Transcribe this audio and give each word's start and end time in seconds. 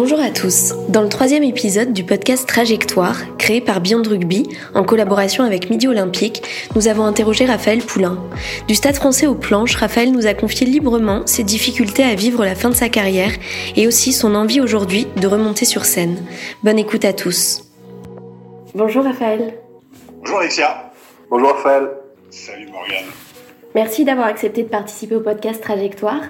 Bonjour 0.00 0.20
à 0.20 0.30
tous. 0.30 0.74
Dans 0.88 1.02
le 1.02 1.08
troisième 1.08 1.42
épisode 1.42 1.92
du 1.92 2.04
podcast 2.04 2.46
Trajectoire, 2.46 3.36
créé 3.36 3.60
par 3.60 3.80
Beyond 3.80 4.04
Rugby, 4.08 4.46
en 4.72 4.84
collaboration 4.84 5.42
avec 5.42 5.70
Midi 5.70 5.88
Olympique, 5.88 6.40
nous 6.76 6.86
avons 6.86 7.02
interrogé 7.02 7.46
Raphaël 7.46 7.80
Poulain. 7.80 8.16
Du 8.68 8.76
stade 8.76 8.94
français 8.94 9.26
aux 9.26 9.34
planches, 9.34 9.74
Raphaël 9.74 10.12
nous 10.12 10.28
a 10.28 10.34
confié 10.34 10.68
librement 10.68 11.26
ses 11.26 11.42
difficultés 11.42 12.04
à 12.04 12.14
vivre 12.14 12.44
la 12.44 12.54
fin 12.54 12.68
de 12.68 12.76
sa 12.76 12.88
carrière 12.88 13.32
et 13.74 13.88
aussi 13.88 14.12
son 14.12 14.36
envie 14.36 14.60
aujourd'hui 14.60 15.08
de 15.16 15.26
remonter 15.26 15.64
sur 15.64 15.84
scène. 15.84 16.24
Bonne 16.62 16.78
écoute 16.78 17.04
à 17.04 17.12
tous. 17.12 17.64
Bonjour 18.76 19.02
Raphaël. 19.02 19.58
Bonjour 20.20 20.38
Alexia. 20.38 20.92
Bonjour 21.28 21.50
Raphaël. 21.50 21.88
Salut 22.30 22.68
Morgane. 22.70 23.06
Merci 23.74 24.04
d'avoir 24.04 24.28
accepté 24.28 24.62
de 24.62 24.68
participer 24.68 25.16
au 25.16 25.20
podcast 25.22 25.60
Trajectoire. 25.60 26.20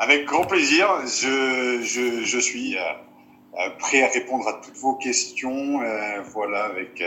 Avec 0.00 0.24
grand 0.24 0.44
plaisir, 0.44 0.88
je, 1.04 1.80
je, 1.84 2.24
je 2.24 2.38
suis 2.40 2.76
euh, 2.76 2.80
euh, 2.80 2.94
prêt 3.78 4.02
à 4.02 4.08
répondre 4.08 4.46
à 4.48 4.60
toutes 4.64 4.76
vos 4.76 4.94
questions, 4.94 5.80
euh, 5.82 6.20
voilà, 6.32 6.64
avec, 6.64 7.02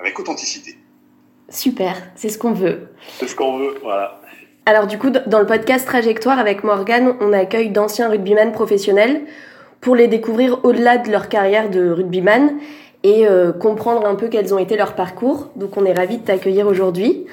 avec 0.00 0.18
authenticité. 0.18 0.76
Super, 1.48 1.96
c'est 2.14 2.28
ce 2.28 2.38
qu'on 2.38 2.52
veut. 2.52 2.88
C'est 3.18 3.28
ce 3.28 3.34
qu'on 3.34 3.58
veut, 3.58 3.78
voilà. 3.82 4.20
Alors 4.66 4.86
du 4.86 4.98
coup, 4.98 5.10
dans 5.10 5.40
le 5.40 5.46
podcast 5.46 5.86
Trajectoire 5.86 6.38
avec 6.38 6.62
Morgane, 6.62 7.16
on 7.20 7.32
accueille 7.32 7.70
d'anciens 7.70 8.08
rugbyman 8.08 8.52
professionnels 8.52 9.22
pour 9.80 9.96
les 9.96 10.08
découvrir 10.08 10.64
au-delà 10.64 10.98
de 10.98 11.10
leur 11.10 11.28
carrière 11.28 11.70
de 11.70 11.90
rugbyman 11.90 12.58
et 13.02 13.26
comprendre 13.60 14.06
un 14.06 14.14
peu 14.14 14.28
quels 14.28 14.52
ont 14.52 14.58
été 14.58 14.76
leurs 14.76 14.94
parcours. 14.94 15.48
Donc 15.56 15.78
on 15.78 15.86
est 15.86 15.94
ravis 15.94 16.18
de 16.18 16.24
t'accueillir 16.24 16.66
aujourd'hui. 16.66 17.24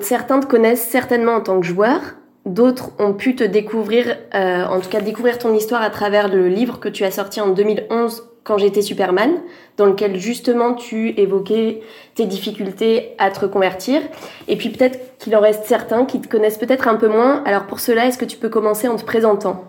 certains 0.00 0.40
te 0.40 0.46
connaissent 0.46 0.86
certainement 0.86 1.36
en 1.36 1.40
tant 1.40 1.58
que 1.58 1.66
joueur, 1.66 2.00
D'autres 2.46 2.92
ont 3.00 3.12
pu 3.12 3.34
te 3.34 3.42
découvrir, 3.42 4.16
euh, 4.32 4.64
en 4.64 4.78
tout 4.78 4.88
cas 4.88 5.00
découvrir 5.00 5.36
ton 5.36 5.52
histoire 5.52 5.82
à 5.82 5.90
travers 5.90 6.28
le 6.28 6.46
livre 6.46 6.78
que 6.78 6.88
tu 6.88 7.02
as 7.02 7.10
sorti 7.10 7.40
en 7.40 7.48
2011 7.48 8.22
quand 8.44 8.56
j'étais 8.56 8.82
Superman, 8.82 9.42
dans 9.76 9.86
lequel 9.86 10.20
justement 10.20 10.74
tu 10.74 11.08
évoquais 11.20 11.80
tes 12.14 12.24
difficultés 12.24 13.16
à 13.18 13.32
te 13.32 13.40
reconvertir. 13.40 14.00
Et 14.46 14.54
puis 14.54 14.68
peut-être 14.68 15.18
qu'il 15.18 15.34
en 15.34 15.40
reste 15.40 15.64
certains 15.64 16.04
qui 16.04 16.20
te 16.20 16.28
connaissent 16.28 16.56
peut-être 16.56 16.86
un 16.86 16.94
peu 16.94 17.08
moins. 17.08 17.42
Alors 17.46 17.66
pour 17.66 17.80
cela, 17.80 18.06
est-ce 18.06 18.16
que 18.16 18.24
tu 18.24 18.36
peux 18.36 18.48
commencer 18.48 18.86
en 18.86 18.94
te 18.94 19.04
présentant? 19.04 19.64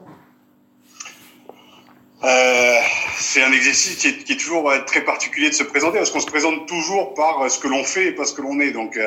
Euh, 2.24 2.78
c'est 3.16 3.42
un 3.42 3.52
exercice 3.54 3.96
qui 3.96 4.10
est, 4.32 4.38
toujours 4.38 4.70
euh, 4.70 4.78
très 4.86 5.02
particulier 5.02 5.50
de 5.50 5.56
se 5.56 5.64
présenter 5.64 5.98
parce 5.98 6.12
qu'on 6.12 6.20
se 6.20 6.28
présente 6.28 6.68
toujours 6.68 7.16
par 7.16 7.50
ce 7.50 7.58
que 7.58 7.68
l'on 7.68 7.84
fait 7.84 8.10
et 8.10 8.12
pas 8.12 8.26
ce 8.26 8.34
que 8.34 8.44
l'on 8.44 8.60
est. 8.60 8.70
Donc, 8.70 9.00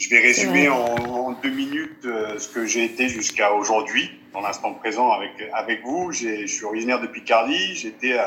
je 0.00 0.08
vais 0.08 0.18
résumer 0.18 0.68
en, 0.68 0.96
en, 0.96 1.32
deux 1.32 1.50
minutes 1.50 2.04
euh, 2.06 2.38
ce 2.38 2.48
que 2.48 2.66
j'ai 2.66 2.84
été 2.84 3.08
jusqu'à 3.08 3.52
aujourd'hui, 3.52 4.10
dans 4.32 4.40
l'instant 4.40 4.72
présent 4.72 5.10
avec 5.12 5.32
avec 5.52 5.84
vous. 5.84 6.10
Je 6.10 6.46
suis 6.46 6.64
originaire 6.64 7.00
de 7.00 7.06
Picardie. 7.06 7.76
J'étais 7.76 8.18
euh, 8.18 8.24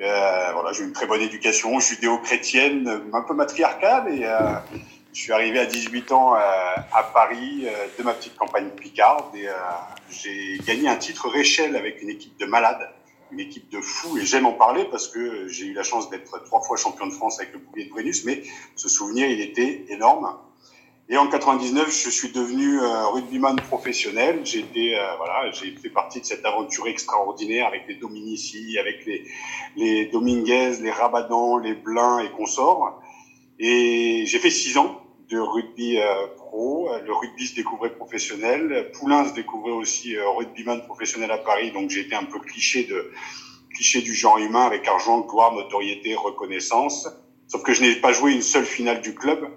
euh, 0.00 0.52
voilà, 0.52 0.72
j'ai 0.72 0.84
une 0.84 0.92
très 0.92 1.06
bonne 1.06 1.20
éducation 1.20 1.78
judéo-chrétienne, 1.78 3.02
un 3.12 3.22
peu 3.22 3.34
matriarcale, 3.34 4.12
et 4.12 4.24
euh, 4.24 4.38
je 5.12 5.20
suis 5.20 5.32
arrivé 5.32 5.60
à 5.60 5.66
18 5.66 6.10
ans 6.12 6.34
euh, 6.34 6.38
à 6.92 7.02
Paris 7.04 7.66
de 7.98 8.02
ma 8.02 8.12
petite 8.14 8.36
campagne 8.36 8.70
Picarde, 8.70 9.34
et 9.36 9.46
j'ai 10.10 10.58
gagné 10.66 10.88
un 10.88 10.96
titre 10.96 11.28
Réchelle 11.28 11.76
avec 11.76 12.02
une 12.02 12.10
équipe 12.10 12.38
de 12.38 12.46
malades 12.46 12.90
une 13.30 13.40
équipe 13.40 13.68
de 13.70 13.80
fous 13.80 14.16
et 14.18 14.24
j'aime 14.24 14.46
en 14.46 14.52
parler 14.52 14.86
parce 14.92 15.08
que 15.08 15.48
j'ai 15.48 15.66
eu 15.66 15.72
la 15.72 15.82
chance 15.82 16.08
d'être 16.08 16.44
trois 16.44 16.60
fois 16.60 16.76
champion 16.76 17.06
de 17.06 17.12
France 17.12 17.40
avec 17.40 17.52
le 17.52 17.58
boulier 17.58 17.86
de 17.86 17.90
Brennus, 17.90 18.24
mais 18.24 18.44
ce 18.76 18.88
souvenir, 18.88 19.28
il 19.28 19.40
était 19.40 19.86
énorme. 19.88 20.36
Et 21.10 21.18
en 21.18 21.28
99, 21.28 21.94
je 22.02 22.08
suis 22.08 22.30
devenu 22.30 22.80
euh, 22.80 23.08
rugbyman 23.08 23.56
professionnel. 23.56 24.40
J'ai 24.44 24.60
été, 24.60 24.96
euh, 24.96 25.16
voilà, 25.18 25.50
j'ai 25.50 25.76
fait 25.76 25.90
partie 25.90 26.18
de 26.20 26.24
cette 26.24 26.46
aventure 26.46 26.86
extraordinaire 26.86 27.66
avec 27.66 27.82
les 27.86 27.96
Dominici, 27.96 28.78
avec 28.78 29.04
les, 29.04 29.22
les 29.76 30.06
Dominguez, 30.06 30.78
les 30.80 30.90
Rabadan, 30.90 31.58
les 31.58 31.74
Blins 31.74 32.20
et 32.20 32.30
consorts. 32.30 33.02
Et 33.58 34.24
j'ai 34.24 34.38
fait 34.38 34.48
six 34.48 34.78
ans 34.78 35.02
de 35.28 35.38
rugby 35.38 35.98
euh, 35.98 36.26
pro. 36.38 36.88
Le 37.04 37.12
rugby 37.12 37.48
se 37.48 37.54
découvrait 37.54 37.94
professionnel. 37.94 38.90
Poulain 38.98 39.28
se 39.28 39.34
découvrait 39.34 39.72
aussi 39.72 40.16
rugbyman 40.16 40.86
professionnel 40.86 41.30
à 41.30 41.38
Paris. 41.38 41.70
Donc 41.70 41.90
j'ai 41.90 42.00
été 42.00 42.14
un 42.14 42.24
peu 42.24 42.38
cliché 42.38 42.84
de 42.84 43.10
cliché 43.74 44.00
du 44.00 44.14
genre 44.14 44.38
humain 44.38 44.64
avec 44.64 44.88
argent, 44.88 45.20
gloire, 45.20 45.52
notoriété, 45.52 46.14
reconnaissance. 46.14 47.08
Sauf 47.46 47.62
que 47.62 47.74
je 47.74 47.82
n'ai 47.82 47.96
pas 47.96 48.12
joué 48.12 48.32
une 48.32 48.42
seule 48.42 48.64
finale 48.64 49.02
du 49.02 49.14
club. 49.14 49.50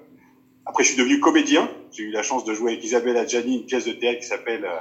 Après, 0.67 0.83
je 0.83 0.89
suis 0.89 0.97
devenu 0.97 1.22
comédien. 1.22 1.69
J'ai 1.91 2.03
eu 2.03 2.11
la 2.11 2.23
chance 2.23 2.44
de 2.44 2.53
jouer 2.53 2.73
avec 2.73 2.83
Isabelle 2.83 3.16
Adjani 3.16 3.59
une 3.59 3.66
pièce 3.66 3.85
de 3.85 3.94
théâtre 3.94 4.19
qui 4.19 4.28
s'appelle 4.28 4.66
euh, 4.66 4.79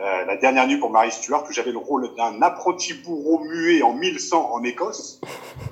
euh, 0.00 0.24
La 0.24 0.36
dernière 0.36 0.66
nuit 0.66 0.78
pour 0.78 0.90
Marie 0.90 1.12
Stuart, 1.12 1.44
où 1.48 1.52
j'avais 1.52 1.70
le 1.70 1.78
rôle 1.78 2.12
d'un 2.16 2.42
apprenti 2.42 2.94
bourreau 2.94 3.38
muet 3.44 3.82
en 3.82 3.92
1100 3.94 4.52
en 4.52 4.64
Écosse. 4.64 5.20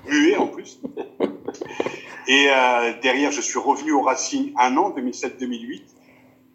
Muet 0.06 0.36
en 0.36 0.46
plus. 0.46 0.80
Et 2.28 2.46
euh, 2.50 2.92
derrière, 3.02 3.32
je 3.32 3.40
suis 3.40 3.58
revenu 3.58 3.92
au 3.92 4.02
Racing 4.02 4.52
un 4.58 4.76
an, 4.76 4.94
2007-2008. 4.96 5.82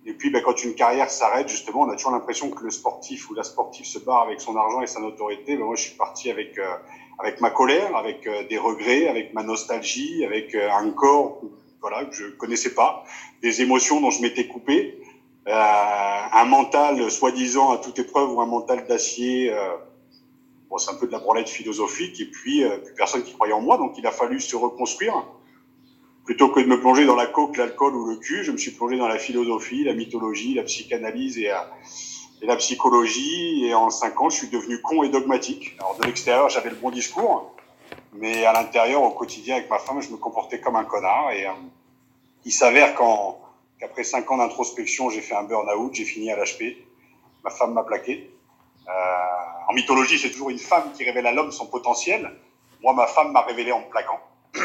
Et 0.06 0.14
puis, 0.14 0.30
ben, 0.30 0.42
quand 0.42 0.64
une 0.64 0.76
carrière 0.76 1.10
s'arrête, 1.10 1.50
justement, 1.50 1.82
on 1.82 1.90
a 1.90 1.96
toujours 1.96 2.12
l'impression 2.12 2.52
que 2.52 2.64
le 2.64 2.72
sportif 2.72 3.30
ou 3.30 3.34
la 3.34 3.44
sportive 3.44 3.86
se 3.86 4.00
barre 4.00 4.24
avec 4.24 4.40
son 4.40 4.56
argent 4.56 4.82
et 4.82 4.88
sa 4.88 5.02
notoriété. 5.02 5.58
Ben, 5.58 5.66
moi, 5.66 5.76
je 5.76 5.84
suis 5.84 5.98
parti 5.98 6.30
avec 6.30 6.58
euh, 6.58 6.76
avec 7.20 7.42
ma 7.42 7.50
colère, 7.50 7.96
avec 7.96 8.28
euh, 8.28 8.44
des 8.48 8.58
regrets, 8.58 9.08
avec 9.08 9.34
ma 9.34 9.44
nostalgie, 9.44 10.26
avec 10.26 10.56
euh, 10.56 10.70
un 10.72 10.90
corps 10.92 11.42
voilà, 11.84 12.06
que 12.06 12.16
je 12.16 12.28
connaissais 12.28 12.74
pas, 12.74 13.04
des 13.42 13.62
émotions 13.62 14.00
dont 14.00 14.10
je 14.10 14.22
m'étais 14.22 14.48
coupé, 14.48 14.98
euh, 15.50 15.52
un 15.52 16.46
mental 16.46 17.12
soi-disant 17.12 17.72
à 17.72 17.78
toute 17.78 18.00
épreuve 18.00 18.32
ou 18.32 18.40
un 18.40 18.46
mental 18.46 18.88
d'acier. 18.88 19.54
Euh, 19.54 19.76
bon, 20.70 20.78
c'est 20.78 20.92
un 20.92 20.96
peu 20.96 21.08
de 21.08 21.12
la 21.12 21.20
branlette 21.20 21.50
philosophique 21.50 22.22
et 22.22 22.26
puis 22.26 22.64
euh, 22.64 22.78
personne 22.96 23.22
qui 23.24 23.34
croyait 23.34 23.54
en 23.54 23.60
moi, 23.60 23.78
donc 23.78 23.98
il 23.98 24.08
a 24.08 24.12
fallu 24.12 24.40
se 24.40 24.56
reconstruire. 24.56 25.14
Plutôt 26.24 26.48
que 26.48 26.62
de 26.62 26.68
me 26.68 26.80
plonger 26.80 27.06
dans 27.06 27.18
la 27.18 27.26
coke, 27.26 27.58
l'alcool 27.58 27.94
ou 27.98 28.10
le 28.10 28.16
cul, 28.16 28.46
je 28.46 28.54
me 28.54 28.58
suis 28.58 28.72
plongé 28.72 28.96
dans 28.96 29.10
la 29.10 29.20
philosophie, 29.20 29.84
la 29.84 29.94
mythologie, 29.94 30.54
la 30.54 30.64
psychanalyse 30.64 31.38
et, 31.38 31.52
et 32.42 32.46
la 32.46 32.56
psychologie. 32.56 33.66
Et 33.66 33.74
en 33.74 33.90
cinq 33.90 34.22
ans, 34.22 34.30
je 34.30 34.38
suis 34.38 34.48
devenu 34.48 34.80
con 34.80 35.04
et 35.04 35.10
dogmatique. 35.10 35.76
Alors 35.80 35.98
de 36.00 36.06
l'extérieur, 36.06 36.48
j'avais 36.48 36.70
le 36.70 36.78
bon 36.78 36.92
discours. 36.92 37.54
Mais 38.14 38.46
à 38.46 38.54
l'intérieur, 38.54 39.02
au 39.04 39.12
quotidien, 39.12 39.56
avec 39.56 39.70
ma 39.70 39.80
femme, 39.80 40.02
je 40.02 40.10
me 40.10 40.18
comportais 40.18 40.60
comme 40.60 40.76
un 40.76 40.84
connard. 40.84 41.32
Et 41.32 41.46
euh, 41.46 41.52
il 42.46 42.52
s'avère 42.52 42.96
qu'après 42.96 44.04
cinq 44.04 44.30
ans 44.32 44.38
d'introspection, 44.38 45.10
j'ai 45.10 45.22
fait 45.22 45.36
un 45.36 45.44
burn-out, 45.44 45.94
j'ai 45.94 46.06
fini 46.06 46.32
à 46.32 46.36
l'HP. 46.36 46.78
Ma 47.44 47.50
femme 47.50 47.74
m'a 47.74 47.84
plaqué. 47.84 48.32
Euh, 48.88 48.92
en 49.68 49.74
mythologie, 49.74 50.20
c'est 50.20 50.32
toujours 50.32 50.50
une 50.50 50.60
femme 50.60 50.92
qui 50.94 51.04
révèle 51.04 51.28
à 51.28 51.32
l'homme 51.32 51.52
son 51.52 51.68
potentiel. 51.68 52.32
Moi, 52.82 52.94
ma 52.94 53.08
femme 53.08 53.32
m'a 53.32 53.42
révélé 53.42 53.72
en 53.72 53.80
me 53.80 53.90
plaquant. 53.90 54.20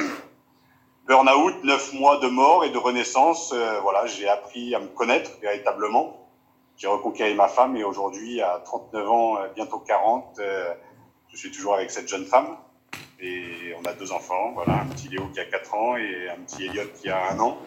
burn-out, 1.09 1.65
neuf 1.65 1.95
mois 1.95 2.19
de 2.19 2.29
mort 2.29 2.65
et 2.65 2.71
de 2.71 2.79
renaissance. 2.79 3.53
Euh, 3.53 3.81
voilà, 3.81 4.07
j'ai 4.07 4.29
appris 4.29 4.75
à 4.75 4.79
me 4.79 4.89
connaître 4.89 5.31
véritablement. 5.41 6.29
J'ai 6.77 6.87
reconquéré 6.87 7.35
ma 7.35 7.49
femme 7.49 7.77
et 7.77 7.83
aujourd'hui, 7.83 8.41
à 8.41 8.61
39 8.65 9.11
ans, 9.11 9.37
euh, 9.39 9.49
bientôt 9.57 9.81
40, 9.81 10.39
euh, 10.39 10.73
je 11.29 11.37
suis 11.37 11.51
toujours 11.51 11.75
avec 11.75 11.91
cette 11.91 12.09
jeune 12.09 12.25
femme. 12.25 12.57
Et 13.21 13.75
on 13.77 13.84
a 13.89 13.95
deux 13.95 14.12
enfants, 14.12 14.53
voilà, 14.55 14.83
un 14.83 14.87
petit 14.87 15.09
Léo 15.09 15.27
qui 15.33 15.41
a 15.41 15.45
4 15.45 15.75
ans 15.75 15.97
et 15.97 16.29
un 16.31 16.37
petit 16.43 16.67
Elliot 16.67 16.89
qui 17.01 17.09
a 17.09 17.33
un 17.33 17.41
an. 17.41 17.59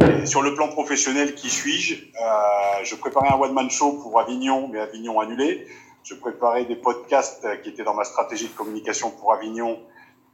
Et 0.00 0.24
sur 0.24 0.40
le 0.40 0.54
plan 0.54 0.68
professionnel, 0.68 1.34
qui 1.34 1.50
suis-je? 1.50 1.94
Euh, 1.94 2.84
Je 2.84 2.94
préparais 2.94 3.28
un 3.28 3.38
one-man 3.38 3.68
show 3.68 3.92
pour 4.02 4.18
Avignon, 4.18 4.68
mais 4.68 4.80
Avignon 4.80 5.20
annulé. 5.20 5.66
Je 6.04 6.14
préparais 6.14 6.64
des 6.64 6.76
podcasts 6.76 7.46
qui 7.62 7.68
étaient 7.68 7.84
dans 7.84 7.92
ma 7.92 8.04
stratégie 8.04 8.48
de 8.48 8.54
communication 8.54 9.10
pour 9.10 9.34
Avignon, 9.34 9.78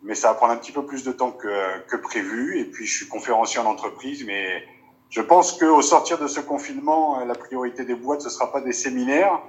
mais 0.02 0.14
ça 0.14 0.28
va 0.28 0.34
prendre 0.34 0.52
un 0.52 0.56
petit 0.56 0.72
peu 0.72 0.86
plus 0.86 1.02
de 1.02 1.10
temps 1.10 1.32
que, 1.32 1.80
que 1.88 1.96
prévu. 1.96 2.60
Et 2.60 2.64
puis, 2.64 2.86
je 2.86 2.96
suis 2.96 3.08
conférencier 3.08 3.58
en 3.58 3.66
entreprise, 3.66 4.24
mais 4.24 4.62
je 5.10 5.20
pense 5.20 5.58
qu'au 5.58 5.82
sortir 5.82 6.16
de 6.16 6.28
ce 6.28 6.38
confinement, 6.38 7.24
la 7.24 7.34
priorité 7.34 7.84
des 7.84 7.96
boîtes, 7.96 8.20
ce 8.20 8.30
sera 8.30 8.52
pas 8.52 8.60
des 8.60 8.72
séminaires. 8.72 9.40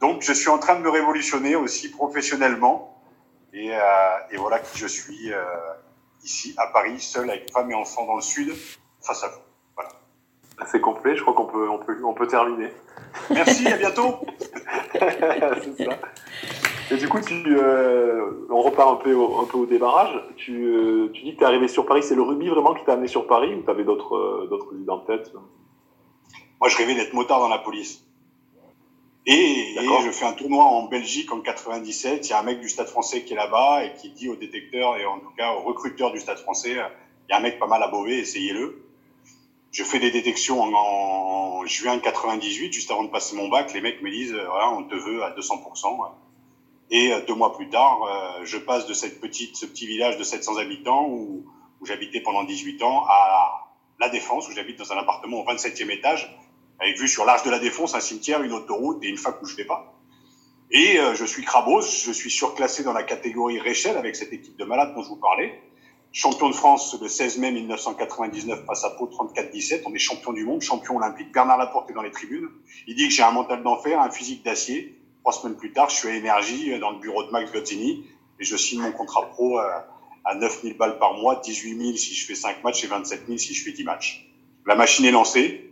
Donc, 0.00 0.22
je 0.22 0.32
suis 0.32 0.50
en 0.50 0.58
train 0.58 0.76
de 0.76 0.82
me 0.82 0.90
révolutionner 0.90 1.56
aussi 1.56 1.90
professionnellement. 1.90 2.95
Et, 3.56 3.74
euh, 3.74 3.78
et, 4.30 4.36
voilà 4.36 4.58
qui 4.58 4.78
je 4.78 4.86
suis 4.86 5.32
euh, 5.32 5.42
ici 6.22 6.54
à 6.58 6.66
Paris, 6.66 7.00
seul 7.00 7.30
avec 7.30 7.50
femme 7.50 7.70
et 7.70 7.74
enfants 7.74 8.04
dans 8.04 8.16
le 8.16 8.20
sud, 8.20 8.52
face 9.00 9.24
à 9.24 9.28
vous. 9.28 9.40
Voilà. 9.74 9.88
C'est 10.66 10.80
complet, 10.80 11.16
je 11.16 11.22
crois 11.22 11.32
qu'on 11.32 11.46
peut, 11.46 11.66
on 11.70 11.78
peut, 11.78 11.98
on 12.04 12.12
peut 12.12 12.26
terminer. 12.26 12.70
Merci, 13.30 13.66
à 13.68 13.78
bientôt. 13.78 14.20
C'est 14.92 15.84
ça. 15.84 15.98
Et 16.90 16.96
du 16.98 17.08
coup, 17.08 17.20
tu, 17.20 17.42
euh, 17.48 18.46
on 18.50 18.60
repart 18.60 18.92
un 18.92 18.96
peu 18.96 19.14
au, 19.14 19.40
un 19.40 19.44
peu 19.44 19.58
au 19.58 19.66
démarrage. 19.66 20.12
Tu, 20.36 20.66
euh, 20.66 21.10
tu 21.12 21.22
dis 21.22 21.32
que 21.32 21.38
tu 21.38 21.42
es 21.42 21.46
arrivé 21.46 21.66
sur 21.66 21.86
Paris. 21.86 22.02
C'est 22.02 22.14
le 22.14 22.22
rugby 22.22 22.48
vraiment 22.48 22.74
qui 22.74 22.84
t'a 22.84 22.92
amené 22.92 23.08
sur 23.08 23.26
Paris 23.26 23.54
ou 23.54 23.62
tu 23.62 23.70
avais 23.70 23.84
d'autres 23.84 24.14
euh, 24.14 24.46
d'autres 24.48 24.72
idées 24.74 24.90
en 24.90 25.00
tête? 25.00 25.32
Moi, 26.60 26.68
je 26.68 26.76
rêvais 26.76 26.94
d'être 26.94 27.12
motard 27.12 27.40
dans 27.40 27.48
la 27.48 27.58
police. 27.58 28.05
Et, 29.78 30.04
je 30.04 30.10
fais 30.10 30.24
un 30.24 30.32
tournoi 30.32 30.64
en 30.64 30.84
Belgique 30.84 31.32
en 31.32 31.40
97. 31.40 32.26
Il 32.26 32.30
y 32.30 32.32
a 32.32 32.40
un 32.40 32.42
mec 32.42 32.60
du 32.60 32.68
Stade 32.68 32.88
français 32.88 33.24
qui 33.24 33.34
est 33.34 33.36
là-bas 33.36 33.84
et 33.84 33.92
qui 33.94 34.10
dit 34.10 34.28
au 34.28 34.36
détecteur 34.36 34.96
et 34.96 35.04
en 35.04 35.18
tout 35.18 35.32
cas 35.36 35.52
au 35.52 35.60
recruteur 35.60 36.12
du 36.12 36.20
Stade 36.20 36.38
français, 36.38 36.70
il 36.70 37.30
y 37.30 37.32
a 37.32 37.36
un 37.36 37.40
mec 37.40 37.58
pas 37.58 37.66
mal 37.66 37.82
à 37.82 37.88
Beauvais, 37.88 38.18
essayez-le. 38.18 38.82
Je 39.72 39.84
fais 39.84 39.98
des 39.98 40.10
détections 40.10 40.62
en, 40.62 41.66
juin 41.66 41.98
98, 41.98 42.72
juste 42.72 42.90
avant 42.90 43.04
de 43.04 43.10
passer 43.10 43.36
mon 43.36 43.48
bac. 43.48 43.74
Les 43.74 43.80
mecs 43.80 44.00
me 44.00 44.10
disent, 44.10 44.32
voilà, 44.32 44.70
on 44.70 44.84
te 44.84 44.94
veut 44.94 45.22
à 45.22 45.30
200%. 45.32 46.12
Et 46.90 47.12
deux 47.26 47.34
mois 47.34 47.54
plus 47.54 47.68
tard, 47.68 47.98
je 48.44 48.56
passe 48.56 48.86
de 48.86 48.94
cette 48.94 49.20
petite, 49.20 49.56
ce 49.56 49.66
petit 49.66 49.86
village 49.86 50.16
de 50.16 50.22
700 50.22 50.56
habitants 50.56 51.06
où 51.08 51.44
j'habitais 51.84 52.20
pendant 52.20 52.44
18 52.44 52.82
ans 52.82 53.04
à 53.08 53.68
La 53.98 54.08
Défense, 54.08 54.48
où 54.48 54.52
j'habite 54.52 54.78
dans 54.78 54.92
un 54.92 54.98
appartement 54.98 55.40
au 55.40 55.44
27e 55.44 55.90
étage, 55.90 56.34
avec 56.78 56.98
vue 56.98 57.08
sur 57.08 57.24
l'Arche 57.24 57.42
de 57.44 57.50
la 57.50 57.58
Défense, 57.58 57.94
un 57.94 58.00
cimetière, 58.00 58.42
une 58.42 58.52
autoroute 58.52 59.02
et 59.02 59.08
une 59.08 59.18
fac 59.18 59.40
où 59.42 59.46
je 59.46 59.62
pas. 59.62 59.94
Et 60.70 60.98
je 61.14 61.24
suis 61.24 61.44
Crabos, 61.44 61.82
je 61.82 62.10
suis 62.10 62.30
surclassé 62.30 62.82
dans 62.82 62.92
la 62.92 63.04
catégorie 63.04 63.60
Réchelle 63.60 63.96
avec 63.96 64.16
cette 64.16 64.32
équipe 64.32 64.56
de 64.56 64.64
malades 64.64 64.94
dont 64.94 65.02
je 65.02 65.08
vous 65.08 65.16
parlais 65.16 65.54
champion 66.16 66.48
de 66.48 66.54
France 66.54 66.96
le 67.00 67.08
16 67.08 67.38
mai 67.38 67.50
1999 67.52 68.64
face 68.64 68.84
à 68.84 68.90
Pau 68.90 69.06
34-17. 69.06 69.82
On 69.84 69.94
est 69.94 69.98
champion 69.98 70.32
du 70.32 70.44
monde, 70.44 70.62
champion 70.62 70.96
olympique. 70.96 71.30
Bernard 71.30 71.58
Laporte 71.58 71.90
est 71.90 71.92
dans 71.92 72.00
les 72.00 72.10
tribunes. 72.10 72.48
Il 72.86 72.96
dit 72.96 73.08
que 73.08 73.12
j'ai 73.12 73.22
un 73.22 73.32
mental 73.32 73.62
d'enfer, 73.62 74.00
un 74.00 74.10
physique 74.10 74.42
d'acier. 74.42 74.98
Trois 75.20 75.34
semaines 75.34 75.58
plus 75.58 75.72
tard, 75.72 75.90
je 75.90 75.96
suis 75.96 76.08
à 76.08 76.14
Énergie 76.14 76.72
euh, 76.72 76.78
dans 76.78 76.90
le 76.90 77.00
bureau 77.00 77.22
de 77.22 77.30
Max 77.30 77.52
Gozzini 77.52 78.06
et 78.40 78.44
je 78.44 78.56
signe 78.56 78.80
mon 78.80 78.92
contrat 78.92 79.28
pro 79.28 79.58
euh, 79.58 79.68
à 80.24 80.34
9000 80.36 80.78
balles 80.78 80.98
par 80.98 81.14
mois, 81.14 81.40
18 81.44 81.78
000 81.78 81.96
si 81.96 82.14
je 82.14 82.26
fais 82.26 82.34
5 82.34 82.64
matchs 82.64 82.84
et 82.84 82.86
27 82.86 83.26
000 83.26 83.36
si 83.36 83.52
je 83.52 83.62
fais 83.62 83.72
10 83.72 83.84
matchs. 83.84 84.26
La 84.64 84.74
machine 84.74 85.04
est 85.04 85.10
lancée 85.10 85.65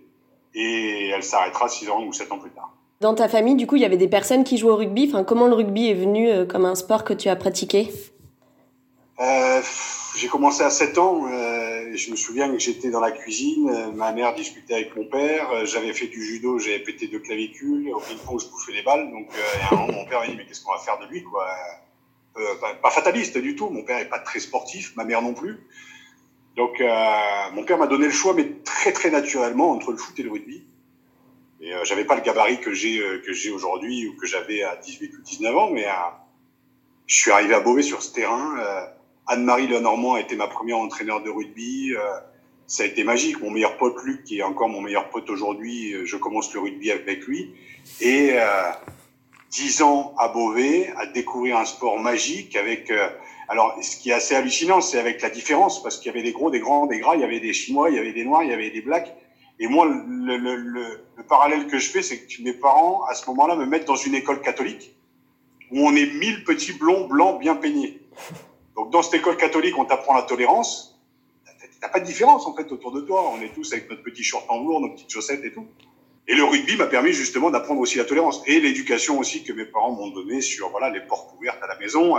et 0.55 1.09
elle 1.09 1.23
s'arrêtera 1.23 1.69
6 1.69 1.91
ans 1.91 2.05
ou 2.05 2.13
7 2.13 2.31
ans 2.33 2.39
plus 2.39 2.51
tard. 2.51 2.71
Dans 3.01 3.15
ta 3.15 3.29
famille, 3.29 3.57
du 3.57 3.67
coup, 3.67 3.77
il 3.77 3.83
y 3.83 3.85
avait 3.85 3.97
des 3.97 4.09
personnes 4.09 4.45
qui 4.45 4.57
jouaient 4.57 4.71
au 4.71 4.77
rugby. 4.77 5.07
Enfin, 5.09 5.25
comment 5.25 5.47
le 5.47 5.55
rugby 5.55 5.91
est 5.91 5.95
venu 5.95 6.31
euh, 6.31 6.47
comme 6.47 6.65
un 6.65 6.75
sport 6.75 7.05
que 7.05 7.13
tu 7.13 7.29
as 7.29 7.37
pratiqué? 7.37 7.93
Euh, 9.21 9.61
j'ai 10.17 10.29
commencé 10.29 10.63
à 10.63 10.71
7 10.71 10.97
ans. 10.99 11.27
Euh, 11.27 11.93
je 11.95 12.11
me 12.11 12.17
souviens 12.17 12.51
que 12.51 12.59
j'étais 12.59 12.91
dans 12.91 13.01
la 13.01 13.11
cuisine. 13.11 13.93
Ma 13.95 14.13
mère 14.13 14.35
discutait 14.35 14.75
avec 14.75 14.97
mon 14.97 15.05
père. 15.05 15.67
J'avais 15.67 15.93
fait 15.93 16.07
du 16.07 16.25
judo, 16.25 16.59
j'avais 16.59 16.79
pété 16.79 17.09
deux 17.09 17.19
clavicules. 17.19 17.93
Au 17.93 18.01
ping-pong, 18.01 18.41
je 18.41 18.47
bouffais 18.47 18.73
des 18.73 18.83
balles. 18.83 19.11
Donc, 19.11 19.29
euh, 19.35 19.75
un 19.75 19.77
moment, 19.77 19.93
mon 19.93 20.07
père 20.07 20.21
m'a 20.21 20.27
dit 20.29 20.35
Mais 20.37 20.47
qu'est-ce 20.47 20.65
qu'on 20.65 20.73
va 20.73 20.79
faire 20.79 20.99
de 20.99 21.07
lui 21.07 21.23
quoi? 21.25 21.47
Pas, 22.61 22.75
pas, 22.75 22.91
fataliste 22.91 23.39
du 23.39 23.55
tout. 23.55 23.69
Mon 23.69 23.85
père 23.85 23.99
n'est 23.99 24.09
pas 24.09 24.19
très 24.19 24.41
sportif, 24.41 24.97
ma 24.97 25.05
mère 25.05 25.23
non 25.23 25.35
plus. 25.35 25.59
Donc, 26.57 26.81
mon 27.53 27.65
père 27.65 27.79
m'a 27.79 27.87
donné 27.87 28.07
le 28.07 28.13
choix, 28.13 28.33
mais 28.35 28.49
très, 28.65 28.93
très 28.93 29.11
naturellement, 29.11 29.71
entre 29.73 29.91
le 29.91 29.97
foot 29.97 30.19
et 30.19 30.23
le 30.23 30.31
rugby. 30.31 30.65
Et 31.61 31.73
j'avais 31.85 32.05
pas 32.05 32.15
le 32.15 32.21
gabarit 32.21 32.61
que 32.61 32.73
j'ai 32.73 33.01
que 33.25 33.33
j'ai 33.33 33.51
aujourd'hui 33.51 34.07
ou 34.07 34.17
que 34.17 34.27
j'avais 34.27 34.63
à 34.63 34.77
18 34.77 35.13
ou 35.19 35.23
19 35.23 35.57
ans, 35.57 35.71
mais 35.71 35.87
je 37.07 37.17
suis 37.17 37.31
arrivé 37.31 37.55
à 37.55 37.61
Beauvais 37.61 37.83
sur 37.83 38.03
ce 38.03 38.13
terrain 38.13 38.57
Anne-Marie 39.27 39.69
Lenormand 39.69 40.15
a 40.15 40.21
été 40.21 40.37
ma 40.37 40.47
première 40.47 40.79
entraîneur 40.79 41.23
de 41.23 41.31
rugby. 41.31 41.95
Euh, 41.95 42.01
ça 42.67 42.83
a 42.83 42.87
été 42.87 43.05
magique. 43.05 43.41
Mon 43.41 43.51
meilleur 43.51 43.77
pote 43.77 43.97
Luc, 44.05 44.25
qui 44.25 44.39
est 44.39 44.43
encore 44.43 44.69
mon 44.69 44.81
meilleur 44.81 45.09
pote 45.11 45.29
aujourd'hui, 45.31 45.95
euh, 45.95 46.05
je 46.05 46.17
commence 46.17 46.53
le 46.53 46.61
rugby 46.61 46.91
avec 46.91 47.27
lui. 47.27 47.55
Et 48.01 48.33
euh, 48.35 48.71
dix 49.51 49.83
ans 49.83 50.15
à 50.19 50.29
Beauvais, 50.29 50.93
à 50.97 51.07
découvrir 51.07 51.59
un 51.59 51.65
sport 51.65 51.99
magique 51.99 52.57
avec. 52.57 52.93
Alors, 53.49 53.79
ce 53.83 53.97
qui 53.97 54.11
est 54.11 54.15
assez 54.15 54.35
hallucinant, 54.35 54.81
c'est 54.81 54.99
avec 54.99 55.21
la 55.23 55.31
différence, 55.31 55.83
parce 55.83 55.99
qu'il 55.99 56.07
y 56.07 56.15
avait 56.15 56.23
des 56.23 56.33
gros, 56.33 56.51
des 56.51 56.61
grands, 56.61 56.87
des 56.87 56.99
gras, 56.99 57.15
il 57.15 57.21
y 57.21 57.25
avait 57.25 57.41
des 57.41 57.53
Chinois, 57.53 57.91
il 57.91 57.97
y 57.97 57.99
avait 57.99 58.13
des 58.13 58.25
Noirs, 58.25 58.43
il 58.43 58.51
y 58.51 58.55
avait 58.55 58.71
des 58.71 58.81
Blacks. 58.81 59.15
Et 59.61 59.69
moi, 59.69 59.87
le, 59.87 60.37
le, 60.37 60.57
le, 60.57 61.05
le 61.17 61.23
parallèle 61.25 61.67
que 61.67 61.79
je 61.79 61.91
fais, 61.91 62.03
c'est 62.03 62.27
que 62.27 62.43
mes 62.43 62.55
parents, 62.55 63.05
à 63.05 63.15
ce 63.15 63.27
moment-là, 63.31 63.57
me 63.57 63.67
mettent 63.67 63.87
dans 63.87 63.97
une 63.97 64.15
école 64.15 64.41
catholique 64.41 64.95
où 65.71 65.87
on 65.87 65.95
est 65.95 66.07
mille 66.07 66.45
petits 66.45 66.73
blonds 66.73 67.07
blancs 67.07 67.41
bien 67.41 67.55
peignés. 67.57 68.01
Donc 68.77 68.91
dans 68.91 69.03
cette 69.03 69.15
école 69.15 69.37
catholique, 69.37 69.77
on 69.79 69.85
t'apprend 69.85 70.15
la 70.15 70.23
tolérance. 70.23 71.01
T'as 71.81 71.89
pas 71.89 72.01
de 72.01 72.05
différence 72.05 72.47
en 72.47 72.55
fait 72.55 72.71
autour 72.73 72.93
de 72.93 73.01
toi. 73.01 73.31
On 73.35 73.41
est 73.43 73.53
tous 73.55 73.73
avec 73.73 73.91
notre 73.91 74.03
petit 74.03 74.23
short 74.23 74.45
en 74.49 74.61
velours, 74.61 74.81
nos 74.81 74.91
petites 74.91 75.11
chaussettes 75.11 75.45
et 75.45 75.53
tout. 75.53 75.67
Et 76.27 76.35
le 76.35 76.45
rugby 76.45 76.77
m'a 76.77 76.87
permis 76.87 77.13
justement 77.13 77.51
d'apprendre 77.51 77.81
aussi 77.81 77.99
la 77.99 78.05
tolérance 78.05 78.43
et 78.47 78.59
l'éducation 78.61 79.19
aussi 79.19 79.45
que 79.45 79.53
mes 79.53 79.67
parents 79.67 79.93
m'ont 79.93 80.09
donné 80.09 80.41
sur 80.41 80.71
voilà 80.71 80.89
les 80.89 81.01
portes 81.01 81.35
ouvertes 81.37 81.63
à 81.63 81.67
la 81.67 81.79
maison. 81.79 82.17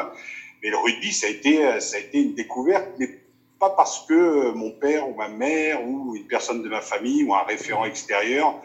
Mais 0.63 0.69
le 0.69 0.77
rugby, 0.77 1.11
ça 1.13 1.27
a 1.27 1.29
été 1.29 1.79
ça 1.79 1.97
a 1.97 1.99
été 1.99 2.21
une 2.21 2.33
découverte, 2.33 2.87
mais 2.99 3.19
pas 3.59 3.69
parce 3.69 4.05
que 4.05 4.51
mon 4.51 4.71
père 4.71 5.09
ou 5.09 5.15
ma 5.15 5.27
mère 5.27 5.85
ou 5.87 6.15
une 6.15 6.27
personne 6.27 6.61
de 6.61 6.69
ma 6.69 6.81
famille 6.81 7.23
ou 7.23 7.33
un 7.33 7.43
référent 7.43 7.85
extérieur 7.85 8.61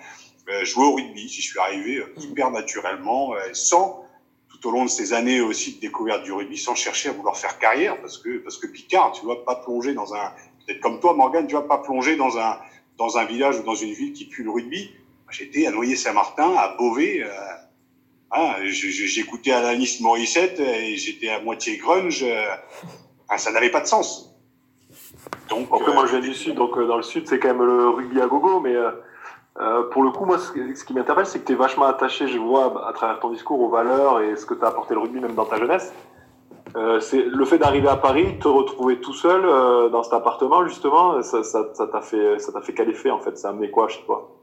euh, 0.48 0.64
jouait 0.64 0.86
au 0.86 0.94
rugby. 0.94 1.28
J'y 1.28 1.42
suis 1.42 1.58
arrivé 1.58 1.98
euh, 1.98 2.14
hyper 2.18 2.50
naturellement, 2.50 3.34
euh, 3.34 3.38
sans 3.52 4.04
tout 4.48 4.68
au 4.68 4.72
long 4.72 4.84
de 4.84 4.90
ces 4.90 5.12
années 5.12 5.40
aussi 5.40 5.76
de 5.76 5.80
découverte 5.80 6.24
du 6.24 6.32
rugby 6.32 6.58
sans 6.58 6.74
chercher 6.74 7.10
à 7.10 7.12
vouloir 7.12 7.36
faire 7.36 7.58
carrière 7.58 8.00
parce 8.00 8.18
que 8.18 8.38
parce 8.38 8.56
que 8.56 8.66
Picard, 8.66 9.12
tu 9.12 9.24
vois, 9.24 9.44
pas 9.44 9.56
plonger 9.56 9.94
dans 9.94 10.14
un 10.14 10.32
peut-être 10.66 10.80
comme 10.80 10.98
toi 11.00 11.14
Morgan, 11.14 11.46
tu 11.46 11.54
vas 11.54 11.62
pas 11.62 11.78
plonger 11.78 12.16
dans 12.16 12.38
un 12.38 12.58
dans 12.98 13.16
un 13.16 13.24
village 13.24 13.58
ou 13.60 13.62
dans 13.62 13.74
une 13.74 13.92
ville 13.92 14.12
qui 14.12 14.26
pue 14.26 14.42
le 14.42 14.50
rugby. 14.50 14.90
J'étais 15.30 15.66
à 15.66 15.70
Noyer-Saint-Martin, 15.70 16.52
à 16.56 16.74
Beauvais. 16.76 17.22
Euh, 17.22 17.30
hein, 18.32 18.54
J'écoutais 18.64 19.52
Alanis 19.52 19.98
Morissette 20.00 20.60
et 20.60 20.96
j'étais 20.96 21.28
à 21.28 21.40
moitié 21.40 21.76
grunge. 21.76 22.22
Euh, 22.22 23.36
ça 23.36 23.52
n'avait 23.52 23.70
pas 23.70 23.80
de 23.80 23.86
sens. 23.86 24.34
Donc, 25.48 25.68
Après, 25.72 25.92
moi, 25.92 26.06
je 26.06 26.12
viens 26.12 26.20
du 26.20 26.34
sud, 26.34 26.54
donc 26.54 26.76
euh, 26.76 26.86
dans 26.86 26.96
le 26.96 27.02
sud, 27.02 27.26
c'est 27.28 27.38
quand 27.38 27.48
même 27.48 27.64
le 27.64 27.88
rugby 27.88 28.20
à 28.20 28.26
gogo, 28.26 28.60
mais 28.60 28.74
euh, 28.74 28.90
euh, 29.58 29.82
pour 29.90 30.02
le 30.02 30.10
coup, 30.10 30.24
moi, 30.24 30.38
ce, 30.38 30.52
qui 30.84 30.94
m'interpelle, 30.94 31.26
c'est 31.26 31.40
que 31.40 31.46
tu 31.46 31.52
es 31.52 31.56
vachement 31.56 31.84
attaché, 31.84 32.28
je 32.28 32.38
vois, 32.38 32.88
à 32.88 32.92
travers 32.92 33.20
ton 33.20 33.30
discours, 33.30 33.60
aux 33.60 33.68
valeurs 33.68 34.20
et 34.20 34.36
ce 34.36 34.46
que 34.46 34.54
tu 34.54 34.64
as 34.64 34.68
apporté 34.68 34.94
le 34.94 35.00
rugby, 35.00 35.20
même 35.20 35.34
dans 35.34 35.44
ta 35.44 35.58
jeunesse. 35.58 35.92
Euh, 36.76 37.00
c'est 37.00 37.22
le 37.22 37.44
fait 37.44 37.58
d'arriver 37.58 37.88
à 37.88 37.96
Paris, 37.96 38.38
te 38.38 38.46
retrouver 38.46 39.00
tout 39.00 39.12
seul 39.12 39.44
euh, 39.44 39.88
dans 39.88 40.04
cet 40.04 40.12
appartement, 40.12 40.66
justement, 40.66 41.20
ça, 41.22 41.42
ça, 41.42 41.68
ça 41.74 41.86
t'a 41.88 42.00
fait, 42.00 42.38
ça 42.38 42.52
t'a 42.52 42.60
fait 42.60 42.72
quel 42.72 42.88
effet 42.88 43.10
en 43.10 43.18
fait 43.18 43.36
Ça 43.36 43.48
a 43.48 43.50
amené 43.50 43.70
quoi 43.70 43.88
chez 43.88 44.02
toi? 44.04 44.39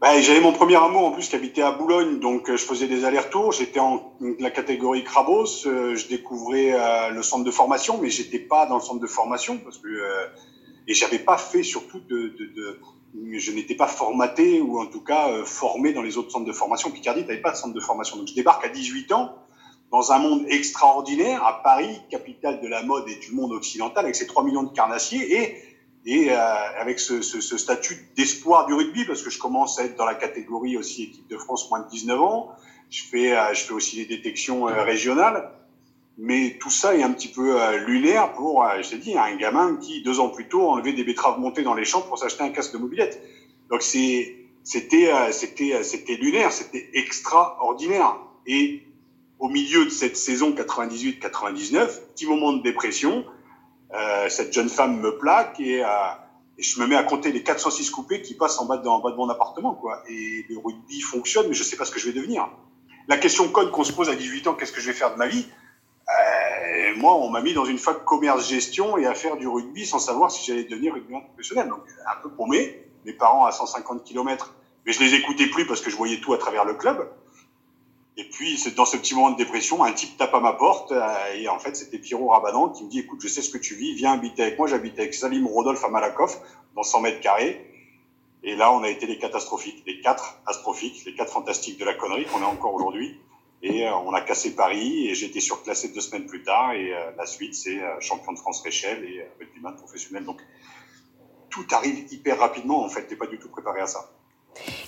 Ben, 0.00 0.20
J'avais 0.20 0.40
mon 0.40 0.52
premier 0.52 0.76
amour 0.76 1.06
en 1.06 1.10
plus 1.12 1.28
qui 1.28 1.36
habitait 1.36 1.62
à 1.62 1.72
Boulogne, 1.72 2.20
donc 2.20 2.50
je 2.50 2.64
faisais 2.64 2.86
des 2.86 3.04
allers-retours. 3.04 3.52
J'étais 3.52 3.80
en 3.80 4.12
la 4.38 4.50
catégorie 4.50 5.04
Crabos, 5.04 5.64
je 5.64 6.08
découvrais 6.08 6.76
le 7.10 7.22
centre 7.22 7.44
de 7.44 7.50
formation, 7.50 7.98
mais 8.00 8.10
j'étais 8.10 8.38
pas 8.38 8.66
dans 8.66 8.76
le 8.76 8.82
centre 8.82 9.00
de 9.00 9.06
formation 9.06 9.58
parce 9.58 9.78
que 9.78 9.88
et 10.88 10.94
j'avais 10.94 11.18
pas 11.18 11.36
fait 11.36 11.62
surtout 11.62 12.00
de, 12.00 12.34
de, 12.38 12.46
de 12.46 12.80
je 13.32 13.52
n'étais 13.52 13.74
pas 13.74 13.86
formaté 13.86 14.60
ou 14.60 14.80
en 14.80 14.86
tout 14.86 15.02
cas 15.02 15.30
euh, 15.30 15.44
formé 15.44 15.92
dans 15.92 16.02
les 16.02 16.16
autres 16.16 16.30
centres 16.30 16.46
de 16.46 16.52
formation. 16.52 16.90
Picardie 16.90 17.22
n'avait 17.22 17.40
pas 17.40 17.52
de 17.52 17.56
centre 17.56 17.74
de 17.74 17.80
formation. 17.80 18.16
Donc 18.16 18.28
je 18.28 18.34
débarque 18.34 18.64
à 18.64 18.68
18 18.68 19.12
ans 19.12 19.34
dans 19.90 20.12
un 20.12 20.18
monde 20.18 20.44
extraordinaire 20.48 21.44
à 21.44 21.62
Paris, 21.62 21.98
capitale 22.10 22.60
de 22.60 22.68
la 22.68 22.82
mode 22.82 23.08
et 23.08 23.16
du 23.16 23.32
monde 23.32 23.52
occidental, 23.52 24.04
avec 24.04 24.16
ses 24.16 24.26
3 24.26 24.44
millions 24.44 24.62
de 24.62 24.72
carnassiers 24.72 25.40
et, 25.40 25.56
et 26.10 26.30
euh, 26.30 26.36
avec 26.80 26.98
ce, 27.00 27.20
statut 27.20 28.08
d'espoir 28.16 28.66
du 28.66 28.72
rugby, 28.72 29.04
parce 29.04 29.22
que 29.22 29.28
je 29.28 29.38
commence 29.38 29.78
à 29.78 29.84
être 29.84 29.96
dans 29.96 30.06
la 30.06 30.14
catégorie 30.14 30.78
aussi 30.78 31.02
équipe 31.02 31.28
de 31.28 31.36
France 31.36 31.68
moins 31.68 31.80
de 31.80 31.88
19 31.90 32.18
ans. 32.22 32.50
Je 32.88 33.02
fais, 33.02 33.36
euh, 33.36 33.52
je 33.52 33.64
fais 33.64 33.74
aussi 33.74 33.96
des 33.96 34.16
détections 34.16 34.68
euh, 34.68 34.82
régionales. 34.84 35.52
Mais 36.16 36.56
tout 36.58 36.70
ça 36.70 36.96
est 36.96 37.02
un 37.02 37.12
petit 37.12 37.28
peu 37.28 37.56
lunaire 37.86 38.32
pour, 38.32 38.66
je 38.82 38.90
t'ai 38.90 38.98
dit, 38.98 39.16
un 39.16 39.36
gamin 39.36 39.76
qui, 39.76 40.02
deux 40.02 40.18
ans 40.18 40.30
plus 40.30 40.48
tôt, 40.48 40.62
enlevait 40.68 40.92
des 40.92 41.04
betteraves 41.04 41.38
montées 41.38 41.62
dans 41.62 41.74
les 41.74 41.84
champs 41.84 42.00
pour 42.00 42.18
s'acheter 42.18 42.42
un 42.42 42.48
casque 42.48 42.72
de 42.72 42.78
mobilette. 42.78 43.22
Donc 43.70 43.82
c'était, 43.82 44.48
c'était, 44.64 45.82
c'était 45.84 46.16
lunaire, 46.16 46.50
c'était 46.50 46.90
extraordinaire. 46.94 48.16
Et 48.48 48.82
au 49.38 49.48
milieu 49.48 49.84
de 49.84 49.90
cette 49.90 50.16
saison 50.16 50.50
98-99, 50.50 52.00
petit 52.16 52.26
moment 52.26 52.52
de 52.52 52.62
dépression, 52.64 53.24
euh, 53.94 54.28
cette 54.28 54.52
jeune 54.52 54.68
femme 54.68 55.00
me 55.00 55.16
plaque 55.16 55.60
et, 55.60 55.78
et, 55.78 56.62
je 56.62 56.80
me 56.80 56.86
mets 56.86 56.96
à 56.96 57.04
compter 57.04 57.32
les 57.32 57.42
406 57.42 57.90
coupés 57.90 58.20
qui 58.20 58.34
passent 58.34 58.58
en 58.58 58.66
bas 58.66 58.76
de, 58.76 59.16
mon 59.16 59.28
appartement, 59.28 59.74
quoi. 59.74 60.02
Et 60.08 60.44
le 60.48 60.58
rugby 60.58 61.00
fonctionne, 61.00 61.46
mais 61.48 61.54
je 61.54 61.62
sais 61.62 61.76
pas 61.76 61.84
ce 61.84 61.92
que 61.92 62.00
je 62.00 62.06
vais 62.06 62.12
devenir. 62.12 62.48
La 63.06 63.16
question 63.16 63.48
conne 63.48 63.70
qu'on 63.70 63.84
se 63.84 63.92
pose 63.92 64.10
à 64.10 64.14
18 64.14 64.48
ans, 64.48 64.54
qu'est-ce 64.54 64.72
que 64.72 64.80
je 64.80 64.88
vais 64.88 64.92
faire 64.92 65.12
de 65.12 65.18
ma 65.18 65.28
vie? 65.28 65.46
Euh, 66.08 66.96
moi, 66.96 67.14
on 67.14 67.30
m'a 67.30 67.40
mis 67.40 67.54
dans 67.54 67.64
une 67.64 67.78
fac 67.78 68.04
commerce-gestion 68.04 68.98
et 68.98 69.06
à 69.06 69.14
faire 69.14 69.36
du 69.36 69.46
rugby 69.46 69.86
sans 69.86 69.98
savoir 69.98 70.30
si 70.30 70.44
j'allais 70.44 70.64
devenir 70.64 70.94
rugbyman 70.94 71.24
professionnel. 71.24 71.68
Donc, 71.68 71.80
un 72.06 72.20
peu 72.22 72.30
paumé. 72.30 72.84
Mes 73.04 73.12
parents 73.12 73.46
à 73.46 73.52
150 73.52 74.04
km, 74.04 74.54
mais 74.84 74.92
je 74.92 75.00
les 75.00 75.14
écoutais 75.14 75.46
plus 75.46 75.66
parce 75.66 75.80
que 75.80 75.88
je 75.88 75.96
voyais 75.96 76.20
tout 76.20 76.34
à 76.34 76.38
travers 76.38 76.64
le 76.64 76.74
club. 76.74 77.08
Et 78.20 78.24
puis, 78.24 78.60
dans 78.76 78.84
ce 78.84 78.96
petit 78.96 79.14
moment 79.14 79.30
de 79.30 79.36
dépression, 79.36 79.84
un 79.84 79.92
type 79.92 80.16
tape 80.16 80.34
à 80.34 80.40
ma 80.40 80.52
porte, 80.52 80.90
euh, 80.90 81.34
et 81.36 81.48
en 81.48 81.60
fait, 81.60 81.76
c'était 81.76 82.00
Pierrot 82.00 82.30
Rabadan 82.30 82.70
qui 82.70 82.82
me 82.82 82.90
dit, 82.90 82.98
écoute, 82.98 83.20
je 83.22 83.28
sais 83.28 83.42
ce 83.42 83.50
que 83.50 83.58
tu 83.58 83.76
vis, 83.76 83.94
viens 83.94 84.14
habiter 84.14 84.42
avec 84.42 84.58
moi. 84.58 84.66
J'habite 84.66 84.98
avec 84.98 85.14
Salim 85.14 85.46
Rodolphe 85.46 85.84
à 85.84 85.88
Malakoff, 85.88 86.40
dans 86.74 86.82
100 86.82 87.00
mètres 87.02 87.20
carrés. 87.20 87.64
Et 88.42 88.56
là, 88.56 88.72
on 88.72 88.82
a 88.82 88.88
été 88.88 89.06
les 89.06 89.18
catastrophiques, 89.18 89.84
les 89.86 90.00
quatre 90.00 90.40
astrophiques, 90.46 91.04
les 91.06 91.14
quatre 91.14 91.32
fantastiques 91.32 91.78
de 91.78 91.84
la 91.84 91.94
connerie 91.94 92.24
qu'on 92.24 92.40
est 92.40 92.44
encore 92.44 92.74
aujourd'hui. 92.74 93.20
Et 93.62 93.86
euh, 93.86 93.94
on 93.98 94.12
a 94.12 94.20
cassé 94.20 94.56
Paris 94.56 95.06
et 95.06 95.14
j'ai 95.14 95.26
été 95.26 95.38
surclassé 95.38 95.90
deux 95.90 96.00
semaines 96.00 96.26
plus 96.26 96.42
tard. 96.42 96.72
Et 96.72 96.92
euh, 96.92 97.12
la 97.16 97.24
suite, 97.24 97.54
c'est 97.54 97.78
champion 98.00 98.32
de 98.32 98.38
France 98.38 98.62
Réchelle 98.62 99.04
et 99.04 99.24
rugbyman 99.38 99.76
professionnel. 99.76 100.24
Donc 100.24 100.40
tout 101.50 101.66
arrive 101.70 102.12
hyper 102.12 102.40
rapidement. 102.40 102.84
En 102.84 102.88
fait, 102.88 103.06
t'es 103.06 103.16
pas 103.16 103.28
du 103.28 103.38
tout 103.38 103.48
préparé 103.48 103.80
à 103.80 103.86
ça. 103.86 104.10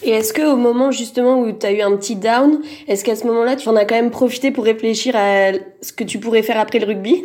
Et 0.02 0.10
est-ce 0.10 0.32
que 0.32 0.42
au 0.42 0.56
moment 0.56 0.90
justement 0.90 1.40
où 1.40 1.52
tu 1.52 1.66
as 1.66 1.72
eu 1.72 1.80
un 1.82 1.96
petit 1.96 2.16
down, 2.16 2.62
est-ce 2.88 3.04
qu'à 3.04 3.16
ce, 3.16 3.26
moment-là, 3.26 3.56
tu 3.56 3.68
en 3.68 3.76
as 3.76 3.84
quand 3.84 3.94
même 3.94 4.10
profité 4.10 4.50
pour 4.50 4.64
réfléchir 4.64 5.14
à 5.16 5.52
ce 5.82 5.92
que 5.92 6.04
tu 6.04 6.18
pourrais 6.18 6.42
faire 6.42 6.58
après 6.58 6.78
le 6.78 6.86
rugby? 6.86 7.24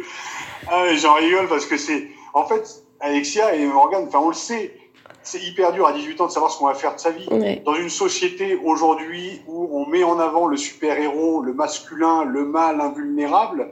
Ah, 0.67 0.85
j'en 0.95 1.13
rigole 1.13 1.47
parce 1.47 1.65
que 1.65 1.77
c'est. 1.77 2.07
En 2.33 2.45
fait, 2.45 2.83
Alexia 2.99 3.55
et 3.55 3.65
Morgan, 3.65 4.05
enfin, 4.07 4.19
on 4.19 4.29
le 4.29 4.33
sait, 4.33 4.75
c'est 5.23 5.41
hyper 5.41 5.71
dur 5.73 5.87
à 5.87 5.93
18 5.93 6.21
ans 6.21 6.27
de 6.27 6.31
savoir 6.31 6.51
ce 6.51 6.59
qu'on 6.59 6.67
va 6.67 6.73
faire 6.73 6.95
de 6.95 6.99
sa 6.99 7.11
vie. 7.11 7.27
Dans 7.65 7.75
une 7.75 7.89
société 7.89 8.59
aujourd'hui 8.63 9.41
où 9.47 9.69
on 9.71 9.87
met 9.87 10.03
en 10.03 10.19
avant 10.19 10.47
le 10.47 10.57
super-héros, 10.57 11.41
le 11.41 11.53
masculin, 11.53 12.25
le 12.25 12.45
mâle 12.45 12.81
invulnérable, 12.81 13.71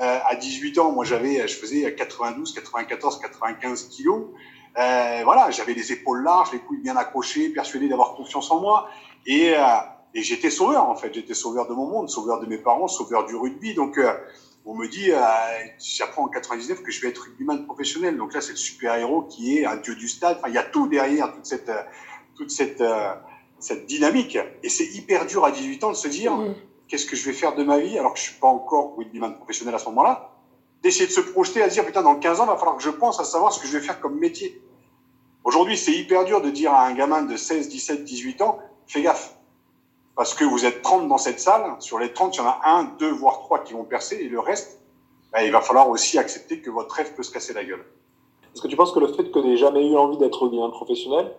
euh, 0.00 0.18
à 0.26 0.34
18 0.34 0.78
ans, 0.78 0.92
moi 0.92 1.04
j'avais, 1.04 1.46
je 1.46 1.54
faisais 1.54 1.94
92, 1.94 2.54
94, 2.54 3.20
95 3.20 3.88
kilos. 3.88 4.22
Euh, 4.78 5.20
voilà, 5.24 5.50
j'avais 5.50 5.74
les 5.74 5.92
épaules 5.92 6.22
larges, 6.22 6.52
les 6.52 6.60
couilles 6.60 6.82
bien 6.82 6.96
accrochées, 6.96 7.50
persuadé 7.50 7.88
d'avoir 7.88 8.14
confiance 8.14 8.50
en 8.50 8.60
moi. 8.60 8.88
Et, 9.26 9.54
euh, 9.54 9.62
et 10.14 10.22
j'étais 10.22 10.50
sauveur 10.50 10.88
en 10.88 10.96
fait, 10.96 11.12
j'étais 11.12 11.34
sauveur 11.34 11.68
de 11.68 11.74
mon 11.74 11.86
monde, 11.86 12.08
sauveur 12.08 12.40
de 12.40 12.46
mes 12.46 12.58
parents, 12.58 12.88
sauveur 12.88 13.26
du 13.26 13.36
rugby. 13.36 13.74
Donc 13.74 13.98
euh, 13.98 14.12
on 14.66 14.74
me 14.74 14.86
dit, 14.86 15.10
euh, 15.10 15.18
j'apprends 15.78 16.24
en 16.24 16.28
99 16.28 16.82
que 16.82 16.90
je 16.90 17.00
vais 17.00 17.08
être 17.08 17.22
rugbyman 17.22 17.64
professionnel. 17.64 18.16
Donc 18.16 18.34
là, 18.34 18.40
c'est 18.40 18.52
le 18.52 18.58
super-héros 18.58 19.22
qui 19.22 19.58
est 19.58 19.64
un 19.64 19.76
dieu 19.76 19.94
du 19.94 20.08
stade. 20.08 20.36
Enfin, 20.38 20.48
il 20.48 20.54
y 20.54 20.58
a 20.58 20.62
tout 20.62 20.86
derrière, 20.86 21.32
toute 21.32 21.46
cette, 21.46 21.68
euh, 21.68 21.82
toute 22.36 22.50
cette, 22.50 22.80
euh, 22.80 23.12
cette 23.58 23.86
dynamique. 23.86 24.38
Et 24.62 24.68
c'est 24.68 24.86
hyper 24.86 25.26
dur 25.26 25.44
à 25.44 25.50
18 25.50 25.84
ans 25.84 25.90
de 25.90 25.96
se 25.96 26.08
dire, 26.08 26.36
mm. 26.36 26.54
qu'est-ce 26.88 27.06
que 27.06 27.16
je 27.16 27.24
vais 27.24 27.32
faire 27.32 27.54
de 27.54 27.64
ma 27.64 27.78
vie 27.78 27.98
alors 27.98 28.12
que 28.12 28.18
je 28.18 28.24
suis 28.24 28.38
pas 28.38 28.48
encore 28.48 28.96
rugbyman 28.96 29.34
professionnel 29.36 29.74
à 29.74 29.78
ce 29.78 29.86
moment-là. 29.86 30.30
D'essayer 30.82 31.06
de 31.06 31.12
se 31.12 31.20
projeter 31.20 31.62
à 31.62 31.68
dire, 31.68 31.84
putain, 31.84 32.02
dans 32.02 32.16
15 32.16 32.40
ans, 32.40 32.44
il 32.44 32.48
va 32.48 32.56
falloir 32.56 32.76
que 32.76 32.82
je 32.82 32.90
pense 32.90 33.20
à 33.20 33.24
savoir 33.24 33.52
ce 33.52 33.60
que 33.60 33.66
je 33.66 33.76
vais 33.76 33.84
faire 33.84 34.00
comme 34.00 34.18
métier. 34.18 34.62
Aujourd'hui, 35.44 35.76
c'est 35.76 35.92
hyper 35.92 36.24
dur 36.24 36.40
de 36.40 36.50
dire 36.50 36.72
à 36.72 36.86
un 36.86 36.94
gamin 36.94 37.22
de 37.22 37.36
16, 37.36 37.68
17, 37.68 38.04
18 38.04 38.42
ans, 38.42 38.58
fais 38.86 39.02
gaffe 39.02 39.34
parce 40.20 40.34
que 40.34 40.44
vous 40.44 40.66
êtes 40.66 40.82
30 40.82 41.08
dans 41.08 41.16
cette 41.16 41.40
salle, 41.40 41.76
sur 41.78 41.98
les 41.98 42.12
30, 42.12 42.36
il 42.36 42.40
y 42.40 42.42
en 42.42 42.46
a 42.46 42.60
un, 42.64 42.84
deux, 42.98 43.10
voire 43.10 43.38
trois 43.38 43.60
qui 43.60 43.72
vont 43.72 43.84
percer, 43.84 44.16
et 44.16 44.28
le 44.28 44.38
reste, 44.38 44.78
bah, 45.32 45.42
il 45.42 45.50
va 45.50 45.62
falloir 45.62 45.88
aussi 45.88 46.18
accepter 46.18 46.60
que 46.60 46.68
votre 46.68 46.94
rêve 46.94 47.14
peut 47.14 47.22
se 47.22 47.30
casser 47.30 47.54
la 47.54 47.64
gueule. 47.64 47.82
Est-ce 48.52 48.60
que 48.60 48.68
tu 48.68 48.76
penses 48.76 48.92
que 48.92 49.00
le 49.00 49.06
fait 49.06 49.30
que 49.30 49.38
n'aies 49.38 49.56
jamais 49.56 49.88
eu 49.88 49.96
envie 49.96 50.18
d'être 50.18 50.48
bien 50.48 50.68
professionnel, 50.68 51.34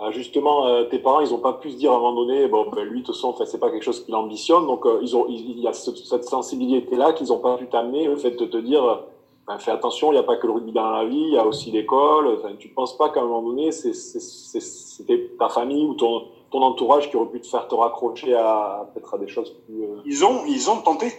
euh, 0.00 0.10
justement, 0.10 0.66
euh, 0.66 0.84
tes 0.84 0.98
parents, 0.98 1.20
ils 1.20 1.30
n'ont 1.30 1.38
pas 1.38 1.52
pu 1.52 1.70
se 1.70 1.76
dire 1.76 1.92
à 1.92 1.96
un 1.96 1.98
moment 1.98 2.24
donné, 2.24 2.48
bon, 2.48 2.68
ben, 2.70 2.84
lui, 2.84 3.02
de 3.02 3.06
toute 3.06 3.14
façon, 3.14 3.34
c'est 3.44 3.60
pas 3.60 3.70
quelque 3.70 3.84
chose 3.84 4.04
qu'il 4.04 4.14
ambitionne, 4.14 4.66
donc 4.66 4.86
euh, 4.86 4.98
ils 5.02 5.16
ont, 5.16 5.26
il 5.28 5.60
y 5.60 5.68
a 5.68 5.72
cette 5.72 6.24
sensibilité-là 6.24 7.12
qu'ils 7.12 7.28
n'ont 7.28 7.38
pas 7.38 7.56
pu 7.56 7.66
t'amener, 7.66 8.06
le 8.06 8.16
fait 8.16 8.32
de 8.32 8.46
te 8.46 8.56
dire, 8.56 9.02
ben, 9.46 9.58
fais 9.58 9.70
attention, 9.70 10.10
il 10.10 10.14
n'y 10.14 10.20
a 10.20 10.22
pas 10.22 10.36
que 10.36 10.46
le 10.46 10.52
rugby 10.54 10.72
dans 10.72 10.90
la 10.90 11.04
vie, 11.04 11.16
il 11.16 11.34
y 11.34 11.38
a 11.38 11.46
aussi 11.46 11.70
l'école. 11.70 12.38
Enfin, 12.38 12.54
tu 12.58 12.68
ne 12.68 12.74
penses 12.74 12.96
pas 12.96 13.10
qu'à 13.10 13.20
un 13.20 13.24
moment 13.24 13.42
donné, 13.42 13.72
c'était 13.72 15.30
ta 15.38 15.48
famille 15.48 15.84
ou 15.84 15.94
ton, 15.94 16.28
ton 16.50 16.62
entourage 16.62 17.10
qui 17.10 17.16
aurait 17.16 17.30
pu 17.30 17.40
te 17.40 17.46
faire 17.46 17.66
te 17.66 17.74
raccrocher 17.74 18.34
à 18.34 18.88
peut-être 18.92 19.14
à 19.14 19.18
des 19.18 19.26
choses 19.26 19.50
plus. 19.66 19.82
Euh, 19.82 20.02
ils 20.04 20.24
ont, 20.24 20.44
ils 20.46 20.70
ont 20.70 20.80
tenté, 20.80 21.12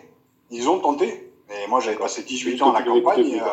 ils 0.52 0.70
ont 0.70 0.80
tenté. 0.80 1.34
Mais 1.50 1.68
moi, 1.68 1.82
j'avais 1.82 1.98
passé 1.98 2.24
18 2.24 2.62
ans 2.62 2.72
à 2.72 2.80
la 2.80 2.86
campagne. 2.86 3.44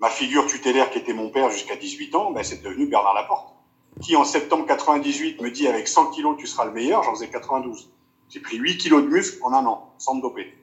Ma 0.00 0.10
figure 0.10 0.46
tutélaire, 0.46 0.90
qui 0.90 0.98
était 0.98 1.14
mon 1.14 1.30
père 1.30 1.50
jusqu'à 1.50 1.74
18 1.74 2.14
ans, 2.14 2.30
ben, 2.30 2.44
c'est 2.44 2.62
devenu 2.62 2.86
Bernard 2.86 3.14
Laporte. 3.14 3.57
Qui 4.02 4.14
en 4.16 4.24
septembre 4.24 4.66
98 4.66 5.40
me 5.40 5.50
dit 5.50 5.66
avec 5.66 5.88
100 5.88 6.10
kilos 6.10 6.36
tu 6.38 6.46
seras 6.46 6.66
le 6.66 6.72
meilleur, 6.72 7.02
j'en 7.02 7.14
faisais 7.14 7.28
92. 7.28 7.90
J'ai 8.28 8.40
pris 8.40 8.56
8 8.56 8.78
kilos 8.78 9.02
de 9.02 9.08
muscle 9.08 9.38
en 9.42 9.52
un 9.52 9.64
an, 9.66 9.92
sans 9.98 10.14
me 10.14 10.22
doper. 10.22 10.54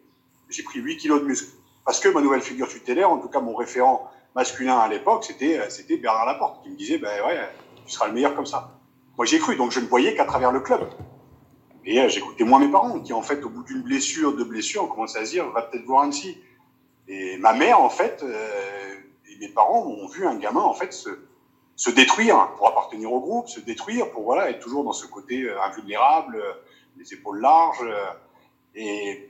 J'ai 0.50 0.64
pris 0.64 0.80
8 0.80 0.98
kilos 0.98 1.22
de 1.22 1.26
muscle. 1.26 1.52
Parce 1.84 2.00
que 2.00 2.10
ma 2.10 2.22
nouvelle 2.22 2.42
figure 2.42 2.68
tutélaire, 2.68 3.10
en 3.10 3.18
tout 3.18 3.28
cas 3.28 3.42
mon 3.42 3.56
référent 3.56 4.10
masculin 4.36 4.78
à 4.78 4.88
l'époque, 4.88 5.24
c'était, 5.24 5.60
euh, 5.60 5.70
c'était 5.70 5.98
Bernard 5.98 6.26
Laporte, 6.26 6.64
qui 6.64 6.70
me 6.70 6.76
disait, 6.76 6.98
ben 6.98 7.26
ouais, 7.26 7.40
tu 7.86 7.92
seras 7.92 8.08
le 8.08 8.14
meilleur 8.14 8.36
comme 8.36 8.46
ça. 8.46 8.80
Moi, 9.18 9.26
j'ai 9.26 9.40
cru, 9.40 9.56
donc 9.56 9.72
je 9.72 9.80
ne 9.80 9.88
voyais 9.88 10.16
qu'à 10.16 10.26
travers 10.26 10.52
le 10.52 10.60
club. 10.60 10.90
Et 11.86 12.02
euh, 12.02 12.10
j'écoutais 12.10 12.44
moins 12.44 12.60
mes 12.60 12.72
parents, 12.72 13.00
qui 13.00 13.14
en 13.14 13.22
fait, 13.22 13.44
au 13.44 13.50
bout 13.50 13.64
d'une 13.64 13.82
blessure, 13.82 14.36
de 14.36 14.44
blessure, 14.44 14.84
ont 14.84 14.88
commencé 14.88 15.18
à 15.20 15.26
se 15.26 15.32
dire, 15.32 15.50
va 15.52 15.62
peut-être 15.62 15.86
voir 15.86 16.10
psy. 16.10 16.38
Et 17.08 17.38
ma 17.38 17.54
mère, 17.54 17.80
en 17.80 17.90
fait, 17.90 18.24
euh, 18.24 18.96
et 19.30 19.38
mes 19.40 19.50
parents 19.50 19.86
ont 19.86 20.08
vu 20.08 20.26
un 20.26 20.36
gamin, 20.36 20.62
en 20.62 20.74
fait, 20.74 20.92
se, 20.92 21.10
se 21.76 21.90
détruire 21.90 22.52
pour 22.58 22.68
appartenir 22.68 23.12
au 23.12 23.20
groupe, 23.20 23.48
se 23.50 23.60
détruire 23.60 24.10
pour 24.12 24.24
voilà 24.24 24.50
être 24.50 24.60
toujours 24.60 24.84
dans 24.84 24.94
ce 24.94 25.08
côté 25.08 25.44
euh, 25.44 25.62
invulnérable, 25.62 26.38
euh, 26.38 26.54
les 26.98 27.14
épaules 27.14 27.42
larges. 27.42 27.84
Euh, 27.84 28.06
et 28.76 29.30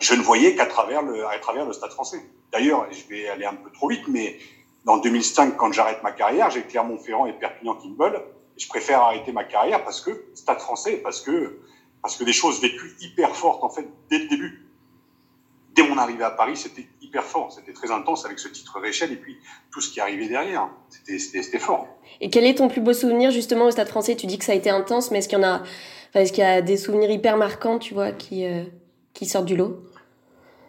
je 0.00 0.14
ne 0.14 0.22
voyais 0.22 0.54
qu'à 0.54 0.66
travers 0.66 1.02
le, 1.02 1.26
à 1.26 1.38
travers 1.38 1.64
le 1.64 1.72
Stade 1.72 1.92
Français. 1.92 2.20
D'ailleurs, 2.52 2.86
je 2.92 3.06
vais 3.08 3.28
aller 3.28 3.44
un 3.44 3.54
peu 3.54 3.70
trop 3.70 3.88
vite, 3.88 4.06
mais 4.08 4.38
en 4.86 4.98
2005, 4.98 5.56
quand 5.56 5.72
j'arrête 5.72 6.02
ma 6.02 6.12
carrière, 6.12 6.50
j'ai 6.50 6.62
Clermont-Ferrand 6.62 7.26
et 7.26 7.32
Perpignan 7.32 7.74
qui 7.74 7.90
me 7.90 7.96
veulent 7.96 8.22
je 8.56 8.68
préfère 8.68 9.00
arrêter 9.00 9.32
ma 9.32 9.44
carrière 9.44 9.84
parce 9.84 10.00
que 10.00 10.10
Stade 10.34 10.60
français, 10.60 10.96
parce 10.96 11.20
que, 11.20 11.58
parce 12.02 12.16
que 12.16 12.24
des 12.24 12.32
choses 12.32 12.60
vécues 12.60 12.96
hyper 13.00 13.34
fortes, 13.34 13.62
en 13.62 13.70
fait, 13.70 13.86
dès 14.08 14.18
le 14.18 14.28
début. 14.28 14.65
Dès 15.76 15.86
mon 15.86 15.98
arrivée 15.98 16.24
à 16.24 16.30
Paris, 16.30 16.56
c'était 16.56 16.86
hyper 17.02 17.22
fort. 17.22 17.52
C'était 17.52 17.74
très 17.74 17.90
intense 17.90 18.24
avec 18.24 18.38
ce 18.38 18.48
titre 18.48 18.80
Réchelle 18.80 19.12
et 19.12 19.16
puis 19.16 19.36
tout 19.70 19.82
ce 19.82 19.92
qui 19.92 20.00
arrivait 20.00 20.26
derrière. 20.26 20.70
C'était 20.88 21.58
fort. 21.58 21.86
Et 22.20 22.30
quel 22.30 22.44
est 22.46 22.54
ton 22.54 22.68
plus 22.68 22.80
beau 22.80 22.94
souvenir, 22.94 23.30
justement, 23.30 23.66
au 23.66 23.70
Stade 23.70 23.88
français? 23.88 24.16
Tu 24.16 24.26
dis 24.26 24.38
que 24.38 24.44
ça 24.44 24.52
a 24.52 24.54
été 24.54 24.70
intense, 24.70 25.10
mais 25.10 25.18
est-ce 25.18 25.28
qu'il 25.28 25.38
y 25.38 25.44
en 25.44 25.46
a, 25.46 25.62
est-ce 26.14 26.32
qu'il 26.32 26.42
y 26.42 26.46
a 26.46 26.62
des 26.62 26.78
souvenirs 26.78 27.10
hyper 27.10 27.36
marquants, 27.36 27.78
tu 27.78 27.92
vois, 27.92 28.12
qui, 28.12 28.46
euh, 28.46 28.64
qui 29.12 29.26
sortent 29.26 29.44
du 29.44 29.56
lot? 29.56 29.82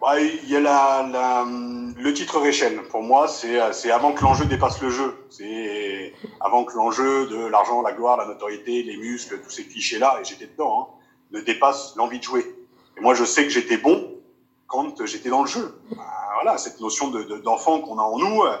Bah, 0.00 0.20
il 0.20 0.48
y 0.48 0.56
a 0.56 0.60
la, 0.60 1.08
la, 1.10 1.44
le 1.44 2.12
titre 2.12 2.38
Réchelle. 2.38 2.78
Pour 2.90 3.02
moi, 3.02 3.26
c'est 3.28 3.90
avant 3.90 4.12
que 4.12 4.22
l'enjeu 4.22 4.44
dépasse 4.44 4.80
le 4.82 4.90
jeu. 4.90 5.26
C'est 5.30 6.12
avant 6.40 6.64
que 6.64 6.76
l'enjeu 6.76 7.26
de 7.28 7.46
l'argent, 7.46 7.82
la 7.82 7.92
gloire, 7.92 8.18
la 8.18 8.26
notoriété, 8.26 8.82
les 8.82 8.96
muscles, 8.98 9.40
tous 9.42 9.50
ces 9.50 9.64
clichés-là, 9.64 10.18
et 10.20 10.24
j'étais 10.24 10.46
dedans, 10.46 10.80
hein, 10.80 10.86
ne 11.32 11.40
dépasse 11.40 11.94
l'envie 11.96 12.18
de 12.18 12.24
jouer. 12.24 12.44
Et 12.96 13.00
moi, 13.00 13.14
je 13.14 13.24
sais 13.24 13.44
que 13.44 13.50
j'étais 13.50 13.78
bon 13.78 14.07
quand 14.68 15.04
j'étais 15.04 15.30
dans 15.30 15.42
le 15.42 15.48
jeu. 15.48 15.80
Bah, 15.90 16.04
voilà, 16.34 16.56
cette 16.58 16.80
notion 16.80 17.08
d'enfant 17.08 17.78
de, 17.78 17.82
qu'on 17.82 17.98
a 17.98 18.02
en 18.02 18.18
nous, 18.18 18.42
euh, 18.42 18.56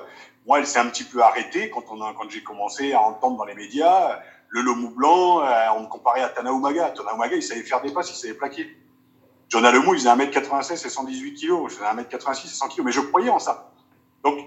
moi, 0.46 0.58
elle 0.58 0.66
s'est 0.66 0.80
un 0.80 0.86
petit 0.86 1.04
peu 1.04 1.22
arrêtée 1.22 1.70
quand, 1.70 1.82
quand 1.82 2.30
j'ai 2.30 2.42
commencé 2.42 2.92
à 2.92 3.02
entendre 3.02 3.36
dans 3.36 3.44
les 3.44 3.54
médias 3.54 4.18
le 4.48 4.62
Lomou 4.62 4.90
blanc, 4.90 5.42
euh, 5.42 5.52
on 5.76 5.82
me 5.82 5.86
comparait 5.86 6.22
à 6.22 6.28
Tanaumaga. 6.28 6.90
Tanaumaga, 6.90 7.36
il 7.36 7.42
savait 7.42 7.62
faire 7.62 7.82
des 7.82 7.92
passes, 7.92 8.10
il 8.10 8.16
savait 8.16 8.34
plaquer. 8.34 8.66
Jonah 9.48 9.70
Lemou, 9.70 9.94
il 9.94 10.00
faisait 10.00 10.10
1m96 10.10 10.86
et 10.86 10.88
118 10.88 11.34
kg. 11.34 11.68
Je 11.68 11.74
faisais 11.74 11.84
1m86 11.84 12.46
et 12.46 12.48
100 12.48 12.68
kg, 12.68 12.82
mais 12.82 12.92
je 12.92 13.00
croyais 13.00 13.30
en 13.30 13.38
ça. 13.38 13.72
Donc, 14.24 14.38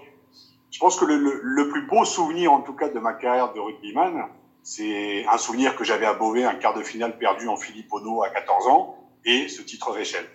je 0.72 0.80
pense 0.80 0.98
que 0.98 1.06
le, 1.06 1.70
plus 1.70 1.86
beau 1.86 2.06
souvenir, 2.06 2.51
en 2.51 2.62
tout 2.62 2.74
cas, 2.74 2.89
de 2.89 3.00
ma 3.00 3.13
carrière 3.13 3.53
de 3.53 3.60
rugbyman, 3.60 4.27
c'est 4.63 5.25
un 5.27 5.38
souvenir 5.38 5.75
que 5.75 5.84
j'avais 5.84 6.06
à 6.06 6.13
Beauvais, 6.13 6.46
un 6.46 6.56
quart 6.56 6.74
de 6.74 6.84
finale 6.84 7.18
perdu 7.18 7.48
en 7.48 7.58
Philippe 7.58 7.91
Ono 7.94 8.24
à 8.24 8.30
14 8.30 8.68
ans, 8.68 8.98
et 9.25 9.50
ce 9.50 9.62
titre 9.62 9.91
Réchelle. 9.91 10.27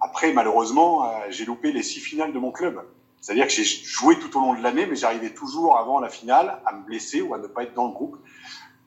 Après, 0.00 0.32
malheureusement, 0.32 1.04
euh, 1.04 1.08
j'ai 1.30 1.44
loupé 1.44 1.72
les 1.72 1.82
six 1.82 2.00
finales 2.00 2.32
de 2.32 2.38
mon 2.38 2.52
club. 2.52 2.80
C'est-à-dire 3.20 3.46
que 3.46 3.52
j'ai 3.52 3.64
joué 3.64 4.18
tout 4.18 4.34
au 4.38 4.40
long 4.40 4.54
de 4.54 4.62
l'année, 4.62 4.86
mais 4.86 4.96
j'arrivais 4.96 5.30
toujours 5.30 5.78
avant 5.78 6.00
la 6.00 6.08
finale 6.08 6.60
à 6.64 6.74
me 6.74 6.84
blesser 6.84 7.20
ou 7.20 7.34
à 7.34 7.38
ne 7.38 7.46
pas 7.46 7.64
être 7.64 7.74
dans 7.74 7.86
le 7.86 7.92
groupe. 7.92 8.16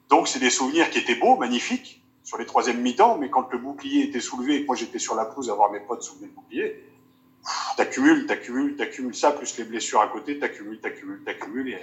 Donc, 0.10 0.27
c'est 0.27 0.39
des 0.39 0.50
souvenirs 0.50 0.89
qui 0.89 1.00
étaient 1.00 1.15
beaux, 1.15 1.38
magnifiques, 1.38 2.03
sur 2.24 2.38
les 2.38 2.46
troisièmes 2.46 2.82
mi-temps, 2.82 3.17
mais 3.17 3.29
quand 3.29 3.51
le 3.51 3.60
bouclier 3.60 4.03
était 4.03 4.22
soulevé 4.22 4.55
et 4.55 4.62
que 4.62 4.67
moi 4.67 4.75
j'étais 4.75 5.00
sur 5.00 5.15
la 5.15 5.25
pelouse 5.25 5.50
à 5.50 5.53
voir 5.53 5.72
mes 5.72 5.82
potes 5.82 6.01
soulever 6.01 6.27
le 6.27 6.32
bouclier, 6.32 6.84
t'accumules, 7.75 8.25
t'accumules, 8.25 8.75
t'accumules 8.77 9.15
ça, 9.15 9.32
plus 9.32 9.58
les 9.58 9.65
blessures 9.65 10.01
à 10.01 10.08
côté, 10.08 10.39
t'accumules, 10.39 10.79
t'accumules, 10.79 11.24
t'accumules, 11.24 11.70
et 11.70 11.79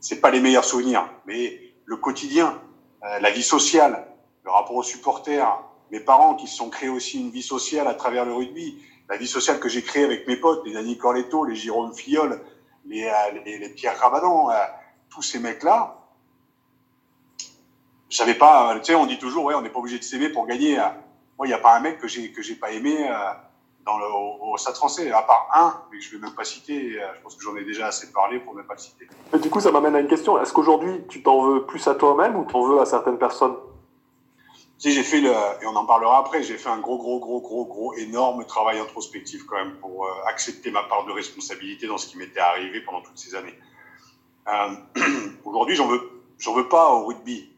c'est 0.00 0.20
pas 0.20 0.30
les 0.30 0.40
meilleurs 0.40 0.64
souvenirs. 0.64 1.08
Mais 1.26 1.72
le 1.86 1.96
quotidien, 1.96 2.60
euh, 3.02 3.18
la 3.18 3.30
vie 3.30 3.42
sociale, 3.42 4.06
le 4.44 4.50
rapport 4.50 4.76
aux 4.76 4.82
supporters, 4.82 5.58
mes 5.90 6.00
parents 6.00 6.34
qui 6.34 6.46
se 6.46 6.56
sont 6.56 6.70
créés 6.70 6.88
aussi 6.88 7.20
une 7.20 7.30
vie 7.30 7.42
sociale 7.42 7.88
à 7.88 7.94
travers 7.94 8.24
le 8.24 8.32
rugby, 8.32 8.82
la 9.08 9.16
vie 9.16 9.26
sociale 9.26 9.58
que 9.58 9.68
j'ai 9.68 9.82
créée 9.82 10.04
avec 10.04 10.26
mes 10.26 10.36
potes, 10.36 10.64
les 10.66 10.72
Dani 10.72 10.98
Corletto, 10.98 11.44
les 11.44 11.54
Jérôme 11.54 11.94
Fillol, 11.94 12.42
les, 12.86 13.04
euh, 13.04 13.40
les, 13.44 13.68
Pierre 13.70 13.98
Rabadan, 13.98 14.50
euh, 14.50 14.54
tous 15.08 15.22
ces 15.22 15.38
mecs-là, 15.38 15.98
je 18.08 18.16
savais 18.16 18.34
pas, 18.34 18.74
tu 18.78 18.84
sais, 18.84 18.94
on 18.94 19.06
dit 19.06 19.18
toujours, 19.18 19.44
ouais, 19.44 19.54
on 19.54 19.62
n'est 19.62 19.70
pas 19.70 19.80
obligé 19.80 19.98
de 19.98 20.04
s'aimer 20.04 20.30
pour 20.30 20.46
gagner. 20.46 20.78
Euh. 20.78 20.84
Moi, 21.36 21.46
il 21.46 21.50
n'y 21.50 21.54
a 21.54 21.58
pas 21.58 21.76
un 21.76 21.80
mec 21.80 21.98
que 21.98 22.08
j'ai 22.08 22.32
que 22.32 22.42
j'ai 22.42 22.56
pas 22.56 22.72
aimé 22.72 23.06
euh, 23.08 23.14
dans 23.84 23.98
le, 23.98 24.06
au, 24.06 24.56
Stade 24.56 24.74
Français, 24.74 25.10
à 25.12 25.22
part 25.22 25.48
un, 25.54 25.82
mais 25.92 26.00
je 26.00 26.16
vais 26.16 26.18
même 26.18 26.34
pas 26.34 26.44
citer. 26.44 26.98
Euh, 26.98 27.06
je 27.16 27.22
pense 27.22 27.36
que 27.36 27.42
j'en 27.42 27.54
ai 27.56 27.64
déjà 27.64 27.86
assez 27.88 28.10
parlé 28.10 28.40
pour 28.40 28.54
ne 28.56 28.62
pas 28.62 28.74
le 28.74 28.80
citer. 28.80 29.06
Mais 29.32 29.38
du 29.38 29.50
coup, 29.50 29.60
ça 29.60 29.70
m'amène 29.70 29.94
à 29.94 30.00
une 30.00 30.08
question. 30.08 30.40
Est-ce 30.40 30.52
qu'aujourd'hui, 30.52 31.04
tu 31.08 31.22
t'en 31.22 31.42
veux 31.42 31.66
plus 31.66 31.86
à 31.86 31.94
toi-même 31.94 32.34
ou 32.36 32.44
t'en 32.44 32.62
veux 32.62 32.80
à 32.80 32.86
certaines 32.86 33.18
personnes? 33.18 33.56
Tu 34.78 34.92
j'ai 34.92 35.02
fait 35.02 35.20
le, 35.20 35.30
et 35.30 35.66
on 35.66 35.74
en 35.74 35.86
parlera 35.86 36.18
après. 36.18 36.42
J'ai 36.44 36.56
fait 36.56 36.68
un 36.68 36.78
gros, 36.78 36.98
gros, 36.98 37.18
gros, 37.18 37.40
gros, 37.40 37.64
gros, 37.64 37.94
énorme 37.94 38.44
travail 38.46 38.78
introspectif 38.78 39.44
quand 39.46 39.56
même 39.56 39.76
pour 39.80 40.06
euh, 40.06 40.10
accepter 40.28 40.70
ma 40.70 40.84
part 40.84 41.04
de 41.04 41.10
responsabilité 41.10 41.88
dans 41.88 41.98
ce 41.98 42.06
qui 42.06 42.16
m'était 42.16 42.38
arrivé 42.38 42.80
pendant 42.82 43.02
toutes 43.02 43.18
ces 43.18 43.34
années. 43.34 43.58
Euh, 44.46 45.02
Aujourd'hui, 45.44 45.74
j'en 45.74 45.88
veux, 45.88 46.22
j'en 46.38 46.54
veux 46.54 46.68
pas 46.68 46.92
au 46.92 47.06
rugby 47.06 47.50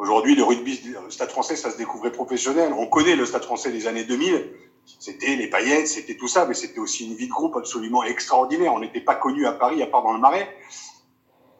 Aujourd'hui, 0.00 0.34
le 0.34 0.42
rugby, 0.42 0.80
le 1.04 1.10
stade 1.10 1.28
français, 1.28 1.56
ça 1.56 1.70
se 1.70 1.76
découvrait 1.76 2.10
professionnel. 2.10 2.72
On 2.72 2.86
connaît 2.86 3.16
le 3.16 3.26
stade 3.26 3.44
français 3.44 3.70
des 3.70 3.86
années 3.86 4.04
2000. 4.04 4.50
C'était 4.98 5.36
les 5.36 5.46
paillettes, 5.50 5.88
c'était 5.88 6.16
tout 6.16 6.26
ça, 6.26 6.46
mais 6.46 6.54
c'était 6.54 6.78
aussi 6.78 7.06
une 7.06 7.14
vie 7.14 7.26
de 7.26 7.30
groupe 7.30 7.54
absolument 7.54 8.02
extraordinaire. 8.02 8.72
On 8.72 8.80
n'était 8.80 9.02
pas 9.02 9.14
connu 9.14 9.44
à 9.44 9.52
Paris, 9.52 9.82
à 9.82 9.86
part 9.86 10.02
dans 10.02 10.14
le 10.14 10.18
Marais. 10.18 10.56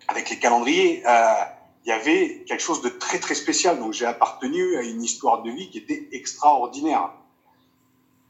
Avec 0.09 0.31
les 0.31 0.39
calendriers, 0.39 1.03
euh, 1.07 1.35
il 1.85 1.89
y 1.89 1.93
avait 1.93 2.45
quelque 2.47 2.63
chose 2.63 2.83
de 2.83 2.89
très 2.89 3.19
très 3.19 3.35
spécial. 3.35 3.79
Donc 3.79 3.93
j'ai 3.93 4.07
appartenu 4.07 4.77
à 4.77 4.83
une 4.83 5.03
histoire 5.03 5.43
de 5.43 5.51
vie 5.51 5.71
qui 5.71 5.79
était 5.79 6.09
extraordinaire. 6.13 7.11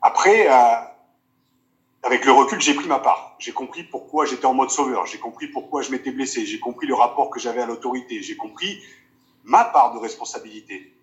Après, 0.03 0.49
euh, 0.49 0.77
avec 2.03 2.25
le 2.25 2.33
recul, 2.33 2.61
j'ai 2.61 2.75
pris 2.75 2.87
ma 2.87 2.99
part. 2.99 3.37
J'ai 3.39 3.53
compris 3.53 3.83
pourquoi 3.83 4.25
j'étais 4.25 4.47
en 4.47 4.55
mode 4.55 4.71
sauveur. 4.71 5.07
J'ai 5.07 5.19
compris 5.19 5.49
pourquoi 5.49 5.83
je 5.83 5.91
m'étais 5.91 6.13
blessé. 6.13 6.47
J'ai 6.47 6.61
compris 6.61 6.87
le 6.87 6.95
rapport 6.95 7.29
que 7.31 7.41
j'avais 7.41 7.61
à 7.61 7.67
l'autorité. 7.67 8.23
J'ai 8.23 8.37
compris 8.37 8.81
ma 9.45 9.65
part 9.65 9.93
de 9.93 9.99
responsabilité. 9.99 10.95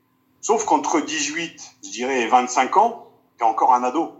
Sauf 0.41 0.65
qu'entre 0.65 1.01
18, 1.01 1.75
je 1.83 1.89
dirais, 1.89 2.21
et 2.21 2.27
25 2.27 2.77
ans, 2.77 3.11
t'es 3.37 3.43
encore 3.43 3.73
un 3.73 3.83
ado. 3.83 4.13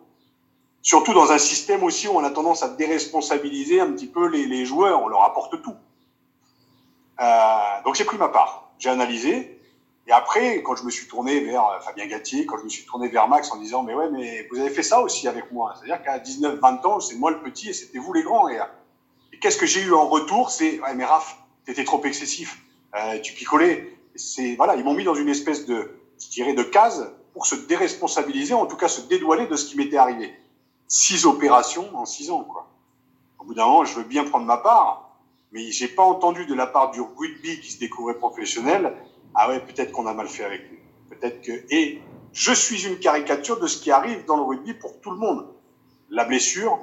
Surtout 0.81 1.13
dans 1.13 1.31
un 1.31 1.37
système 1.37 1.83
aussi 1.83 2.07
où 2.07 2.11
on 2.11 2.23
a 2.23 2.29
tendance 2.29 2.63
à 2.63 2.69
déresponsabiliser 2.69 3.79
un 3.79 3.91
petit 3.91 4.07
peu 4.07 4.27
les, 4.27 4.45
les 4.45 4.65
joueurs. 4.65 5.01
On 5.01 5.07
leur 5.07 5.23
apporte 5.23 5.61
tout. 5.61 5.75
Euh, 7.19 7.81
donc 7.85 7.95
j'ai 7.95 8.05
pris 8.05 8.17
ma 8.17 8.29
part. 8.29 8.71
J'ai 8.79 8.89
analysé. 8.89 9.59
Et 10.07 10.11
après, 10.11 10.63
quand 10.63 10.75
je 10.75 10.83
me 10.83 10.89
suis 10.89 11.07
tourné 11.07 11.41
vers 11.41 11.67
euh, 11.67 11.79
Fabien 11.81 12.07
Gatier, 12.07 12.45
quand 12.45 12.57
je 12.57 12.63
me 12.63 12.69
suis 12.69 12.85
tourné 12.85 13.09
vers 13.09 13.27
Max 13.27 13.51
en 13.51 13.57
disant, 13.57 13.83
mais 13.83 13.93
ouais, 13.93 14.09
mais 14.09 14.47
vous 14.49 14.59
avez 14.59 14.69
fait 14.69 14.83
ça 14.83 15.01
aussi 15.01 15.27
avec 15.27 15.51
moi. 15.51 15.73
C'est-à-dire 15.75 16.01
qu'à 16.01 16.19
19, 16.19 16.59
20 16.59 16.85
ans, 16.85 16.99
c'est 16.99 17.15
moi 17.15 17.31
le 17.31 17.41
petit 17.41 17.69
et 17.69 17.73
c'était 17.73 17.99
vous 17.99 18.13
les 18.13 18.23
grands. 18.23 18.47
Et, 18.47 18.57
et 19.33 19.39
qu'est-ce 19.39 19.57
que 19.57 19.65
j'ai 19.65 19.81
eu 19.81 19.93
en 19.93 20.07
retour? 20.07 20.49
C'est, 20.49 20.79
ouais, 20.79 20.93
mais 20.95 21.03
Raph, 21.03 21.37
t'étais 21.65 21.83
trop 21.83 22.01
excessif. 22.05 22.57
Euh, 22.95 23.19
tu 23.19 23.33
picolais. 23.33 23.93
Voilà, 24.55 24.75
ils 24.75 24.83
m'ont 24.83 24.93
mis 24.93 25.03
dans 25.03 25.13
une 25.13 25.29
espèce 25.29 25.65
de, 25.65 25.99
je 26.19 26.29
dirais, 26.29 26.53
de 26.53 26.63
case 26.63 27.11
pour 27.33 27.45
se 27.45 27.55
déresponsabiliser, 27.55 28.53
en 28.55 28.65
tout 28.65 28.77
cas 28.77 28.87
se 28.87 29.01
dédouaner 29.01 29.45
de 29.45 29.55
ce 29.55 29.65
qui 29.65 29.77
m'était 29.77 29.97
arrivé. 29.97 30.33
Six 30.87 31.25
opérations 31.25 31.95
en 31.95 32.05
six 32.05 32.31
ans, 32.31 32.43
quoi. 32.43 32.67
Au 33.37 33.43
bout 33.43 33.53
d'un 33.53 33.65
moment, 33.65 33.85
je 33.85 33.93
veux 33.93 34.03
bien 34.03 34.23
prendre 34.23 34.45
ma 34.45 34.57
part, 34.57 35.06
mais 35.51 35.71
j'ai 35.71 35.87
pas 35.87 36.03
entendu 36.03 36.45
de 36.45 36.53
la 36.53 36.67
part 36.67 36.91
du 36.91 37.01
rugby 37.01 37.59
qui 37.59 37.71
se 37.71 37.79
découvrait 37.79 38.17
professionnel 38.17 38.93
ah 39.39 39.49
ouais, 39.49 39.59
peut-être 39.59 39.91
qu'on 39.91 40.07
a 40.07 40.13
mal 40.13 40.27
fait 40.27 40.43
avec 40.43 40.67
lui. 40.67 40.79
Peut-être 41.09 41.41
que. 41.41 41.51
Et 41.69 42.01
je 42.33 42.51
suis 42.51 42.87
une 42.87 42.97
caricature 42.97 43.59
de 43.59 43.67
ce 43.67 43.79
qui 43.79 43.91
arrive 43.91 44.25
dans 44.25 44.35
le 44.35 44.41
rugby 44.41 44.73
pour 44.73 44.99
tout 44.99 45.11
le 45.11 45.17
monde. 45.17 45.45
La 46.09 46.25
blessure, 46.25 46.79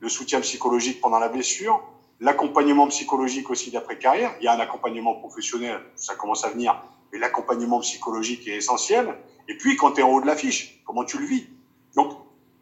le 0.00 0.08
soutien 0.08 0.40
psychologique 0.40 1.02
pendant 1.02 1.18
la 1.18 1.28
blessure, 1.28 1.82
l'accompagnement 2.20 2.86
psychologique 2.88 3.50
aussi 3.50 3.70
d'après 3.70 3.98
carrière. 3.98 4.34
Il 4.40 4.44
y 4.44 4.48
a 4.48 4.54
un 4.54 4.58
accompagnement 4.58 5.16
professionnel, 5.16 5.78
ça 5.96 6.14
commence 6.14 6.44
à 6.44 6.48
venir, 6.48 6.82
mais 7.12 7.18
l'accompagnement 7.18 7.80
psychologique 7.80 8.48
est 8.48 8.56
essentiel. 8.56 9.14
Et 9.46 9.58
puis, 9.58 9.76
quand 9.76 9.92
tu 9.92 10.00
es 10.00 10.02
en 10.02 10.10
haut 10.10 10.22
de 10.22 10.26
l'affiche, 10.26 10.82
comment 10.86 11.04
tu 11.04 11.18
le 11.18 11.26
vis? 11.26 11.46
Donc, 11.94 12.12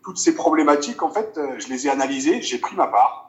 toutes 0.02 0.18
ces 0.18 0.34
problématiques, 0.34 1.04
en 1.04 1.10
fait, 1.10 1.38
euh, 1.38 1.58
je 1.58 1.68
les 1.68 1.86
ai 1.86 1.90
analysées, 1.90 2.42
j'ai 2.42 2.58
pris 2.58 2.74
ma 2.74 2.88
part. 2.88 3.25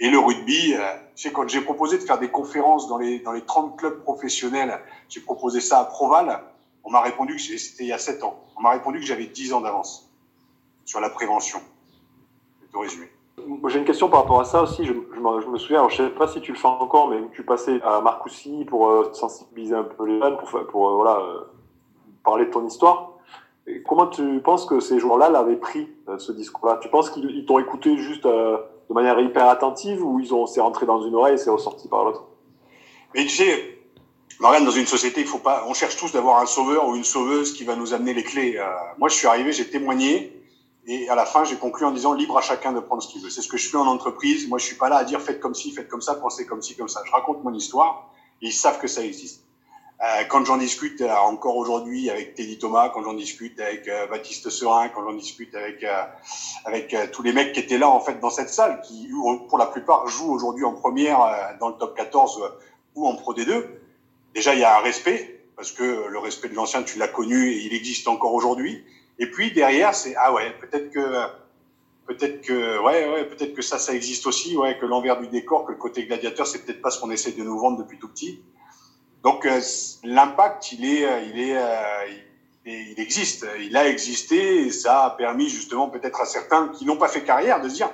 Et 0.00 0.10
le 0.10 0.18
rugby, 0.18 0.74
euh, 0.74 0.80
sais, 1.14 1.32
quand 1.32 1.48
j'ai 1.48 1.60
proposé 1.60 1.98
de 1.98 2.02
faire 2.02 2.18
des 2.18 2.30
conférences 2.30 2.88
dans 2.88 2.98
les, 2.98 3.20
dans 3.20 3.32
les 3.32 3.42
30 3.42 3.78
clubs 3.78 4.02
professionnels, 4.02 4.80
j'ai 5.08 5.20
proposé 5.20 5.60
ça 5.60 5.80
à 5.80 5.84
Proval, 5.84 6.42
on 6.82 6.90
m'a 6.90 7.00
répondu 7.00 7.36
que 7.36 7.40
c'était 7.40 7.84
il 7.84 7.88
y 7.88 7.92
a 7.92 7.98
7 7.98 8.24
ans. 8.24 8.44
On 8.56 8.62
m'a 8.62 8.70
répondu 8.70 9.00
que 9.00 9.06
j'avais 9.06 9.26
10 9.26 9.52
ans 9.52 9.60
d'avance 9.60 10.10
sur 10.84 11.00
la 11.00 11.10
prévention. 11.10 11.60
C'est 12.60 12.76
au 12.76 12.80
résumé. 12.80 13.10
J'ai 13.68 13.78
une 13.78 13.84
question 13.84 14.08
par 14.08 14.20
rapport 14.22 14.40
à 14.40 14.44
ça 14.44 14.62
aussi. 14.62 14.84
Je, 14.84 14.92
me 14.92 15.58
souviens, 15.58 15.88
je 15.88 15.96
sais 15.96 16.10
pas 16.10 16.28
si 16.28 16.40
tu 16.40 16.52
le 16.52 16.58
fais 16.58 16.68
encore, 16.68 17.08
mais 17.08 17.18
tu 17.32 17.42
passais 17.42 17.80
à 17.82 18.00
Marcoussis 18.00 18.64
pour 18.64 18.88
euh, 18.88 19.10
sensibiliser 19.12 19.74
un 19.74 19.84
peu 19.84 20.06
les 20.06 20.20
jeunes, 20.20 20.36
pour, 20.70 20.88
euh, 20.88 20.94
voilà, 20.94 21.18
parler 22.24 22.46
de 22.46 22.50
ton 22.50 22.66
histoire. 22.66 23.12
Comment 23.86 24.08
tu 24.08 24.40
penses 24.40 24.66
que 24.66 24.78
ces 24.78 24.98
joueurs-là 24.98 25.30
l'avaient 25.30 25.56
pris, 25.56 25.88
ce 26.18 26.32
discours-là? 26.32 26.78
Tu 26.82 26.90
penses 26.90 27.08
qu'ils 27.08 27.46
t'ont 27.46 27.58
écouté 27.58 27.96
juste 27.96 28.26
de 28.88 28.94
manière 28.94 29.18
hyper 29.20 29.48
attentive 29.48 30.04
ou 30.04 30.20
ils 30.20 30.34
ont 30.34 30.46
c'est 30.46 30.60
rentré 30.60 30.86
dans 30.86 31.02
une 31.02 31.14
oreille 31.14 31.34
et 31.34 31.38
c'est 31.38 31.50
ressorti 31.50 31.88
par 31.88 32.04
l'autre? 32.04 32.24
Mais 33.14 33.22
tu 33.24 33.36
sais, 33.36 33.78
Marianne, 34.40 34.64
dans 34.64 34.70
une 34.70 34.86
société, 34.86 35.20
il 35.20 35.26
faut 35.26 35.38
pas, 35.38 35.64
on 35.68 35.74
cherche 35.74 35.96
tous 35.96 36.12
d'avoir 36.12 36.40
un 36.40 36.46
sauveur 36.46 36.88
ou 36.88 36.96
une 36.96 37.04
sauveuse 37.04 37.52
qui 37.52 37.64
va 37.64 37.76
nous 37.76 37.94
amener 37.94 38.14
les 38.14 38.24
clés. 38.24 38.56
Euh, 38.56 38.64
moi, 38.98 39.08
je 39.08 39.14
suis 39.14 39.26
arrivé, 39.26 39.52
j'ai 39.52 39.68
témoigné 39.68 40.34
et 40.86 41.08
à 41.08 41.14
la 41.14 41.24
fin, 41.24 41.44
j'ai 41.44 41.56
conclu 41.56 41.86
en 41.86 41.92
disant 41.92 42.12
libre 42.12 42.36
à 42.36 42.42
chacun 42.42 42.72
de 42.72 42.80
prendre 42.80 43.02
ce 43.02 43.08
qu'il 43.08 43.22
veut. 43.22 43.30
C'est 43.30 43.40
ce 43.40 43.48
que 43.48 43.56
je 43.56 43.68
fais 43.68 43.76
en 43.76 43.86
entreprise. 43.86 44.48
Moi, 44.48 44.58
je 44.58 44.66
suis 44.66 44.76
pas 44.76 44.88
là 44.88 44.96
à 44.96 45.04
dire 45.04 45.20
faites 45.20 45.40
comme 45.40 45.54
ci, 45.54 45.72
faites 45.72 45.88
comme 45.88 46.02
ça, 46.02 46.14
pensez 46.16 46.44
comme 46.46 46.60
ci, 46.60 46.76
comme 46.76 46.88
ça. 46.88 47.00
Je 47.06 47.12
raconte 47.12 47.42
mon 47.42 47.54
histoire 47.54 48.10
et 48.42 48.48
ils 48.48 48.52
savent 48.52 48.78
que 48.78 48.88
ça 48.88 49.02
existe. 49.02 49.44
Euh, 50.02 50.24
quand 50.28 50.44
j'en 50.44 50.56
discute 50.56 51.00
euh, 51.02 51.14
encore 51.14 51.56
aujourd'hui 51.56 52.10
avec 52.10 52.34
Teddy 52.34 52.58
Thomas, 52.58 52.88
quand 52.88 53.02
j'en 53.04 53.14
discute 53.14 53.60
avec 53.60 53.86
euh, 53.86 54.06
Baptiste 54.08 54.50
Serin, 54.50 54.88
quand 54.88 55.04
j'en 55.04 55.14
discute 55.14 55.54
avec 55.54 55.86
avec 56.64 56.96
tous 57.12 57.22
les 57.22 57.32
mecs 57.32 57.52
qui 57.52 57.60
étaient 57.60 57.78
là 57.78 57.88
en 57.88 58.00
fait 58.00 58.18
dans 58.18 58.30
cette 58.30 58.48
salle, 58.48 58.80
qui 58.82 59.08
pour 59.48 59.58
la 59.58 59.66
plupart 59.66 60.06
jouent 60.08 60.32
aujourd'hui 60.32 60.64
en 60.64 60.72
première 60.72 61.56
dans 61.60 61.68
le 61.68 61.74
top 61.74 61.96
14 61.96 62.42
ou 62.96 63.06
en 63.06 63.14
Pro 63.14 63.34
D2, 63.34 63.64
déjà 64.34 64.54
il 64.54 64.60
y 64.60 64.64
a 64.64 64.78
un 64.78 64.82
respect 64.82 65.44
parce 65.56 65.70
que 65.70 66.08
le 66.08 66.18
respect 66.18 66.48
de 66.48 66.54
l'ancien 66.54 66.82
tu 66.82 66.98
l'as 66.98 67.08
connu 67.08 67.50
et 67.52 67.64
il 67.64 67.74
existe 67.74 68.08
encore 68.08 68.34
aujourd'hui. 68.34 68.84
Et 69.20 69.30
puis 69.30 69.52
derrière 69.52 69.94
c'est 69.94 70.14
ah 70.16 70.32
ouais 70.32 70.52
peut-être 70.60 70.90
que 70.90 71.26
peut-être 72.06 72.42
que 72.42 72.78
ouais 72.80 73.08
ouais 73.08 73.24
peut-être 73.26 73.54
que 73.54 73.62
ça 73.62 73.78
ça 73.78 73.94
existe 73.94 74.26
aussi 74.26 74.56
ouais 74.56 74.76
que 74.76 74.86
l'envers 74.86 75.20
du 75.20 75.28
décor 75.28 75.64
que 75.64 75.72
le 75.72 75.78
côté 75.78 76.04
gladiateur 76.04 76.46
c'est 76.48 76.64
peut-être 76.64 76.82
pas 76.82 76.90
ce 76.90 77.00
qu'on 77.00 77.12
essaie 77.12 77.32
de 77.32 77.44
nous 77.44 77.58
vendre 77.58 77.78
depuis 77.78 77.98
tout 77.98 78.08
petit 78.08 78.42
donc 79.24 79.46
euh, 79.46 79.60
l'impact, 80.04 80.72
il 80.72 80.84
est, 80.84 81.06
euh, 81.06 81.20
il 81.22 81.40
est, 81.40 81.56
euh, 81.56 82.06
il, 82.66 83.00
existe, 83.00 83.46
il 83.58 83.74
a 83.74 83.88
existé 83.88 84.66
et 84.66 84.70
ça 84.70 85.06
a 85.06 85.10
permis 85.10 85.48
justement 85.48 85.88
peut-être 85.88 86.20
à 86.20 86.26
certains 86.26 86.68
qui 86.68 86.84
n'ont 86.84 86.98
pas 86.98 87.08
fait 87.08 87.24
carrière 87.24 87.62
de 87.62 87.70
se 87.70 87.76
dire, 87.76 87.90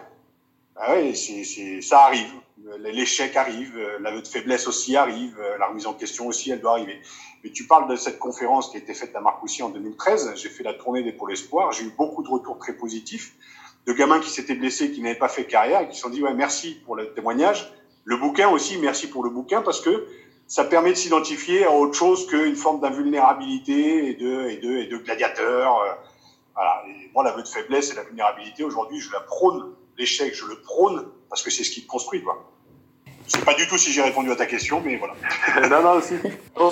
ah 0.75 0.93
ouais, 0.93 1.15
c'est, 1.15 1.81
ça 1.83 2.01
arrive, 2.01 2.33
l'échec 2.81 3.37
arrive, 3.37 3.79
l'aveu 4.01 4.23
de 4.23 4.27
faiblesse 4.27 4.67
aussi 4.67 4.97
arrive, 4.97 5.41
la 5.59 5.69
remise 5.69 5.87
en 5.87 5.95
question 5.95 6.27
aussi, 6.27 6.51
elle 6.51 6.61
doit 6.61 6.73
arriver. 6.73 7.01
Mais 7.45 7.51
tu 7.51 7.65
parles 7.65 7.89
de 7.89 7.97
cette 7.97 8.19
conférence 8.19 8.71
qui 8.71 8.77
a 8.77 8.81
été 8.81 8.93
faite 8.93 9.15
à 9.15 9.21
Marcoussis 9.21 9.63
en 9.63 9.71
2013. 9.71 10.33
J'ai 10.35 10.49
fait 10.49 10.65
la 10.65 10.75
tournée 10.75 11.03
des 11.03 11.13
pôles 11.13 11.33
espoirs. 11.33 11.73
J'ai 11.73 11.85
eu 11.85 11.93
beaucoup 11.97 12.23
de 12.23 12.29
retours 12.29 12.59
très 12.59 12.75
positifs 12.75 13.35
de 13.87 13.93
gamins 13.93 14.21
qui 14.21 14.31
s'étaient 14.31 14.55
blessés, 14.55 14.91
qui 14.91 15.01
n'avaient 15.01 15.15
pas 15.15 15.29
fait 15.29 15.45
carrière 15.45 15.83
et 15.83 15.89
qui 15.89 15.97
se 15.97 16.03
sont 16.03 16.11
dit 16.11 16.23
ouais 16.23 16.35
merci 16.35 16.81
pour 16.85 16.97
le 16.97 17.15
témoignage. 17.15 17.73
Le 18.05 18.17
bouquin 18.17 18.49
aussi, 18.49 18.79
merci 18.79 19.09
pour 19.09 19.23
le 19.23 19.31
bouquin 19.31 19.63
parce 19.63 19.81
que 19.81 20.07
ça 20.51 20.65
permet 20.65 20.91
de 20.91 20.97
s'identifier 20.97 21.65
à 21.65 21.71
autre 21.71 21.95
chose 21.95 22.27
qu'une 22.27 22.57
forme 22.57 22.81
d'invulnérabilité 22.81 24.09
et 24.09 24.15
de, 24.15 24.49
et, 24.49 24.57
de, 24.57 24.79
et 24.79 24.87
de 24.89 24.97
gladiateur. 24.97 25.79
Euh, 25.79 25.93
voilà. 26.57 26.83
Et 26.89 27.09
moi, 27.15 27.23
l'aveu 27.23 27.43
de 27.43 27.49
faiblesse 27.49 27.93
et 27.93 27.95
la 27.95 28.03
vulnérabilité, 28.03 28.65
aujourd'hui, 28.65 28.99
je 28.99 29.13
la 29.13 29.21
prône. 29.21 29.75
L'échec, 29.97 30.35
je 30.35 30.47
le 30.47 30.57
prône 30.61 31.07
parce 31.29 31.45
que 31.45 31.53
c'est 31.53 31.63
ce 31.63 31.71
qui 31.71 31.83
te 31.83 31.87
construit, 31.87 32.25
quoi. 32.25 32.45
Je 33.29 33.39
sais 33.39 33.45
pas 33.45 33.55
du 33.55 33.69
tout 33.69 33.79
si 33.79 33.93
j'ai 33.93 34.03
répondu 34.03 34.33
à 34.33 34.35
ta 34.35 34.47
question, 34.47 34.83
mais 34.85 34.97
voilà. 34.97 35.15
non, 35.69 35.83
non, 35.85 35.99
aussi. 35.99 36.15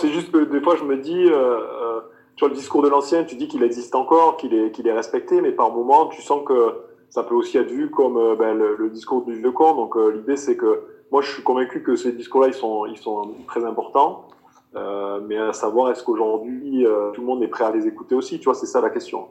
C'est 0.00 0.12
juste 0.12 0.32
que 0.32 0.38
des 0.38 0.60
fois, 0.60 0.74
je 0.74 0.82
me 0.82 0.96
dis, 0.96 1.26
euh, 1.26 1.36
euh, 1.36 2.00
vois, 2.40 2.48
le 2.48 2.56
discours 2.56 2.82
de 2.82 2.88
l'ancien, 2.88 3.22
tu 3.22 3.36
dis 3.36 3.46
qu'il 3.46 3.62
existe 3.62 3.94
encore, 3.94 4.38
qu'il 4.38 4.54
est, 4.54 4.72
qu'il 4.72 4.88
est 4.88 4.92
respecté, 4.92 5.40
mais 5.40 5.52
par 5.52 5.70
moment, 5.70 6.06
tu 6.06 6.20
sens 6.20 6.42
que 6.44 6.80
ça 7.10 7.22
peut 7.22 7.36
aussi 7.36 7.56
être 7.58 7.70
vu 7.70 7.90
comme 7.90 8.16
euh, 8.16 8.34
ben, 8.34 8.54
le, 8.54 8.74
le, 8.74 8.90
discours 8.90 9.24
du 9.24 9.34
vieux 9.34 9.52
camp. 9.52 9.76
Donc, 9.76 9.94
l'idée, 10.12 10.36
c'est 10.36 10.56
que 10.56 10.97
moi, 11.10 11.22
je 11.22 11.32
suis 11.32 11.42
convaincu 11.42 11.82
que 11.82 11.96
ces 11.96 12.12
discours-là, 12.12 12.48
ils 12.48 12.54
sont, 12.54 12.86
ils 12.86 12.98
sont 12.98 13.34
très 13.46 13.64
importants. 13.64 14.28
Euh, 14.76 15.20
mais 15.26 15.38
à 15.38 15.52
savoir, 15.52 15.90
est-ce 15.90 16.02
qu'aujourd'hui, 16.02 16.86
euh, 16.86 17.10
tout 17.12 17.22
le 17.22 17.26
monde 17.26 17.42
est 17.42 17.48
prêt 17.48 17.64
à 17.64 17.70
les 17.70 17.86
écouter 17.86 18.14
aussi? 18.14 18.38
Tu 18.38 18.44
vois, 18.44 18.54
c'est 18.54 18.66
ça 18.66 18.80
la 18.80 18.90
question. 18.90 19.28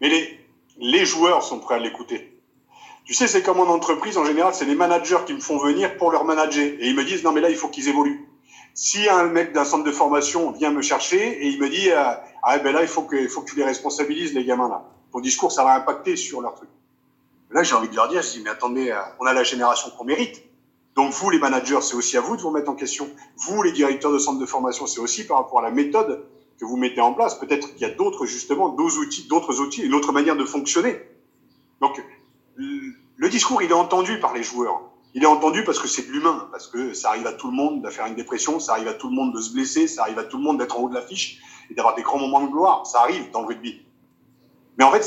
Mais 0.00 0.08
les, 0.08 0.38
les 0.78 1.04
joueurs 1.04 1.42
sont 1.42 1.58
prêts 1.58 1.74
à 1.74 1.78
l'écouter. 1.78 2.40
Tu 3.04 3.14
sais, 3.14 3.26
c'est 3.26 3.42
comme 3.42 3.58
en 3.58 3.68
entreprise, 3.68 4.16
en 4.16 4.24
général, 4.24 4.54
c'est 4.54 4.64
les 4.64 4.76
managers 4.76 5.18
qui 5.26 5.34
me 5.34 5.40
font 5.40 5.58
venir 5.58 5.96
pour 5.96 6.12
leur 6.12 6.24
manager. 6.24 6.64
Et 6.64 6.88
ils 6.88 6.94
me 6.94 7.04
disent, 7.04 7.24
non, 7.24 7.32
mais 7.32 7.40
là, 7.40 7.50
il 7.50 7.56
faut 7.56 7.68
qu'ils 7.68 7.88
évoluent. 7.88 8.28
Si 8.74 9.08
un 9.08 9.24
mec 9.24 9.52
d'un 9.52 9.64
centre 9.64 9.84
de 9.84 9.90
formation 9.90 10.52
vient 10.52 10.70
me 10.70 10.80
chercher 10.80 11.44
et 11.44 11.48
il 11.48 11.60
me 11.60 11.68
dit, 11.68 11.90
euh, 11.90 12.14
ah 12.44 12.58
ben 12.58 12.72
là, 12.72 12.82
il 12.82 12.88
faut 12.88 13.02
que, 13.02 13.16
il 13.16 13.28
faut 13.28 13.42
que 13.42 13.50
tu 13.50 13.56
les 13.56 13.64
responsabilises, 13.64 14.32
les 14.32 14.44
gamins 14.44 14.68
là. 14.68 14.84
Ton 15.12 15.20
discours, 15.20 15.52
ça 15.52 15.62
va 15.64 15.74
impacter 15.74 16.16
sur 16.16 16.40
leur 16.40 16.54
truc. 16.54 16.70
Là, 17.50 17.62
j'ai 17.64 17.74
envie 17.74 17.88
de 17.88 17.96
leur 17.96 18.08
dire, 18.08 18.22
je 18.22 18.30
dis, 18.30 18.40
mais 18.42 18.48
attendez, 18.50 18.96
on 19.20 19.26
a 19.26 19.34
la 19.34 19.42
génération 19.42 19.90
qu'on 19.90 20.04
mérite. 20.04 20.42
Donc 20.94 21.12
vous, 21.12 21.30
les 21.30 21.38
managers, 21.38 21.80
c'est 21.80 21.94
aussi 21.94 22.16
à 22.16 22.20
vous 22.20 22.36
de 22.36 22.42
vous 22.42 22.50
mettre 22.50 22.70
en 22.70 22.74
question. 22.74 23.08
Vous, 23.36 23.62
les 23.62 23.72
directeurs 23.72 24.12
de 24.12 24.18
centres 24.18 24.38
de 24.38 24.46
formation, 24.46 24.86
c'est 24.86 25.00
aussi 25.00 25.26
par 25.26 25.38
rapport 25.38 25.60
à 25.60 25.62
la 25.62 25.70
méthode 25.70 26.26
que 26.58 26.64
vous 26.64 26.76
mettez 26.76 27.00
en 27.00 27.14
place. 27.14 27.38
Peut-être 27.38 27.72
qu'il 27.72 27.80
y 27.80 27.90
a 27.90 27.94
d'autres, 27.94 28.26
justement, 28.26 28.68
d'autres 28.68 28.98
outils, 28.98 29.26
d'autres 29.26 29.60
outils, 29.60 29.82
une 29.82 29.94
autre 29.94 30.12
manière 30.12 30.36
de 30.36 30.44
fonctionner. 30.44 31.00
Donc, 31.80 32.02
le 32.56 33.28
discours, 33.28 33.62
il 33.62 33.70
est 33.70 33.74
entendu 33.74 34.20
par 34.20 34.34
les 34.34 34.42
joueurs. 34.42 34.82
Il 35.14 35.22
est 35.22 35.26
entendu 35.26 35.62
parce 35.64 35.78
que 35.78 35.88
c'est 35.88 36.06
de 36.06 36.12
l'humain, 36.12 36.48
parce 36.50 36.68
que 36.68 36.94
ça 36.94 37.10
arrive 37.10 37.26
à 37.26 37.32
tout 37.32 37.48
le 37.48 37.54
monde 37.54 37.82
de 37.82 37.90
faire 37.90 38.06
une 38.06 38.14
dépression, 38.14 38.60
ça 38.60 38.72
arrive 38.72 38.88
à 38.88 38.94
tout 38.94 39.08
le 39.08 39.14
monde 39.14 39.34
de 39.34 39.40
se 39.40 39.52
blesser, 39.52 39.86
ça 39.86 40.02
arrive 40.02 40.18
à 40.18 40.24
tout 40.24 40.38
le 40.38 40.42
monde 40.42 40.58
d'être 40.58 40.78
en 40.78 40.82
haut 40.84 40.88
de 40.88 40.94
l'affiche 40.94 41.40
et 41.70 41.74
d'avoir 41.74 41.94
des 41.94 42.02
grands 42.02 42.18
moments 42.18 42.40
de 42.40 42.50
gloire. 42.50 42.86
Ça 42.86 43.00
arrive 43.00 43.30
dans 43.30 43.42
le 43.42 43.48
rugby. 43.48 43.82
Mais 44.78 44.84
en 44.84 44.90
fait, 44.90 45.02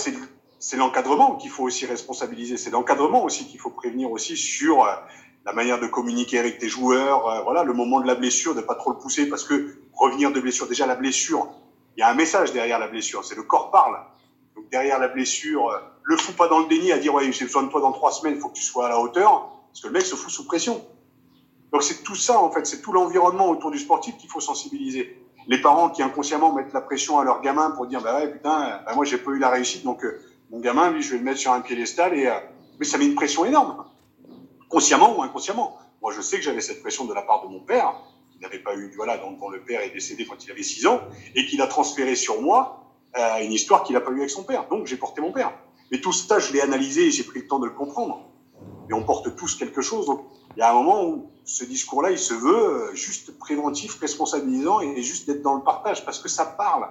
c'est 0.60 0.78
l'encadrement 0.78 1.36
qu'il 1.36 1.50
faut 1.50 1.64
aussi 1.64 1.86
responsabiliser. 1.86 2.58
C'est 2.58 2.70
l'encadrement 2.70 3.24
aussi 3.24 3.48
qu'il 3.48 3.60
faut 3.60 3.72
prévenir 3.72 4.12
aussi 4.12 4.38
sur 4.38 4.84
euh, 4.84 4.94
la 5.46 5.54
manière 5.54 5.80
de 5.80 5.86
communiquer 5.86 6.40
avec 6.40 6.58
tes 6.58 6.68
joueurs, 6.68 7.28
euh, 7.28 7.42
voilà, 7.44 7.64
le 7.64 7.74
moment 7.74 8.02
de 8.02 8.08
la 8.08 8.16
blessure, 8.16 8.56
de 8.56 8.62
pas 8.62 8.76
trop 8.76 8.92
le 8.92 8.98
pousser 8.98 9.30
parce 9.30 9.44
que 9.44 9.78
revenir 9.94 10.32
de 10.32 10.40
blessure, 10.40 10.68
déjà 10.68 10.88
la 10.88 10.96
blessure, 10.96 11.48
il 11.96 12.02
y 12.02 12.04
a 12.04 12.10
un 12.10 12.16
message 12.16 12.52
derrière 12.52 12.80
la 12.80 12.88
blessure, 12.88 13.24
c'est 13.24 13.36
le 13.36 13.44
corps 13.44 13.70
parle. 13.70 13.98
Donc 14.56 14.70
derrière 14.70 15.00
la 15.00 15.08
blessure, 15.08 15.70
euh, 15.70 15.78
le 16.04 16.18
fous 16.18 16.34
pas 16.34 16.48
dans 16.48 16.60
le 16.60 16.68
déni 16.68 16.92
à 16.92 16.98
dire 16.98 17.14
ouais 17.14 17.32
j'ai 17.32 17.46
besoin 17.46 17.64
de 17.64 17.70
toi 17.70 17.80
dans 17.80 17.92
trois 17.92 18.12
semaines, 18.12 18.36
il 18.36 18.42
faut 18.42 18.50
que 18.50 18.56
tu 18.56 18.64
sois 18.64 18.88
à 18.88 18.90
la 18.90 19.00
hauteur, 19.00 19.52
parce 19.68 19.82
que 19.82 19.88
le 19.88 19.94
mec 19.94 20.02
se 20.04 20.16
fout 20.16 20.32
sous 20.32 20.46
pression. 20.46 20.84
Donc 21.72 21.84
c'est 21.84 22.04
tout 22.04 22.16
ça 22.16 22.40
en 22.40 22.50
fait, 22.50 22.66
c'est 22.66 22.82
tout 22.82 22.92
l'environnement 22.92 23.50
autour 23.50 23.70
du 23.70 23.78
sportif 23.78 24.18
qu'il 24.18 24.30
faut 24.30 24.40
sensibiliser. 24.40 25.22
Les 25.48 25.62
parents 25.62 25.90
qui 25.92 26.02
inconsciemment 26.02 26.54
mettent 26.54 26.74
la 26.74 26.82
pression 26.82 27.20
à 27.20 27.24
leur 27.24 27.42
gamin 27.42 27.70
pour 27.72 27.86
dire 27.86 28.02
bah 28.02 28.16
ouais 28.16 28.32
putain, 28.32 28.82
bah 28.84 28.94
moi 28.96 29.06
j'ai 29.06 29.20
pas 29.20 29.30
eu 29.30 29.38
la 29.38 29.50
réussite 29.50 29.84
donc 29.84 30.04
euh, 30.04 30.20
mon 30.50 30.60
gamin 30.60 30.90
lui 30.90 31.04
je 31.04 31.12
vais 31.12 31.18
le 31.20 31.24
mettre 31.24 31.40
sur 31.40 31.52
un 31.52 31.62
piédestal 31.62 32.18
et 32.18 32.32
Mais 32.80 32.86
ça 32.86 32.98
met 32.98 33.06
une 33.06 33.14
pression 33.14 33.46
énorme, 33.46 33.86
consciemment 34.70 35.18
ou 35.18 35.24
inconsciemment. 35.24 35.78
Moi, 36.02 36.14
je 36.16 36.22
sais 36.22 36.38
que 36.38 36.44
j'avais 36.44 36.62
cette 36.62 36.82
pression 36.82 37.06
de 37.06 37.14
la 37.14 37.22
part 37.22 37.44
de 37.44 37.48
mon 37.48 37.60
père, 37.60 37.96
qui 38.32 38.40
n'avait 38.40 38.60
pas 38.60 38.76
eu, 38.76 38.92
voilà, 38.96 39.18
dont, 39.18 39.50
le 39.50 39.62
père 39.62 39.82
est 39.82 39.92
décédé 39.92 40.26
quand 40.26 40.44
il 40.46 40.52
avait 40.52 40.64
6 40.64 40.88
ans, 40.88 41.02
et 41.36 41.46
qu'il 41.46 41.62
a 41.62 41.68
transféré 41.68 42.16
sur 42.16 42.42
moi 42.42 42.84
euh, 43.18 43.38
une 43.42 43.54
histoire 43.54 43.84
qu'il 43.84 43.96
n'a 43.96 44.02
pas 44.02 44.12
eue 44.12 44.20
avec 44.20 44.30
son 44.30 44.44
père. 44.44 44.68
Donc, 44.70 44.88
j'ai 44.88 44.98
porté 44.98 45.22
mon 45.22 45.32
père. 45.32 45.52
Mais 45.92 46.02
tout 46.02 46.12
ça, 46.12 46.40
je 46.40 46.52
l'ai 46.54 46.62
analysé 46.62 47.08
et 47.08 47.12
j'ai 47.12 47.24
pris 47.24 47.40
le 47.40 47.48
temps 47.48 47.60
de 47.60 47.66
le 47.66 47.72
comprendre. 47.72 48.30
Et 48.90 48.94
on 48.94 49.04
porte 49.04 49.36
tous 49.36 49.56
quelque 49.56 49.82
chose. 49.82 50.06
Donc, 50.06 50.26
il 50.56 50.60
y 50.60 50.64
a 50.64 50.72
un 50.72 50.74
moment 50.74 51.06
où 51.06 51.30
ce 51.44 51.64
discours-là, 51.64 52.12
il 52.12 52.20
se 52.20 52.34
veut 52.34 52.90
euh, 52.90 52.96
juste 52.96 53.38
préventif, 53.38 54.00
responsabilisant 54.00 54.82
et 54.82 55.02
juste 55.02 55.28
d'être 55.28 55.42
dans 55.42 55.56
le 55.56 55.64
partage 55.64 56.06
parce 56.06 56.20
que 56.20 56.30
ça 56.30 56.46
parle. 56.46 56.88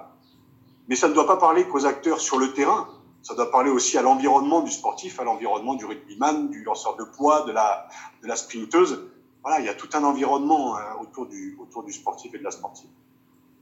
Mais 0.87 0.95
ça 0.95 1.07
ne 1.07 1.13
doit 1.13 1.27
pas 1.27 1.37
parler 1.37 1.67
qu'aux 1.67 1.85
acteurs 1.85 2.21
sur 2.21 2.37
le 2.37 2.53
terrain. 2.53 2.87
Ça 3.25 3.33
doit 3.33 3.49
parler 3.49 3.71
aussi 3.71 3.97
à 3.97 4.03
l'environnement 4.03 4.61
du 4.61 4.69
sportif, 4.69 5.19
à 5.19 5.23
l'environnement 5.23 5.73
du 5.73 5.83
rugbyman, 5.83 6.47
du 6.51 6.63
lanceur 6.63 6.95
de 6.95 7.05
poids, 7.05 7.41
de 7.47 7.51
la, 7.51 7.87
de 8.21 8.27
la 8.27 8.35
sprinteuse. 8.35 9.09
Voilà, 9.41 9.59
il 9.61 9.65
y 9.65 9.69
a 9.69 9.73
tout 9.73 9.89
un 9.93 10.03
environnement 10.03 10.77
hein, 10.77 10.95
autour, 11.01 11.25
du, 11.25 11.57
autour 11.59 11.81
du 11.81 11.91
sportif 11.91 12.35
et 12.35 12.37
de 12.37 12.43
la 12.43 12.51
sportive. 12.51 12.91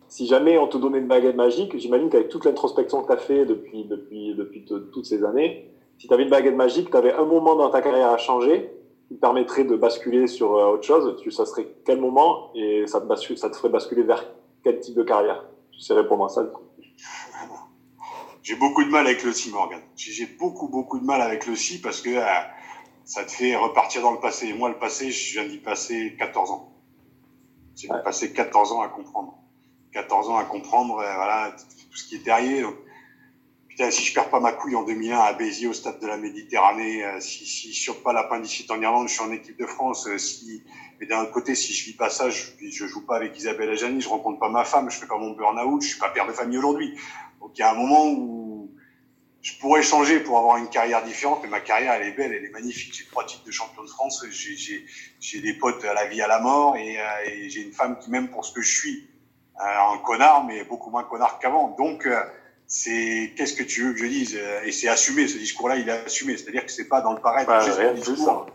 Si 0.10 0.28
jamais 0.28 0.58
on 0.58 0.68
te 0.68 0.78
donnait 0.78 0.98
une 0.98 1.08
baguette 1.08 1.38
magique, 1.38 1.78
j'imagine 1.78 2.10
qu'avec 2.10 2.28
toute 2.28 2.44
l'introspection 2.44 3.04
que 3.04 3.08
tu 3.08 3.14
as 3.14 3.18
fait 3.18 3.46
depuis, 3.46 3.86
depuis, 3.86 4.36
depuis 4.36 4.66
toutes 4.66 5.06
ces 5.06 5.24
années, 5.24 5.72
si 5.98 6.10
tu 6.10 6.14
avais 6.14 6.24
une 6.24 6.30
baguette 6.30 6.58
magique, 6.58 6.92
tu 6.92 6.98
avais 6.98 7.14
un 7.14 7.24
moment 7.24 7.56
dans 7.56 7.70
ta 7.70 7.82
carrière 7.82 8.10
à 8.10 8.18
changer, 8.18 8.70
qui 9.08 9.16
permettrait 9.16 9.64
de 9.64 9.78
basculer 9.78 10.28
sur 10.28 10.58
euh, 10.58 10.74
autre 10.74 10.84
chose, 10.84 11.16
tu, 11.22 11.32
ça 11.32 11.46
serait 11.46 11.74
quel 11.86 12.02
moment 12.02 12.52
et 12.54 12.86
ça 12.86 13.00
te, 13.00 13.06
bascule, 13.06 13.38
ça 13.38 13.50
te 13.50 13.56
ferait 13.56 13.70
basculer 13.70 14.04
vers 14.04 14.26
quel 14.62 14.82
type 14.82 14.96
de 14.96 15.04
carrière? 15.04 15.46
Tu 15.72 15.80
sais 15.80 15.94
répondre 15.94 16.26
à 16.26 16.30
ça 16.30 16.44
J'ai 18.44 18.56
beaucoup 18.56 18.84
de 18.84 18.90
mal 18.90 19.08
avec 19.08 19.24
le 19.24 19.32
si, 19.32 19.50
Morgan. 19.52 19.82
J'ai 19.96 20.26
beaucoup, 20.26 20.68
beaucoup 20.68 21.00
de 21.00 21.06
mal 21.06 21.22
avec 21.22 21.46
le 21.48 21.56
si 21.56 21.80
parce 21.80 22.02
que 22.02 22.10
euh, 22.10 22.26
ça 23.06 23.24
te 23.24 23.32
fait 23.32 23.56
repartir 23.56 24.02
dans 24.02 24.12
le 24.12 24.20
passé. 24.20 24.48
Et 24.48 24.54
moi, 24.54 24.68
le 24.68 24.78
passé, 24.78 25.12
je 25.12 25.40
viens 25.40 25.48
d'y 25.48 25.58
passer 25.58 26.16
14 26.20 26.52
ans. 26.52 26.74
J'ai 27.76 27.88
passé 27.88 28.34
14 28.34 28.74
ans 28.74 28.82
à 28.82 28.90
comprendre. 28.90 29.40
14 29.94 30.30
ans 30.30 30.38
à 30.38 30.44
comprendre, 30.44 31.00
euh, 31.00 31.16
voilà, 31.16 31.56
tout 31.90 31.98
ce 31.98 32.04
qui 32.06 32.16
est 32.16 32.26
derrière 32.26 32.70
putain, 33.74 33.90
si 33.90 34.04
je 34.04 34.14
perds 34.14 34.30
pas 34.30 34.40
ma 34.40 34.52
couille 34.52 34.76
en 34.76 34.84
2001 34.84 35.18
à 35.18 35.34
Béziers 35.34 35.68
au 35.68 35.74
stade 35.74 36.00
de 36.00 36.06
la 36.06 36.16
Méditerranée, 36.18 37.04
euh, 37.04 37.20
si, 37.20 37.44
si 37.44 37.74
je 37.74 37.86
chope 37.86 38.04
pas 38.04 38.14
l'appendicite 38.14 38.70
en 38.70 38.80
Irlande, 38.80 39.08
je 39.08 39.14
suis 39.14 39.24
en 39.24 39.32
équipe 39.32 39.58
de 39.58 39.66
France. 39.66 40.08
Euh, 40.08 40.20
si, 40.20 40.62
mais 41.00 41.08
d'un 41.08 41.24
autre 41.24 41.32
côté, 41.32 41.56
si 41.56 41.74
je 41.74 41.86
vis 41.86 41.94
pas 41.94 42.12
ça, 42.12 42.30
je, 42.30 42.44
je 42.62 42.86
joue 42.86 43.04
pas 43.04 43.16
avec 43.16 43.36
Isabelle 43.36 43.72
Ajani, 43.72 44.00
je 44.00 44.10
rencontre 44.10 44.40
pas 44.40 44.50
ma 44.50 44.64
femme, 44.64 44.92
je 44.92 44.98
fais 44.98 45.08
pas 45.08 45.18
mon 45.18 45.32
burn-out, 45.32 45.82
je 45.82 45.88
suis 45.88 46.00
pas 46.00 46.10
père 46.10 46.28
de 46.28 46.34
famille 46.34 46.60
aujourd'hui. 46.60 46.96
Donc 47.44 47.52
il 47.56 47.60
y 47.60 47.64
a 47.64 47.72
un 47.72 47.76
moment 47.76 48.08
où 48.08 48.72
je 49.42 49.52
pourrais 49.60 49.84
changer 49.84 50.22
pour 50.22 50.38
avoir 50.40 50.56
une 50.58 50.70
carrière 50.70 51.04
différente, 51.04 51.42
mais 51.44 51.50
ma 51.50 51.60
carrière, 51.60 51.94
elle 51.94 52.08
est 52.08 52.14
belle, 52.14 52.32
elle 52.34 52.46
est 52.46 52.50
magnifique. 52.50 52.94
J'ai 52.98 53.06
trois 53.06 53.26
titres 53.26 53.44
de 53.44 53.52
champion 53.52 53.84
de 53.84 53.90
France, 53.90 54.26
j'ai 54.32 55.42
des 55.42 55.54
potes 55.54 55.84
à 55.84 55.94
la 55.94 56.06
vie, 56.06 56.22
à 56.22 56.28
la 56.28 56.40
mort, 56.40 56.78
et, 56.78 56.98
euh, 56.98 57.04
et 57.28 57.50
j'ai 57.50 57.62
une 57.62 57.74
femme 57.74 58.00
qui 58.00 58.10
m'aime 58.10 58.30
pour 58.30 58.46
ce 58.46 58.54
que 58.54 58.62
je 58.62 58.72
suis. 58.74 59.10
un 59.60 59.98
connard, 60.00 60.46
mais 60.46 60.64
beaucoup 60.64 60.90
moins 60.90 61.04
connard 61.04 61.38
qu'avant. 61.40 61.76
Donc, 61.78 62.08
c'est 62.68 63.34
qu'est-ce 63.36 63.54
que 63.54 63.64
tu 63.64 63.84
veux 63.84 63.94
que 63.94 64.00
je 64.00 64.06
dise? 64.06 64.40
Et 64.64 64.72
c'est 64.72 64.88
assumé, 64.88 65.28
ce 65.28 65.38
discours-là, 65.38 65.76
il 65.76 65.88
est 65.88 66.06
assumé. 66.06 66.38
C'est-à-dire 66.38 66.66
que 66.66 66.72
c'est 66.72 66.88
pas 66.88 67.02
dans 67.02 67.14
le 67.14 67.22
paraître. 67.22 67.48
Bah, 67.48 67.60
rien 67.60 67.94
discours. 67.94 68.48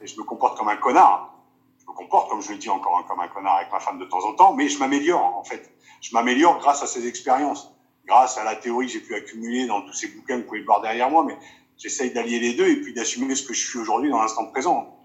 Et 0.00 0.06
je 0.06 0.16
me 0.16 0.24
comporte 0.24 0.56
comme 0.56 0.68
un 0.68 0.76
connard. 0.76 1.34
Je 1.80 1.86
me 1.86 1.92
comporte, 1.94 2.30
comme 2.30 2.40
je 2.40 2.52
le 2.52 2.58
dis 2.58 2.70
encore, 2.70 3.04
comme 3.06 3.20
un 3.20 3.28
connard 3.28 3.56
avec 3.56 3.72
ma 3.72 3.80
femme 3.80 3.98
de 3.98 4.04
temps 4.04 4.24
en 4.24 4.34
temps, 4.34 4.52
mais 4.54 4.68
je 4.68 4.78
m'améliore, 4.78 5.36
en 5.36 5.44
fait. 5.44 5.70
Je 6.00 6.14
m'améliore 6.14 6.58
grâce 6.60 6.82
à 6.82 6.86
ces 6.86 7.06
expériences, 7.08 7.74
grâce 8.08 8.38
à 8.38 8.44
la 8.44 8.56
théorie 8.56 8.86
que 8.86 8.92
j'ai 8.92 9.00
pu 9.00 9.14
accumuler 9.14 9.66
dans 9.66 9.82
tous 9.82 9.92
ces 9.92 10.08
bouquins 10.08 10.38
que 10.38 10.42
vous 10.42 10.48
pouvez 10.48 10.62
voir 10.62 10.80
derrière 10.80 11.10
moi, 11.10 11.24
mais 11.24 11.36
j'essaye 11.76 12.10
d'allier 12.10 12.40
les 12.40 12.54
deux 12.54 12.66
et 12.66 12.80
puis 12.80 12.94
d'assumer 12.94 13.34
ce 13.34 13.46
que 13.46 13.54
je 13.54 13.68
suis 13.68 13.78
aujourd'hui 13.78 14.10
dans 14.10 14.20
l'instant 14.20 14.46
présent. 14.46 14.98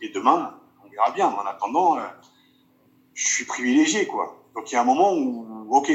Et, 0.00 0.08
demain, 0.08 0.58
on 0.84 0.88
verra 0.88 1.10
bien. 1.10 1.28
En 1.28 1.44
attendant, 1.44 1.98
euh, 1.98 2.02
je 3.14 3.26
suis 3.26 3.44
privilégié, 3.44 4.06
quoi. 4.06 4.48
Donc 4.54 4.70
il 4.70 4.74
y 4.74 4.78
a 4.78 4.82
un 4.82 4.84
moment 4.84 5.14
où, 5.14 5.68
ok, 5.70 5.92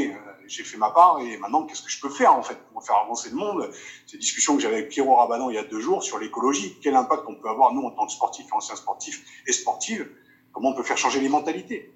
j'ai 0.48 0.64
fait 0.64 0.78
ma 0.78 0.90
part 0.90 1.20
et 1.20 1.38
maintenant 1.38 1.66
qu'est-ce 1.66 1.84
que 1.84 1.90
je 1.90 2.00
peux 2.00 2.10
faire 2.10 2.34
en 2.34 2.42
fait 2.42 2.58
pour 2.72 2.84
faire 2.86 2.96
avancer 2.98 3.30
le 3.30 3.36
monde? 3.36 3.70
Ces 4.06 4.18
discussions 4.18 4.56
que 4.56 4.62
j'avais 4.62 4.78
avec 4.78 4.90
Pierrot 4.90 5.16
Rabadan 5.16 5.50
il 5.50 5.56
y 5.56 5.60
a 5.60 5.64
deux 5.64 5.80
jours 5.80 6.04
sur 6.04 6.20
l'écologie, 6.20 6.78
quel 6.82 6.96
impact 6.96 7.24
on 7.28 7.36
peut 7.36 7.50
avoir 7.50 7.74
nous 7.74 7.84
en 7.84 7.92
tant 7.92 8.06
que 8.06 8.14
sportifs 8.14 8.52
anciens 8.54 8.76
sportifs 8.76 9.24
et 9.46 9.52
sportives, 9.52 10.10
comment 10.52 10.70
on 10.70 10.74
peut 10.74 10.84
faire 10.84 10.98
changer 10.98 11.20
les 11.20 11.30
mentalités? 11.30 11.92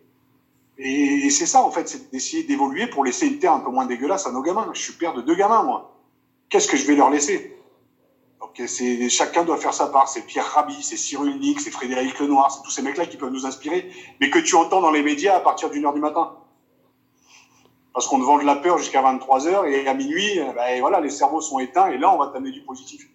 Et, 0.84 1.30
c'est 1.30 1.46
ça 1.46 1.62
en 1.62 1.72
fait, 1.72 1.88
c'est 1.88 2.12
d'essayer 2.12 2.44
d'évoluer 2.44 2.88
pour 2.88 3.04
laisser 3.06 3.28
une 3.28 3.38
terre 3.38 3.54
un 3.54 3.60
peu 3.60 3.70
moins 3.70 3.86
dégueulasse 3.86 4.26
à 4.26 4.32
nos 4.32 4.41
gamins. 4.41 4.70
Je 4.74 4.82
suis 4.82 4.94
père 4.94 5.13
de 5.13 5.22
deux 5.22 5.36
gamins 5.36 5.63
moi. 5.63 5.96
Qu'est-ce 6.50 6.67
que 6.67 6.76
je 6.76 6.86
vais 6.88 6.96
leur 6.96 7.10
laisser? 7.10 7.56
Donc 8.39 8.60
c'est 8.65 9.08
chacun 9.10 9.44
doit 9.44 9.58
faire 9.58 9.74
sa 9.74 9.88
part. 9.88 10.10
C'est 10.10 10.26
Pierre 10.26 10.48
Rabhi, 10.48 10.82
c'est 10.82 10.98
Cyril 10.98 11.39
Nick, 11.39 11.62
c'est 11.62 11.72
Frédéric 11.72 12.17
Lenoir, 12.20 12.52
c'est 12.52 12.63
tous 12.63 12.72
ces 12.72 12.82
mecs-là 12.82 13.06
qui 13.06 13.17
peuvent 13.17 13.32
nous 13.32 13.46
inspirer, 13.46 13.91
mais 14.20 14.32
que 14.32 14.39
tu 14.39 14.56
entends 14.56 14.82
dans 14.82 14.91
les 14.91 15.04
médias 15.04 15.36
à 15.36 15.39
partir 15.39 15.70
d'une 15.70 15.86
heure 15.86 15.94
du 15.94 16.02
matin 16.02 16.36
parce 17.94 18.08
qu'on 18.08 18.20
te 18.20 18.24
vend 18.24 18.38
de 18.38 18.46
la 18.46 18.56
peur 18.56 18.78
jusqu'à 18.78 19.02
23 19.02 19.48
heures 19.48 19.65
et 19.65 19.88
à 19.88 19.94
minuit, 19.94 20.38
eh 20.38 20.54
ben, 20.54 20.80
voilà, 20.80 21.02
les 21.02 21.10
cerveaux 21.10 21.41
sont 21.41 21.60
éteints 21.60 21.88
et 21.88 21.98
là, 21.98 22.13
on 22.13 22.17
va 22.17 22.28
t'amener 22.28 22.52
du 22.52 22.62
positif. 22.62 23.10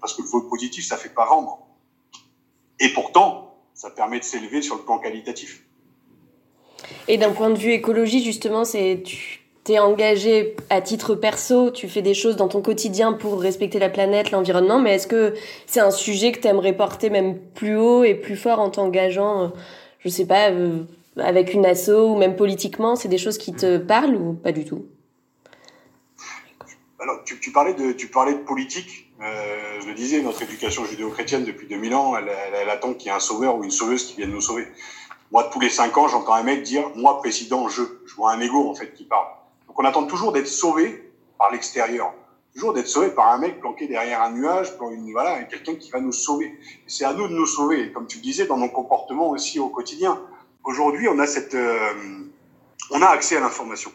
Parce 0.00 0.14
que 0.14 0.22
le 0.22 0.48
positif, 0.48 0.86
ça 0.86 0.96
fait 0.96 1.12
pas 1.12 1.26
vendre. 1.26 1.58
Et 2.78 2.90
pourtant, 2.92 3.58
ça 3.74 3.90
permet 3.90 4.20
de 4.20 4.24
s'élever 4.24 4.62
sur 4.62 4.76
le 4.76 4.82
plan 4.82 4.98
qualitatif. 4.98 5.64
Et 7.10 7.16
d'un 7.16 7.32
point 7.32 7.50
de 7.50 7.58
vue 7.58 7.72
écologie, 7.72 8.22
justement, 8.22 8.64
c'est 8.64 9.02
tu 9.04 9.40
t'es 9.64 9.80
engagé 9.80 10.54
à 10.70 10.80
titre 10.80 11.16
perso, 11.16 11.72
tu 11.72 11.88
fais 11.88 12.02
des 12.02 12.14
choses 12.14 12.36
dans 12.36 12.46
ton 12.46 12.62
quotidien 12.62 13.12
pour 13.12 13.42
respecter 13.42 13.80
la 13.80 13.88
planète, 13.88 14.30
l'environnement, 14.30 14.78
mais 14.78 14.94
est-ce 14.94 15.08
que 15.08 15.34
c'est 15.66 15.80
un 15.80 15.90
sujet 15.90 16.30
que 16.30 16.38
tu 16.38 16.46
aimerais 16.46 16.72
porter 16.72 17.10
même 17.10 17.36
plus 17.36 17.76
haut 17.76 18.04
et 18.04 18.14
plus 18.14 18.36
fort 18.36 18.60
en 18.60 18.70
t'engageant, 18.70 19.42
euh, 19.42 19.48
je 19.98 20.08
sais 20.08 20.24
pas, 20.24 20.50
euh, 20.50 20.84
avec 21.16 21.52
une 21.52 21.66
asso 21.66 21.88
ou 21.88 22.14
même 22.14 22.36
politiquement 22.36 22.94
C'est 22.94 23.08
des 23.08 23.18
choses 23.18 23.38
qui 23.38 23.54
te 23.54 23.76
parlent 23.76 24.14
ou 24.14 24.34
pas 24.34 24.52
du 24.52 24.64
tout? 24.64 24.86
Alors, 27.00 27.24
tu, 27.24 27.40
tu, 27.40 27.50
parlais 27.50 27.74
de, 27.74 27.90
tu 27.90 28.06
parlais 28.06 28.34
de 28.34 28.44
politique. 28.44 29.10
Euh, 29.20 29.80
je 29.82 29.88
le 29.88 29.94
disais, 29.94 30.22
notre 30.22 30.42
éducation 30.42 30.84
judéo-chrétienne 30.84 31.44
depuis 31.44 31.66
2000 31.66 31.92
ans, 31.92 32.16
elle, 32.16 32.30
elle, 32.54 32.70
attend 32.70 32.94
qu'il 32.94 33.08
y 33.08 33.12
ait 33.12 33.16
un 33.16 33.20
sauveur 33.20 33.56
ou 33.56 33.64
une 33.64 33.72
sauveuse 33.72 34.04
qui 34.04 34.16
vienne 34.16 34.30
nous 34.30 34.40
sauver. 34.40 34.68
Moi, 35.32 35.44
tous 35.52 35.60
les 35.60 35.70
cinq 35.70 35.96
ans, 35.96 36.08
j'entends 36.08 36.34
un 36.34 36.42
mec 36.42 36.62
dire, 36.62 36.90
moi, 36.96 37.18
président, 37.18 37.68
je. 37.68 37.82
Je 38.06 38.14
vois 38.16 38.32
un 38.32 38.40
ego, 38.40 38.68
en 38.68 38.74
fait, 38.74 38.92
qui 38.92 39.04
parle. 39.04 39.26
Donc, 39.68 39.78
on 39.78 39.84
attend 39.84 40.04
toujours 40.04 40.32
d'être 40.32 40.48
sauvé 40.48 41.12
par 41.38 41.52
l'extérieur. 41.52 42.12
Toujours 42.52 42.72
d'être 42.72 42.88
sauvé 42.88 43.10
par 43.10 43.28
un 43.28 43.38
mec 43.38 43.60
planqué 43.60 43.86
derrière 43.86 44.20
un 44.22 44.32
nuage, 44.32 44.76
pour 44.76 44.90
une, 44.90 45.12
voilà, 45.12 45.44
quelqu'un 45.44 45.76
qui 45.76 45.90
va 45.90 46.00
nous 46.00 46.12
sauver. 46.12 46.58
C'est 46.88 47.04
à 47.04 47.12
nous 47.12 47.28
de 47.28 47.34
nous 47.34 47.46
sauver. 47.46 47.92
Comme 47.92 48.08
tu 48.08 48.16
le 48.16 48.22
disais, 48.22 48.46
dans 48.46 48.56
nos 48.56 48.68
comportements 48.68 49.30
aussi 49.30 49.60
au 49.60 49.68
quotidien. 49.68 50.20
Aujourd'hui, 50.64 51.08
on 51.08 51.18
a 51.20 51.26
cette, 51.26 51.54
euh, 51.54 51.92
on 52.90 53.00
a 53.00 53.06
accès 53.06 53.36
à 53.36 53.40
l'information. 53.40 53.92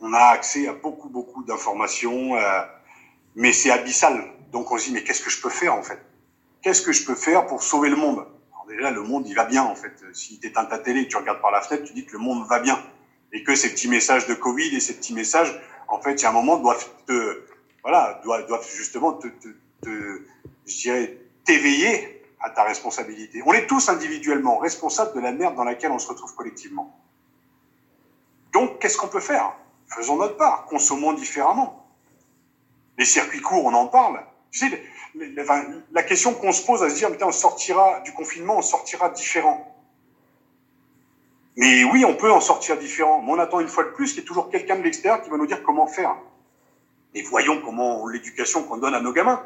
On 0.00 0.12
a 0.14 0.18
accès 0.18 0.66
à 0.66 0.72
beaucoup, 0.72 1.10
beaucoup 1.10 1.44
d'informations, 1.44 2.34
euh, 2.34 2.62
mais 3.34 3.52
c'est 3.52 3.70
abyssal. 3.70 4.32
Donc 4.50 4.72
on 4.72 4.78
se 4.78 4.86
dit, 4.86 4.92
mais 4.92 5.04
qu'est-ce 5.04 5.22
que 5.22 5.30
je 5.30 5.40
peux 5.40 5.50
faire 5.50 5.74
en 5.74 5.82
fait? 5.82 6.00
Qu'est-ce 6.62 6.82
que 6.82 6.92
je 6.92 7.04
peux 7.04 7.14
faire 7.14 7.46
pour 7.46 7.62
sauver 7.62 7.90
le 7.90 7.96
monde? 7.96 8.26
Déjà, 8.76 8.90
le 8.90 9.02
monde, 9.02 9.26
il 9.28 9.34
va 9.34 9.44
bien 9.44 9.62
en 9.62 9.74
fait. 9.74 9.92
Si 10.12 10.38
tu 10.38 10.46
éteins 10.46 10.64
ta 10.64 10.78
télé, 10.78 11.08
tu 11.08 11.16
regardes 11.16 11.40
par 11.40 11.50
la 11.50 11.60
fenêtre, 11.60 11.84
tu 11.84 11.92
dis 11.92 12.06
que 12.06 12.12
le 12.12 12.18
monde 12.18 12.46
va 12.46 12.60
bien. 12.60 12.82
Et 13.32 13.44
que 13.44 13.54
ces 13.54 13.70
petits 13.70 13.88
messages 13.88 14.26
de 14.26 14.34
Covid 14.34 14.74
et 14.74 14.80
ces 14.80 14.96
petits 14.96 15.14
messages, 15.14 15.60
en 15.88 16.00
fait, 16.00 16.14
il 16.14 16.22
y 16.22 16.26
a 16.26 16.30
un 16.30 16.32
moment, 16.32 16.56
doivent 16.56 16.88
te, 17.06 17.42
voilà, 17.82 18.20
doivent, 18.24 18.46
doivent 18.46 18.68
justement 18.68 19.12
te, 19.12 19.28
te, 19.28 19.48
te 19.82 20.22
je 20.66 20.82
dirais, 20.82 21.18
t'éveiller 21.44 22.22
à 22.40 22.50
ta 22.50 22.64
responsabilité. 22.64 23.42
On 23.44 23.52
est 23.52 23.66
tous 23.66 23.88
individuellement 23.88 24.58
responsables 24.58 25.14
de 25.14 25.20
la 25.20 25.32
merde 25.32 25.54
dans 25.56 25.64
laquelle 25.64 25.90
on 25.90 25.98
se 25.98 26.08
retrouve 26.08 26.34
collectivement. 26.34 26.98
Donc, 28.52 28.78
qu'est-ce 28.80 28.96
qu'on 28.96 29.08
peut 29.08 29.20
faire? 29.20 29.52
Faisons 29.86 30.16
notre 30.16 30.36
part, 30.36 30.66
consommons 30.66 31.12
différemment. 31.12 31.86
Les 32.98 33.04
circuits 33.04 33.40
courts, 33.40 33.64
on 33.64 33.74
en 33.74 33.86
parle. 33.86 34.24
Tu 34.50 34.58
sais, 34.58 34.82
la 35.92 36.02
question 36.02 36.34
qu'on 36.34 36.52
se 36.52 36.64
pose 36.64 36.82
à 36.82 36.90
se 36.90 36.96
dire, 36.96 37.10
putain, 37.10 37.26
on 37.26 37.32
sortira 37.32 38.00
du 38.00 38.12
confinement, 38.12 38.58
on 38.58 38.62
sortira 38.62 39.08
différent. 39.10 39.66
Mais 41.56 41.84
oui, 41.84 42.04
on 42.04 42.14
peut 42.14 42.32
en 42.32 42.40
sortir 42.40 42.78
différent. 42.78 43.22
Mais 43.22 43.32
on 43.32 43.38
attend 43.38 43.60
une 43.60 43.68
fois 43.68 43.84
de 43.84 43.90
plus 43.90 44.10
qu'il 44.10 44.20
y 44.20 44.22
ait 44.22 44.26
toujours 44.26 44.50
quelqu'un 44.50 44.76
de 44.76 44.82
l'extérieur 44.82 45.22
qui 45.22 45.30
va 45.30 45.36
nous 45.36 45.46
dire 45.46 45.62
comment 45.62 45.86
faire. 45.86 46.16
Et 47.14 47.22
voyons 47.22 47.60
comment 47.60 48.06
l'éducation 48.06 48.62
qu'on 48.64 48.78
donne 48.78 48.94
à 48.94 49.00
nos 49.00 49.12
gamins. 49.12 49.42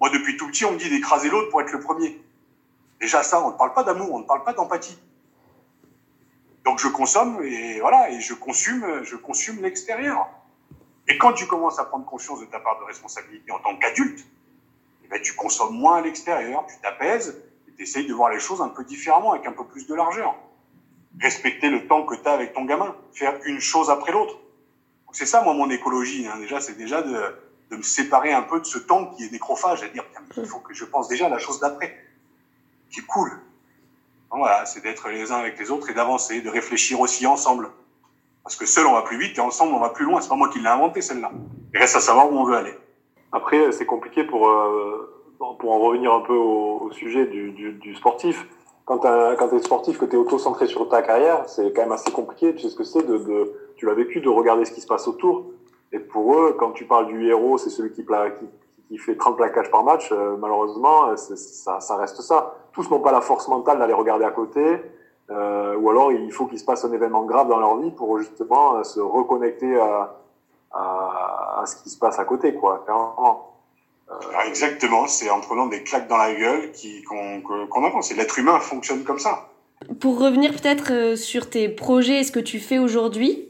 Moi, 0.00 0.10
depuis 0.10 0.36
tout 0.36 0.46
petit, 0.48 0.64
on 0.64 0.72
me 0.72 0.78
dit 0.78 0.90
d'écraser 0.90 1.30
l'autre 1.30 1.50
pour 1.50 1.60
être 1.60 1.72
le 1.72 1.80
premier. 1.80 2.20
Déjà 3.00 3.22
ça, 3.22 3.44
on 3.44 3.52
ne 3.52 3.56
parle 3.56 3.74
pas 3.74 3.84
d'amour, 3.84 4.12
on 4.12 4.18
ne 4.20 4.24
parle 4.24 4.42
pas 4.44 4.52
d'empathie. 4.52 4.98
Donc 6.64 6.80
je 6.80 6.88
consomme 6.88 7.42
et 7.42 7.78
voilà, 7.80 8.10
et 8.10 8.20
je 8.20 8.34
consume, 8.34 9.04
je 9.04 9.14
consume 9.16 9.62
l'extérieur. 9.62 10.28
Et 11.08 11.16
quand 11.16 11.32
tu 11.32 11.46
commences 11.46 11.78
à 11.78 11.84
prendre 11.84 12.04
conscience 12.04 12.40
de 12.40 12.46
ta 12.46 12.58
part 12.58 12.78
de 12.80 12.84
responsabilité 12.84 13.52
en 13.52 13.60
tant 13.60 13.76
qu'adulte, 13.76 14.26
eh 15.06 15.08
ben, 15.08 15.22
tu 15.22 15.34
consommes 15.34 15.76
moins 15.76 15.96
à 15.96 16.00
l'extérieur, 16.02 16.66
tu 16.66 16.74
t'apaises 16.82 17.42
et 17.68 17.72
tu 17.72 17.82
essayes 17.82 18.06
de 18.06 18.14
voir 18.14 18.30
les 18.30 18.40
choses 18.40 18.60
un 18.60 18.68
peu 18.68 18.84
différemment, 18.84 19.32
avec 19.32 19.46
un 19.46 19.52
peu 19.52 19.64
plus 19.64 19.86
de 19.86 19.94
largeur. 19.94 20.34
Respecter 21.20 21.70
le 21.70 21.86
temps 21.86 22.04
que 22.04 22.14
tu 22.14 22.28
as 22.28 22.32
avec 22.32 22.52
ton 22.52 22.64
gamin, 22.64 22.94
faire 23.12 23.38
une 23.44 23.60
chose 23.60 23.90
après 23.90 24.12
l'autre. 24.12 24.38
C'est 25.12 25.26
ça, 25.26 25.40
moi, 25.40 25.54
mon 25.54 25.70
écologie. 25.70 26.26
Hein. 26.26 26.38
Déjà, 26.38 26.60
c'est 26.60 26.76
déjà 26.76 27.00
de 27.00 27.34
de 27.70 27.76
me 27.76 27.82
séparer 27.82 28.32
un 28.32 28.42
peu 28.42 28.60
de 28.60 28.66
ce 28.66 28.78
temps 28.78 29.06
qui 29.06 29.24
est 29.24 29.32
nécrophage, 29.32 29.82
à 29.82 29.88
dire 29.88 30.04
il 30.36 30.46
faut 30.46 30.60
que 30.60 30.74
je 30.74 30.84
pense 30.84 31.08
déjà 31.08 31.26
à 31.26 31.28
la 31.28 31.38
chose 31.38 31.58
d'après, 31.60 31.96
qui 32.90 33.00
est 33.00 33.06
cool. 33.06 33.40
voilà, 34.30 34.66
c'est 34.66 34.82
d'être 34.82 35.08
les 35.08 35.32
uns 35.32 35.36
avec 35.36 35.58
les 35.58 35.70
autres 35.70 35.90
et 35.90 35.94
d'avancer, 35.94 36.40
de 36.40 36.50
réfléchir 36.50 37.00
aussi 37.00 37.26
ensemble. 37.26 37.70
Parce 38.42 38.54
que 38.54 38.66
seul 38.66 38.86
on 38.86 38.92
va 38.92 39.02
plus 39.02 39.18
vite 39.18 39.38
et 39.38 39.40
ensemble 39.40 39.74
on 39.74 39.80
va 39.80 39.90
plus 39.90 40.04
loin. 40.04 40.20
C'est 40.20 40.28
pas 40.28 40.36
moi 40.36 40.48
qui 40.48 40.60
l'ai 40.60 40.68
inventé 40.68 41.02
celle-là. 41.02 41.32
Il 41.74 41.80
reste 41.80 41.96
à 41.96 42.00
savoir 42.00 42.30
où 42.30 42.38
on 42.38 42.44
veut 42.44 42.56
aller. 42.56 42.74
Après, 43.36 43.70
c'est 43.70 43.84
compliqué 43.84 44.24
pour 44.24 44.48
euh, 44.48 45.12
pour 45.58 45.70
en 45.70 45.78
revenir 45.78 46.10
un 46.14 46.22
peu 46.22 46.32
au, 46.32 46.90
sujet 46.92 47.26
du, 47.26 47.50
du, 47.52 47.94
sportif. 47.94 48.48
Quand 48.86 49.00
tu 49.00 49.56
es 49.56 49.58
sportif, 49.58 49.98
que 49.98 50.06
tu 50.06 50.16
es 50.16 50.18
auto-centré 50.18 50.66
sur 50.66 50.88
ta 50.88 51.02
carrière, 51.02 51.46
c'est 51.46 51.70
quand 51.74 51.82
même 51.82 51.92
assez 51.92 52.10
compliqué. 52.10 52.54
Tu 52.54 52.62
sais 52.62 52.70
ce 52.70 52.76
que 52.76 52.84
c'est 52.84 53.06
de, 53.06 53.18
de, 53.18 53.52
tu 53.76 53.84
l'as 53.84 53.92
vécu 53.92 54.22
de 54.22 54.30
regarder 54.30 54.64
ce 54.64 54.72
qui 54.72 54.80
se 54.80 54.86
passe 54.86 55.06
autour 55.06 55.44
et 55.92 55.98
pour 55.98 56.34
eux, 56.34 56.56
quand 56.58 56.70
tu 56.72 56.86
parles 56.86 57.08
du 57.08 57.28
héros, 57.28 57.58
c'est 57.58 57.68
celui 57.68 57.92
qui, 57.92 58.06
qui, 58.06 58.46
qui, 58.88 58.96
fait 58.96 59.16
30 59.16 59.36
plaquages 59.36 59.70
par 59.70 59.84
match, 59.84 60.10
euh, 60.12 60.36
malheureusement, 60.38 61.08
euh, 61.08 61.16
ça, 61.16 61.80
ça, 61.80 61.96
reste 61.96 62.22
ça. 62.22 62.54
Tous 62.72 62.88
n'ont 62.90 63.00
pas 63.00 63.12
la 63.12 63.20
force 63.20 63.48
mentale 63.48 63.78
d'aller 63.78 63.92
regarder 63.92 64.24
à 64.24 64.30
côté, 64.30 64.80
ou 65.28 65.90
alors 65.90 66.10
il 66.10 66.32
faut 66.32 66.46
qu'il 66.46 66.58
se 66.58 66.64
passe 66.64 66.86
un 66.86 66.92
événement 66.92 67.24
grave 67.24 67.48
dans 67.48 67.58
leur 67.58 67.76
vie 67.76 67.90
pour 67.90 68.16
justement 68.18 68.82
se 68.82 69.00
reconnecter 69.00 69.78
à, 69.78 70.16
à, 71.66 71.68
ce 71.68 71.82
qui 71.82 71.90
se 71.90 71.98
passe 71.98 72.18
à 72.18 72.24
côté, 72.24 72.54
quoi, 72.54 72.82
clairement. 72.84 73.52
Euh, 74.10 74.14
exactement, 74.46 75.06
c'est 75.06 75.30
en 75.30 75.40
prenant 75.40 75.66
des 75.66 75.82
claques 75.82 76.08
dans 76.08 76.16
la 76.16 76.32
gueule 76.32 76.70
qu'on 77.08 77.42
qu'on 77.42 77.84
apprend. 77.84 78.02
C'est 78.02 78.14
l'être 78.14 78.38
humain 78.38 78.60
fonctionne 78.60 79.02
comme 79.02 79.18
ça. 79.18 79.48
Pour 80.00 80.20
revenir 80.20 80.52
peut-être 80.52 81.16
sur 81.16 81.50
tes 81.50 81.68
projets 81.68 82.20
et 82.20 82.24
ce 82.24 82.30
que 82.30 82.40
tu 82.40 82.60
fais 82.60 82.78
aujourd'hui, 82.78 83.46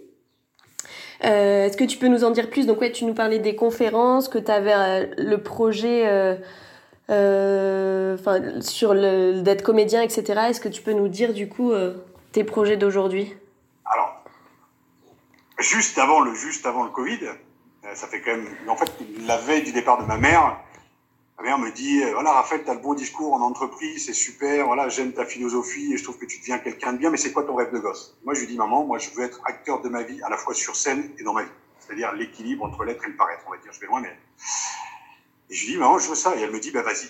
euh, 1.25 1.67
Est-ce 1.67 1.77
que 1.77 1.85
tu 1.85 1.99
peux 1.99 2.09
nous 2.09 2.25
en 2.25 2.31
dire 2.31 2.51
plus? 2.51 2.67
Donc 2.67 2.81
ouais, 2.81 2.93
tu 2.93 3.05
nous 3.05 3.15
parlais 3.15 3.39
des 3.39 3.57
conférences, 3.57 4.29
que 4.29 4.39
tu 4.39 4.51
avais 4.51 4.75
euh, 4.75 5.07
le 5.17 5.43
projet 5.43 6.07
euh, 6.07 6.37
euh 7.11 8.17
sur 8.61 8.95
d'être 8.95 9.63
comédien, 9.63 10.03
etc. 10.03 10.41
Est-ce 10.49 10.61
que 10.61 10.69
tu 10.69 10.83
peux 10.83 10.93
nous 10.93 11.09
dire 11.09 11.33
du 11.33 11.49
coup 11.49 11.73
euh, 11.73 11.95
tes 12.33 12.45
projets 12.45 12.77
d'aujourd'hui? 12.77 13.35
Alors, 13.85 14.23
juste 15.59 15.99
avant 15.99 16.21
le 16.21 16.35
juste 16.35 16.67
avant 16.67 16.85
le 16.85 16.91
Covid, 16.91 17.21
ça 17.95 18.07
fait 18.07 18.21
quand 18.21 18.33
même. 18.33 18.49
En 18.69 18.77
fait, 18.77 18.93
la 19.27 19.37
veille 19.37 19.63
du 19.63 19.73
départ 19.73 19.99
de 19.99 20.05
ma 20.05 20.17
mère, 20.17 20.59
Ma 21.39 21.43
mère 21.43 21.59
me 21.59 21.71
dit, 21.71 22.03
euh, 22.03 22.15
voilà, 22.15 22.33
Raphaël, 22.33 22.65
tu 22.65 22.71
as 22.71 22.75
le 22.75 22.81
bon 22.81 22.95
discours 22.95 23.35
en 23.35 23.43
entreprise, 23.43 24.07
c'est 24.07 24.15
super, 24.15 24.67
voilà, 24.67 24.89
j'aime 24.89 25.13
ta 25.13 25.27
philosophie 25.27 25.93
et 25.93 25.99
je 25.99 26.03
trouve 26.03 26.17
que 26.17 26.25
tu 26.25 26.39
deviens 26.39 26.59
quelqu'un 26.59 26.95
de 26.95 26.99
bien, 26.99 27.11
mais 27.11 27.19
c'est 27.19 27.33
quoi 27.33 27.43
ton 27.43 27.55
rêve 27.55 27.71
de 27.73 27.79
gosse? 27.79 28.17
Moi, 28.25 28.33
je 28.33 28.41
lui 28.41 28.47
dis, 28.47 28.57
maman, 28.57 28.87
moi, 28.87 28.97
je 28.97 29.11
veux 29.11 29.23
être 29.23 29.41
acteur 29.45 29.83
de 29.83 29.91
ma 29.91 30.03
vie, 30.03 30.23
à 30.23 30.31
la 30.31 30.39
fois 30.39 30.55
sur 30.55 30.77
scène 30.77 31.11
et 31.19 31.23
dans 31.25 31.35
ma 31.35 31.43
vie. 31.43 31.51
C'est-à-dire 31.79 32.13
l'équilibre 32.15 32.65
entre 32.65 32.85
l'être 32.85 33.05
et 33.05 33.09
le 33.09 33.17
paraître, 33.17 33.43
on 33.47 33.51
va 33.51 33.59
dire. 33.59 33.71
Je 33.71 33.81
vais 33.81 33.87
loin, 33.87 34.01
mais... 34.01 34.17
Et 35.51 35.55
je 35.55 35.67
lui 35.67 35.73
dis, 35.75 35.79
maman, 35.79 35.99
je 35.99 36.09
veux 36.09 36.15
ça. 36.15 36.35
Et 36.37 36.41
elle 36.41 36.51
me 36.51 36.59
dit, 36.59 36.71
bah, 36.71 36.83
vas-y. 36.83 37.09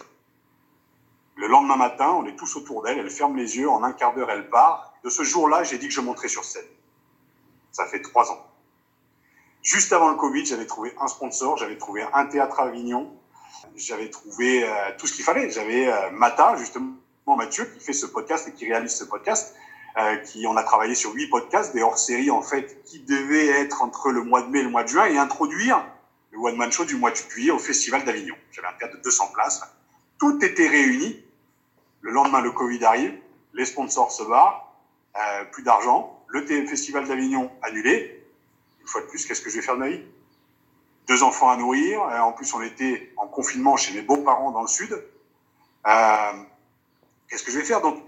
Le 1.37 1.47
lendemain 1.47 1.77
matin, 1.77 2.11
on 2.11 2.27
est 2.27 2.35
tous 2.35 2.57
autour 2.57 2.83
d'elle, 2.83 2.99
elle 2.99 3.11
ferme 3.11 3.37
les 3.37 3.57
yeux, 3.57 3.71
en 3.71 3.85
un 3.85 3.93
quart 3.93 4.13
d'heure, 4.13 4.31
elle 4.31 4.51
part. 4.51 4.95
De 5.05 5.09
ce 5.09 5.23
jour-là, 5.23 5.63
j'ai 5.63 5.79
dit 5.79 5.87
que 5.87 5.95
je 5.95 6.01
monterais 6.01 6.29
sur 6.29 6.45
scène. 6.45 6.67
Ça 7.71 7.87
fait 7.87 8.03
trois 8.03 8.33
ans. 8.33 8.45
Juste 9.67 9.93
avant 9.93 10.11
le 10.11 10.15
Covid, 10.15 10.47
j'avais 10.47 10.65
trouvé 10.65 10.95
un 11.01 11.09
sponsor, 11.09 11.57
j'avais 11.57 11.77
trouvé 11.77 12.07
un 12.15 12.27
théâtre 12.27 12.61
à 12.61 12.67
Avignon, 12.69 13.13
j'avais 13.75 14.11
trouvé 14.11 14.63
euh, 14.63 14.69
tout 14.97 15.09
ce 15.09 15.13
qu'il 15.13 15.25
fallait. 15.25 15.51
J'avais 15.51 15.89
euh, 15.89 16.11
Mata, 16.13 16.55
justement, 16.57 16.95
Mathieu, 17.27 17.65
qui 17.65 17.85
fait 17.85 17.93
ce 17.93 18.07
podcast 18.07 18.47
et 18.47 18.53
qui 18.53 18.67
réalise 18.67 18.95
ce 18.95 19.03
podcast. 19.03 19.57
Euh, 19.99 20.19
qui 20.19 20.47
on 20.47 20.57
a 20.57 20.63
travaillé 20.63 20.95
sur 20.95 21.13
huit 21.15 21.27
podcasts, 21.27 21.75
des 21.75 21.83
hors-séries 21.83 22.31
en 22.31 22.43
fait, 22.43 22.85
qui 22.85 23.01
devaient 23.01 23.49
être 23.49 23.83
entre 23.83 24.13
le 24.13 24.23
mois 24.23 24.43
de 24.43 24.49
mai 24.49 24.61
et 24.61 24.63
le 24.63 24.69
mois 24.69 24.85
de 24.85 24.89
juin 24.89 25.07
et 25.07 25.19
introduire 25.19 25.85
le 26.31 26.39
One 26.39 26.55
Man 26.55 26.71
Show 26.71 26.85
du 26.85 26.95
mois 26.95 27.11
de 27.11 27.17
juillet 27.17 27.51
au 27.51 27.59
Festival 27.59 28.05
d'Avignon. 28.05 28.37
J'avais 28.53 28.69
un 28.69 28.75
théâtre 28.79 28.99
de 28.99 29.03
200 29.03 29.33
places. 29.35 29.63
Tout 30.19 30.45
était 30.45 30.69
réuni. 30.69 31.25
Le 32.03 32.13
lendemain, 32.13 32.41
le 32.41 32.53
Covid 32.53 32.85
arrive, 32.85 33.19
les 33.53 33.65
sponsors 33.65 34.13
se 34.13 34.23
barrent, 34.23 34.73
euh, 35.17 35.45
plus 35.51 35.65
d'argent, 35.65 36.23
le 36.29 36.47
Festival 36.47 37.09
d'Avignon 37.09 37.51
annulé. 37.63 38.16
Une 38.87 38.91
fois 38.93 39.01
de 39.01 39.07
plus, 39.09 39.27
qu'est-ce 39.27 39.43
que 39.43 39.51
je 39.51 39.57
vais 39.57 39.63
faire 39.63 39.75
de 39.75 39.81
ma 39.81 39.89
vie? 39.89 40.05
Deux 41.09 41.25
enfants 41.25 41.51
à 41.51 41.57
nourrir. 41.57 42.05
Euh, 42.05 42.21
en 42.21 42.31
plus, 42.31 42.55
on 42.55 42.63
était 42.63 43.13
en 43.17 43.27
confinement 43.27 43.77
chez 43.77 43.93
mes 43.93 44.03
beaux-parents 44.03 44.53
dans 44.53 44.63
le 44.63 44.69
sud. 44.69 44.93
Euh, 45.89 46.33
Qu'est-ce 47.29 47.43
que 47.43 47.51
je 47.51 47.59
vais 47.59 47.65
faire? 47.65 47.81
Donc 47.81 48.01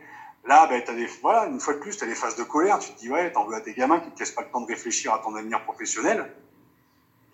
là, 0.44 0.68
ben, 0.68 0.80
des, 0.94 1.06
voilà, 1.20 1.46
une 1.46 1.58
fois 1.58 1.74
de 1.74 1.80
plus, 1.80 1.96
tu 1.96 2.04
as 2.04 2.06
des 2.06 2.14
phases 2.14 2.36
de 2.36 2.44
colère. 2.44 2.78
Tu 2.78 2.92
te 2.92 2.98
dis, 3.00 3.10
ouais, 3.10 3.32
t'en 3.32 3.44
veux 3.44 3.56
à 3.56 3.60
tes 3.60 3.74
gamins 3.74 3.98
qui 3.98 4.12
te 4.12 4.20
laissent 4.20 4.30
pas 4.30 4.42
le 4.42 4.50
temps 4.50 4.60
de 4.60 4.68
réfléchir 4.68 5.12
à 5.12 5.18
ton 5.18 5.34
avenir 5.34 5.64
professionnel. 5.64 6.32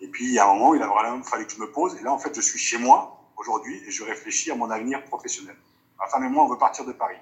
Et 0.01 0.07
puis, 0.07 0.25
il 0.25 0.31
y 0.33 0.39
a 0.39 0.49
un 0.49 0.55
moment, 0.55 0.73
il 0.73 0.81
a 0.81 0.87
vraiment 0.87 1.21
fallu 1.21 1.45
que 1.45 1.53
je 1.53 1.59
me 1.59 1.71
pose. 1.71 1.95
Et 1.99 2.03
là, 2.03 2.11
en 2.11 2.17
fait, 2.17 2.33
je 2.35 2.41
suis 2.41 2.57
chez 2.57 2.79
moi 2.79 3.21
aujourd'hui 3.37 3.79
et 3.85 3.91
je 3.91 4.03
réfléchis 4.03 4.49
à 4.49 4.55
mon 4.55 4.71
avenir 4.71 5.05
professionnel. 5.05 5.55
Ma 5.99 6.07
femme 6.07 6.23
et 6.23 6.29
moi, 6.29 6.45
on 6.45 6.47
veut 6.47 6.57
partir 6.57 6.83
de 6.83 6.93
Paris. 6.93 7.19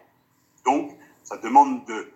Donc, 0.63 0.97
ça 1.25 1.35
demande 1.35 1.83
de, 1.83 2.09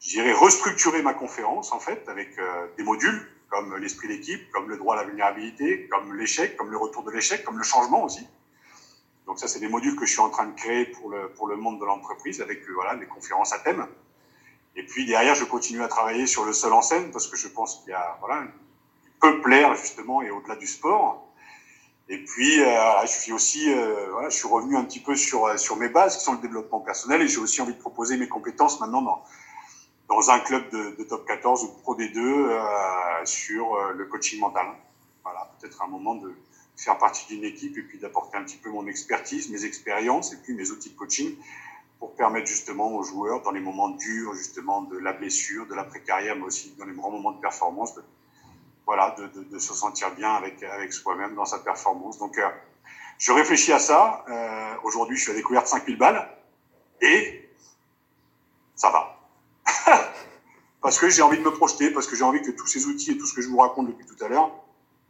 j'irai 0.00 0.32
restructurer 0.32 1.02
ma 1.02 1.14
conférence, 1.14 1.70
en 1.70 1.78
fait, 1.78 2.08
avec 2.08 2.36
euh, 2.40 2.66
des 2.76 2.82
modules 2.82 3.30
comme 3.54 3.76
l'esprit 3.76 4.08
d'équipe, 4.08 4.50
comme 4.50 4.68
le 4.68 4.76
droit 4.76 4.96
à 4.96 5.02
la 5.02 5.04
vulnérabilité, 5.04 5.86
comme 5.88 6.12
l'échec, 6.16 6.56
comme 6.56 6.72
le 6.72 6.76
retour 6.76 7.04
de 7.04 7.12
l'échec, 7.12 7.44
comme 7.44 7.56
le 7.56 7.62
changement 7.62 8.02
aussi. 8.02 8.26
Donc 9.26 9.38
ça, 9.38 9.46
c'est 9.46 9.60
des 9.60 9.68
modules 9.68 9.94
que 9.94 10.04
je 10.04 10.10
suis 10.10 10.20
en 10.20 10.28
train 10.28 10.46
de 10.46 10.56
créer 10.56 10.86
pour 10.86 11.08
le, 11.08 11.28
pour 11.28 11.46
le 11.46 11.56
monde 11.56 11.78
de 11.78 11.84
l'entreprise 11.84 12.40
avec 12.40 12.68
euh, 12.68 12.72
voilà, 12.74 12.96
des 12.96 13.06
conférences 13.06 13.52
à 13.52 13.60
thème. 13.60 13.86
Et 14.74 14.84
puis 14.84 15.06
derrière, 15.06 15.36
je 15.36 15.44
continue 15.44 15.84
à 15.84 15.88
travailler 15.88 16.26
sur 16.26 16.44
le 16.44 16.52
seul 16.52 16.72
en 16.72 16.82
scène 16.82 17.12
parce 17.12 17.28
que 17.28 17.36
je 17.36 17.46
pense 17.46 17.76
qu'il 17.76 17.90
y 17.90 17.94
a, 17.94 18.16
voilà, 18.18 18.42
il 18.42 19.10
peut 19.20 19.40
plaire 19.40 19.72
justement 19.76 20.20
et 20.20 20.30
au-delà 20.32 20.56
du 20.56 20.66
sport. 20.66 21.24
Et 22.08 22.18
puis, 22.24 22.60
euh, 22.60 23.02
je 23.02 23.06
suis 23.06 23.32
aussi, 23.32 23.72
euh, 23.72 24.08
voilà, 24.10 24.30
je 24.30 24.36
suis 24.36 24.48
revenu 24.48 24.76
un 24.76 24.84
petit 24.84 25.00
peu 25.00 25.14
sur, 25.14 25.58
sur 25.60 25.76
mes 25.76 25.88
bases 25.88 26.18
qui 26.18 26.24
sont 26.24 26.32
le 26.32 26.40
développement 26.40 26.80
personnel 26.80 27.22
et 27.22 27.28
j'ai 27.28 27.38
aussi 27.38 27.62
envie 27.62 27.72
de 27.72 27.78
proposer 27.78 28.16
mes 28.16 28.28
compétences 28.28 28.80
maintenant 28.80 29.00
dans, 29.00 29.22
dans 30.08 30.30
un 30.30 30.40
club 30.40 30.68
de, 30.70 30.96
de, 30.96 31.04
top 31.04 31.26
14 31.26 31.64
ou 31.64 31.68
pro 31.82 31.96
D2 31.96 32.18
euh, 32.18 33.24
sur 33.24 33.74
euh, 33.74 33.92
le 33.92 34.04
coaching 34.06 34.40
mental. 34.40 34.66
Voilà, 35.22 35.50
peut-être 35.58 35.82
un 35.82 35.86
moment 35.86 36.14
de 36.14 36.34
faire 36.76 36.98
partie 36.98 37.26
d'une 37.26 37.44
équipe 37.44 37.78
et 37.78 37.82
puis 37.82 37.98
d'apporter 37.98 38.36
un 38.36 38.44
petit 38.44 38.56
peu 38.56 38.70
mon 38.70 38.86
expertise, 38.86 39.48
mes 39.50 39.64
expériences 39.64 40.32
et 40.32 40.36
puis 40.36 40.54
mes 40.54 40.70
outils 40.70 40.90
de 40.90 40.96
coaching 40.96 41.36
pour 41.98 42.14
permettre 42.14 42.46
justement 42.46 42.94
aux 42.94 43.02
joueurs 43.02 43.42
dans 43.42 43.52
les 43.52 43.60
moments 43.60 43.88
durs 43.90 44.34
justement 44.34 44.82
de 44.82 44.98
la 44.98 45.12
blessure, 45.12 45.66
de 45.66 45.74
la 45.74 45.84
précarité, 45.84 46.34
mais 46.34 46.42
aussi 46.42 46.74
dans 46.78 46.84
les 46.84 46.92
grands 46.92 47.10
moments 47.10 47.32
de 47.32 47.40
performance, 47.40 47.94
de, 47.94 48.02
voilà, 48.84 49.14
de, 49.16 49.28
de, 49.28 49.44
de 49.44 49.58
se 49.58 49.72
sentir 49.72 50.14
bien 50.14 50.34
avec 50.34 50.62
avec 50.62 50.92
soi-même 50.92 51.34
dans 51.34 51.46
sa 51.46 51.60
performance. 51.60 52.18
Donc 52.18 52.36
euh, 52.36 52.48
je 53.18 53.32
réfléchis 53.32 53.72
à 53.72 53.78
ça. 53.78 54.24
Euh, 54.28 54.74
Aujourd'hui, 54.82 55.16
je 55.16 55.22
suis 55.22 55.32
à 55.32 55.34
découverte 55.34 55.66
5000 55.66 55.96
balles 55.96 56.28
et 57.00 57.48
ça 58.74 58.90
va 58.90 59.13
parce 60.80 60.98
que 60.98 61.08
j'ai 61.08 61.22
envie 61.22 61.38
de 61.38 61.42
me 61.42 61.50
projeter, 61.50 61.90
parce 61.90 62.06
que 62.06 62.16
j'ai 62.16 62.24
envie 62.24 62.42
que 62.42 62.50
tous 62.50 62.66
ces 62.66 62.86
outils 62.86 63.12
et 63.12 63.18
tout 63.18 63.26
ce 63.26 63.34
que 63.34 63.42
je 63.42 63.48
vous 63.48 63.58
raconte 63.58 63.88
depuis 63.88 64.06
tout 64.06 64.22
à 64.24 64.28
l'heure 64.28 64.50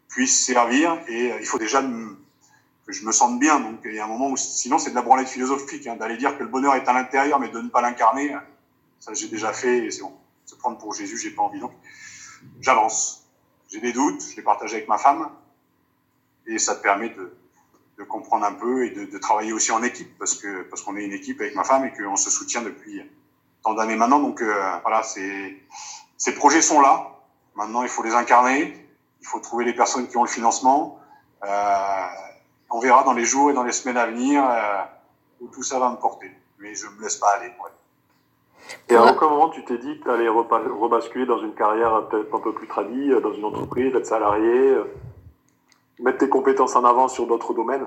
puissent 0.08 0.44
servir. 0.44 0.98
Et 1.08 1.32
euh, 1.32 1.38
il 1.40 1.46
faut 1.46 1.58
déjà 1.58 1.82
que 1.82 2.92
je 2.92 3.04
me 3.04 3.12
sente 3.12 3.38
bien. 3.38 3.60
Donc 3.60 3.80
il 3.84 3.94
y 3.94 3.98
a 3.98 4.04
un 4.04 4.08
moment 4.08 4.30
où, 4.30 4.36
sinon, 4.36 4.78
c'est 4.78 4.90
de 4.90 4.94
la 4.94 5.02
branlette 5.02 5.28
philosophique, 5.28 5.86
hein, 5.86 5.96
d'aller 5.96 6.16
dire 6.16 6.36
que 6.38 6.42
le 6.42 6.48
bonheur 6.48 6.74
est 6.74 6.88
à 6.88 6.92
l'intérieur, 6.92 7.40
mais 7.40 7.48
de 7.48 7.60
ne 7.60 7.68
pas 7.68 7.80
l'incarner. 7.80 8.36
Ça, 9.00 9.12
j'ai 9.14 9.28
déjà 9.28 9.52
fait. 9.52 9.86
Et 9.86 9.90
c'est 9.90 10.02
bon. 10.02 10.12
Se 10.46 10.54
prendre 10.54 10.78
pour 10.78 10.94
Jésus, 10.94 11.18
j'ai 11.18 11.30
pas 11.30 11.42
envie. 11.42 11.60
Donc, 11.60 11.72
j'avance. 12.60 13.24
J'ai 13.70 13.80
des 13.80 13.92
doutes, 13.92 14.22
je 14.30 14.36
les 14.36 14.42
partage 14.42 14.72
avec 14.72 14.86
ma 14.86 14.98
femme, 14.98 15.30
et 16.46 16.58
ça 16.58 16.76
te 16.76 16.82
permet 16.82 17.08
de, 17.08 18.04
comprendre 18.04 18.44
un 18.44 18.52
peu 18.52 18.84
et 18.84 18.90
de, 18.90 19.06
de, 19.06 19.18
travailler 19.18 19.52
aussi 19.52 19.72
en 19.72 19.82
équipe, 19.82 20.16
parce 20.18 20.34
que 20.34 20.62
parce 20.62 20.82
qu'on 20.82 20.96
est 20.96 21.04
une 21.04 21.12
équipe 21.12 21.40
avec 21.40 21.54
ma 21.54 21.64
femme 21.64 21.84
et 21.86 21.92
qu'on 21.92 22.16
se 22.16 22.30
soutient 22.30 22.62
depuis 22.62 23.02
tant 23.64 23.74
d'années 23.74 23.96
maintenant. 23.96 24.20
Donc 24.20 24.40
euh, 24.40 24.54
voilà, 24.82 25.02
c'est 25.02 25.56
ces 26.16 26.34
projets 26.34 26.62
sont 26.62 26.80
là. 26.80 27.10
Maintenant, 27.56 27.82
il 27.82 27.88
faut 27.88 28.02
les 28.02 28.14
incarner. 28.14 28.74
Il 29.20 29.26
faut 29.26 29.40
trouver 29.40 29.64
les 29.64 29.74
personnes 29.74 30.06
qui 30.06 30.16
ont 30.16 30.22
le 30.22 30.28
financement. 30.28 30.98
Euh, 31.44 32.06
on 32.70 32.78
verra 32.78 33.04
dans 33.04 33.12
les 33.12 33.24
jours 33.24 33.50
et 33.50 33.54
dans 33.54 33.62
les 33.62 33.72
semaines 33.72 33.96
à 33.96 34.06
venir 34.06 34.44
euh, 34.44 34.82
où 35.40 35.48
tout 35.48 35.62
ça 35.62 35.78
va 35.78 35.90
me 35.90 35.96
porter. 35.96 36.30
Mais 36.58 36.74
je 36.74 36.86
me 36.86 37.02
laisse 37.02 37.16
pas 37.16 37.30
aller. 37.36 37.48
Ouais. 37.48 37.70
Et 38.88 38.96
à 38.96 39.04
aucun 39.04 39.28
moment 39.28 39.50
tu 39.50 39.64
t'es 39.64 39.78
dit 39.78 39.98
que 39.98 40.04
tu 40.04 40.10
allais 40.10 40.28
rebasculer 40.28 41.26
dans 41.26 41.38
une 41.38 41.54
carrière 41.54 42.08
peut-être 42.08 42.34
un 42.34 42.40
peu 42.40 42.54
plus 42.54 42.66
tradie, 42.66 43.10
dans 43.22 43.32
une 43.32 43.44
entreprise, 43.44 43.94
être 43.94 44.06
salarié, 44.06 44.78
mettre 46.00 46.18
tes 46.18 46.28
compétences 46.30 46.74
en 46.74 46.84
avant 46.84 47.08
sur 47.08 47.26
d'autres 47.26 47.52
domaines? 47.52 47.86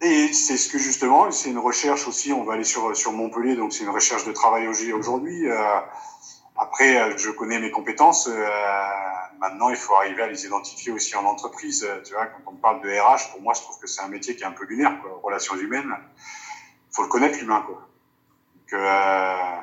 Et 0.00 0.32
c'est 0.32 0.56
ce 0.56 0.68
que 0.70 0.78
justement, 0.78 1.30
c'est 1.30 1.50
une 1.50 1.58
recherche 1.58 2.08
aussi, 2.08 2.32
on 2.32 2.44
va 2.44 2.54
aller 2.54 2.64
sur, 2.64 2.96
sur 2.96 3.12
Montpellier, 3.12 3.54
donc 3.56 3.72
c'est 3.72 3.84
une 3.84 3.90
recherche 3.90 4.24
de 4.24 4.32
travail 4.32 4.66
aujourd'hui. 4.66 5.48
Euh, 5.48 5.80
après, 6.56 7.00
euh, 7.00 7.16
je 7.16 7.30
connais 7.30 7.58
mes 7.58 7.70
compétences. 7.70 8.26
Euh, 8.26 8.48
maintenant, 9.38 9.70
il 9.70 9.76
faut 9.76 9.94
arriver 9.94 10.22
à 10.22 10.26
les 10.26 10.44
identifier 10.44 10.92
aussi 10.92 11.16
en 11.16 11.24
entreprise. 11.24 11.86
Tu 12.04 12.12
vois, 12.12 12.26
quand 12.26 12.52
on 12.52 12.56
parle 12.56 12.82
de 12.82 12.88
RH, 12.88 13.32
pour 13.32 13.40
moi, 13.42 13.54
je 13.54 13.60
trouve 13.60 13.78
que 13.78 13.86
c'est 13.86 14.02
un 14.02 14.08
métier 14.08 14.36
qui 14.36 14.42
est 14.42 14.46
un 14.46 14.52
peu 14.52 14.64
lunaire, 14.64 15.00
quoi. 15.00 15.20
Relations 15.22 15.56
humaines. 15.56 15.90
faut 16.92 17.02
le 17.02 17.08
connaître, 17.08 17.38
l'humain, 17.38 17.62
quoi. 17.66 17.88
Donc, 18.54 18.72
euh, 18.74 19.56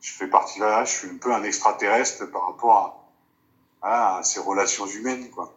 je 0.00 0.12
fais 0.12 0.26
partie 0.26 0.58
là, 0.58 0.84
je 0.84 0.90
suis 0.90 1.08
un 1.08 1.18
peu 1.18 1.32
un 1.32 1.44
extraterrestre 1.44 2.26
par 2.26 2.46
rapport 2.46 3.06
à, 3.82 4.18
à 4.18 4.22
ces 4.24 4.40
relations 4.40 4.86
humaines, 4.86 5.30
quoi. 5.30 5.52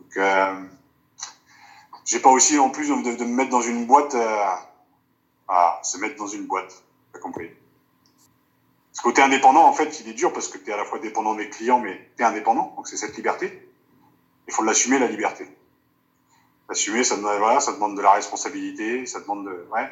Donc, 0.00 0.16
euh, 0.18 0.62
j'ai 2.04 2.20
pas 2.20 2.30
aussi 2.30 2.58
en 2.58 2.70
plus 2.70 2.88
de, 2.88 3.24
me 3.24 3.34
mettre 3.34 3.50
dans 3.50 3.62
une 3.62 3.86
boîte. 3.86 4.14
Euh, 4.14 4.46
à 5.48 5.80
se 5.82 5.98
mettre 5.98 6.16
dans 6.16 6.26
une 6.26 6.46
boîte. 6.46 6.82
T'as 7.12 7.18
compris 7.18 7.50
Ce 8.92 9.02
côté 9.02 9.22
indépendant, 9.22 9.64
en 9.64 9.72
fait, 9.72 10.00
il 10.00 10.08
est 10.08 10.14
dur 10.14 10.32
parce 10.32 10.48
que 10.48 10.58
tu 10.58 10.70
es 10.70 10.72
à 10.72 10.76
la 10.76 10.84
fois 10.84 10.98
dépendant 10.98 11.34
des 11.34 11.48
clients, 11.48 11.80
mais 11.80 12.10
tu 12.16 12.22
es 12.22 12.26
indépendant. 12.26 12.72
Donc, 12.76 12.88
c'est 12.88 12.96
cette 12.96 13.16
liberté. 13.16 13.68
Il 14.46 14.52
faut 14.52 14.62
l'assumer, 14.62 14.98
la 14.98 15.06
liberté. 15.06 15.48
Assumer, 16.68 17.04
ça 17.04 17.16
demande, 17.16 17.38
voilà, 17.38 17.60
ça 17.60 17.72
demande 17.72 17.96
de 17.96 18.02
la 18.02 18.12
responsabilité, 18.12 19.06
ça 19.06 19.20
demande 19.20 19.46
de, 19.46 19.66
ouais. 19.72 19.88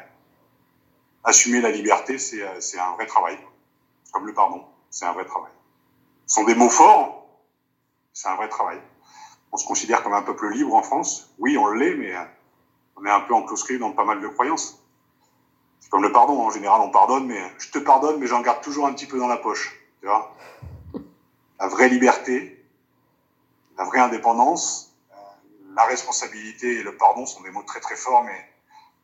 Assumer 1.23 1.61
la 1.61 1.69
liberté, 1.69 2.17
c'est, 2.17 2.41
euh, 2.41 2.59
c'est 2.59 2.79
un 2.79 2.91
vrai 2.93 3.05
travail. 3.05 3.37
Comme 4.11 4.25
le 4.25 4.33
pardon, 4.33 4.65
c'est 4.89 5.05
un 5.05 5.13
vrai 5.13 5.25
travail. 5.25 5.51
Ce 6.25 6.35
sont 6.35 6.43
des 6.43 6.55
mots 6.55 6.69
forts, 6.69 7.27
c'est 8.11 8.27
un 8.27 8.35
vrai 8.35 8.49
travail. 8.49 8.79
On 9.53 9.57
se 9.57 9.67
considère 9.67 10.01
comme 10.01 10.13
un 10.13 10.23
peuple 10.23 10.49
libre 10.49 10.73
en 10.73 10.81
France. 10.81 11.29
Oui, 11.37 11.59
on 11.59 11.67
l'est, 11.67 11.93
mais 11.93 12.15
euh, 12.15 12.23
on 12.97 13.05
est 13.05 13.11
un 13.11 13.19
peu 13.21 13.35
enclosé 13.35 13.77
dans 13.77 13.91
pas 13.91 14.03
mal 14.03 14.19
de 14.19 14.27
croyances. 14.27 14.83
C'est 15.79 15.91
comme 15.91 16.01
le 16.01 16.11
pardon, 16.11 16.41
en 16.41 16.49
général, 16.49 16.81
on 16.81 16.89
pardonne, 16.89 17.27
mais 17.27 17.39
je 17.59 17.69
te 17.69 17.77
pardonne, 17.77 18.19
mais 18.19 18.25
j'en 18.25 18.41
garde 18.41 18.63
toujours 18.63 18.87
un 18.87 18.93
petit 18.93 19.05
peu 19.05 19.19
dans 19.19 19.27
la 19.27 19.37
poche. 19.37 19.79
Tu 20.01 20.07
vois 20.07 20.35
La 21.59 21.67
vraie 21.67 21.87
liberté, 21.87 22.65
la 23.77 23.83
vraie 23.83 23.99
indépendance, 23.99 24.91
la 25.75 25.83
responsabilité 25.83 26.79
et 26.79 26.83
le 26.83 26.97
pardon 26.97 27.27
sont 27.27 27.41
des 27.41 27.51
mots 27.51 27.61
très 27.61 27.79
très 27.79 27.95
forts, 27.95 28.23
mais 28.23 28.49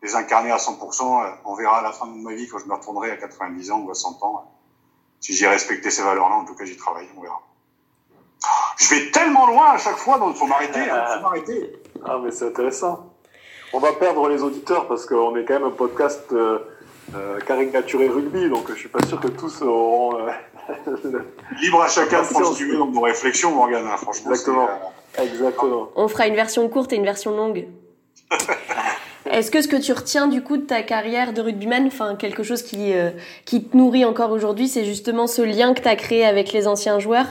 les 0.02 0.16
incarner 0.16 0.50
à 0.50 0.58
100%, 0.58 1.26
euh, 1.26 1.32
on 1.46 1.54
verra 1.54 1.78
à 1.78 1.82
la 1.84 1.92
fin 1.92 2.08
de 2.08 2.14
ma 2.14 2.34
vie 2.34 2.48
quand 2.48 2.58
je 2.58 2.66
me 2.66 2.74
retournerai 2.74 3.12
à 3.12 3.18
90 3.18 3.70
ans 3.70 3.82
ou 3.82 3.92
à 3.92 3.94
100 3.94 4.24
ans. 4.24 4.52
Si 5.20 5.36
j'ai 5.36 5.48
respecté 5.48 5.92
ces 5.92 6.02
valeurs-là, 6.02 6.38
en 6.38 6.46
tout 6.46 6.56
cas 6.56 6.66
j'y 6.66 6.76
travaille, 6.76 7.08
on 7.16 7.22
verra. 7.22 7.40
Je 8.78 8.96
vais 8.96 9.12
tellement 9.12 9.48
loin 9.48 9.72
à 9.72 9.78
chaque 9.78 9.98
fois, 9.98 10.18
donc 10.18 10.36
il 10.36 10.40
faut 10.40 10.48
m'arrêter. 10.48 10.90
Hein. 10.90 11.22
Ah 12.06 12.18
mais 12.24 12.32
c'est 12.32 12.48
intéressant. 12.48 13.14
On 13.74 13.80
va 13.80 13.92
perdre 13.92 14.30
les 14.30 14.42
auditeurs 14.42 14.88
parce 14.88 15.06
qu'on 15.06 15.36
est 15.36 15.44
quand 15.44 15.56
même 15.56 15.66
un 15.66 15.72
podcast 15.72 16.24
euh, 16.32 16.60
euh, 17.14 17.40
caricaturé 17.42 18.08
rugby, 18.08 18.50
donc 18.50 18.70
je 18.70 18.76
suis 18.76 18.88
pas 18.88 19.06
sûr 19.06 19.20
que 19.20 19.28
tous 19.28 19.62
auront. 19.64 20.18
Euh, 20.18 20.32
Libre 21.62 21.82
à 21.82 21.90
chacun 21.90 22.22
de 22.22 22.28
prendre 22.28 22.56
ce 22.56 22.78
dans 22.78 22.86
nos 22.86 23.02
réflexions, 23.02 23.52
Morgane. 23.52 23.86
Hein, 23.86 23.98
franchement. 23.98 24.32
Exactement. 24.32 24.70
Exactement. 25.22 25.90
On 25.96 26.08
fera 26.08 26.28
une 26.28 26.36
version 26.36 26.68
courte 26.70 26.94
et 26.94 26.96
une 26.96 27.04
version 27.04 27.36
longue. 27.36 27.68
Est-ce 29.30 29.52
que 29.52 29.62
ce 29.62 29.68
que 29.68 29.76
tu 29.76 29.92
retiens 29.92 30.28
du 30.28 30.42
coup 30.42 30.58
de 30.58 30.64
ta 30.64 30.82
carrière 30.82 31.34
de 31.34 31.42
rugbyman, 31.42 31.88
enfin 31.88 32.16
quelque 32.16 32.44
chose 32.44 32.64
qui, 32.64 32.94
euh, 32.94 33.12
qui 33.46 33.64
te 33.64 33.76
nourrit 33.76 34.06
encore 34.06 34.32
aujourd'hui, 34.32 34.68
c'est 34.68 34.86
justement 34.86 35.28
ce 35.28 35.42
lien 35.42 35.74
que 35.74 35.82
tu 35.82 35.88
as 35.88 35.96
créé 35.96 36.26
avec 36.26 36.52
les 36.52 36.68
anciens 36.68 37.00
joueurs? 37.00 37.28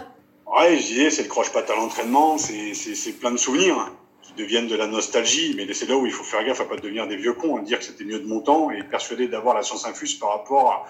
Ouais, 0.58 0.76
je 0.76 0.86
disais, 0.86 1.10
c'est 1.10 1.22
le 1.22 1.28
croche-patte 1.28 1.70
à 1.70 1.76
l'entraînement, 1.76 2.36
c'est 2.36 3.12
plein 3.20 3.30
de 3.30 3.36
souvenirs 3.36 3.92
qui 4.22 4.32
deviennent 4.32 4.66
de 4.66 4.74
la 4.74 4.88
nostalgie, 4.88 5.54
mais 5.56 5.72
c'est 5.72 5.86
là 5.86 5.96
où 5.96 6.04
il 6.04 6.10
faut 6.10 6.24
faire 6.24 6.44
gaffe 6.44 6.60
à 6.60 6.64
pas 6.64 6.74
devenir 6.74 7.06
des 7.06 7.14
vieux 7.14 7.34
cons, 7.34 7.58
à 7.58 7.60
dire 7.60 7.78
que 7.78 7.84
c'était 7.84 8.02
mieux 8.02 8.18
de 8.18 8.26
mon 8.26 8.40
temps 8.40 8.72
et 8.72 8.82
persuadé 8.82 9.28
d'avoir 9.28 9.54
la 9.54 9.62
science 9.62 9.86
infuse 9.86 10.14
par 10.14 10.30
rapport 10.30 10.84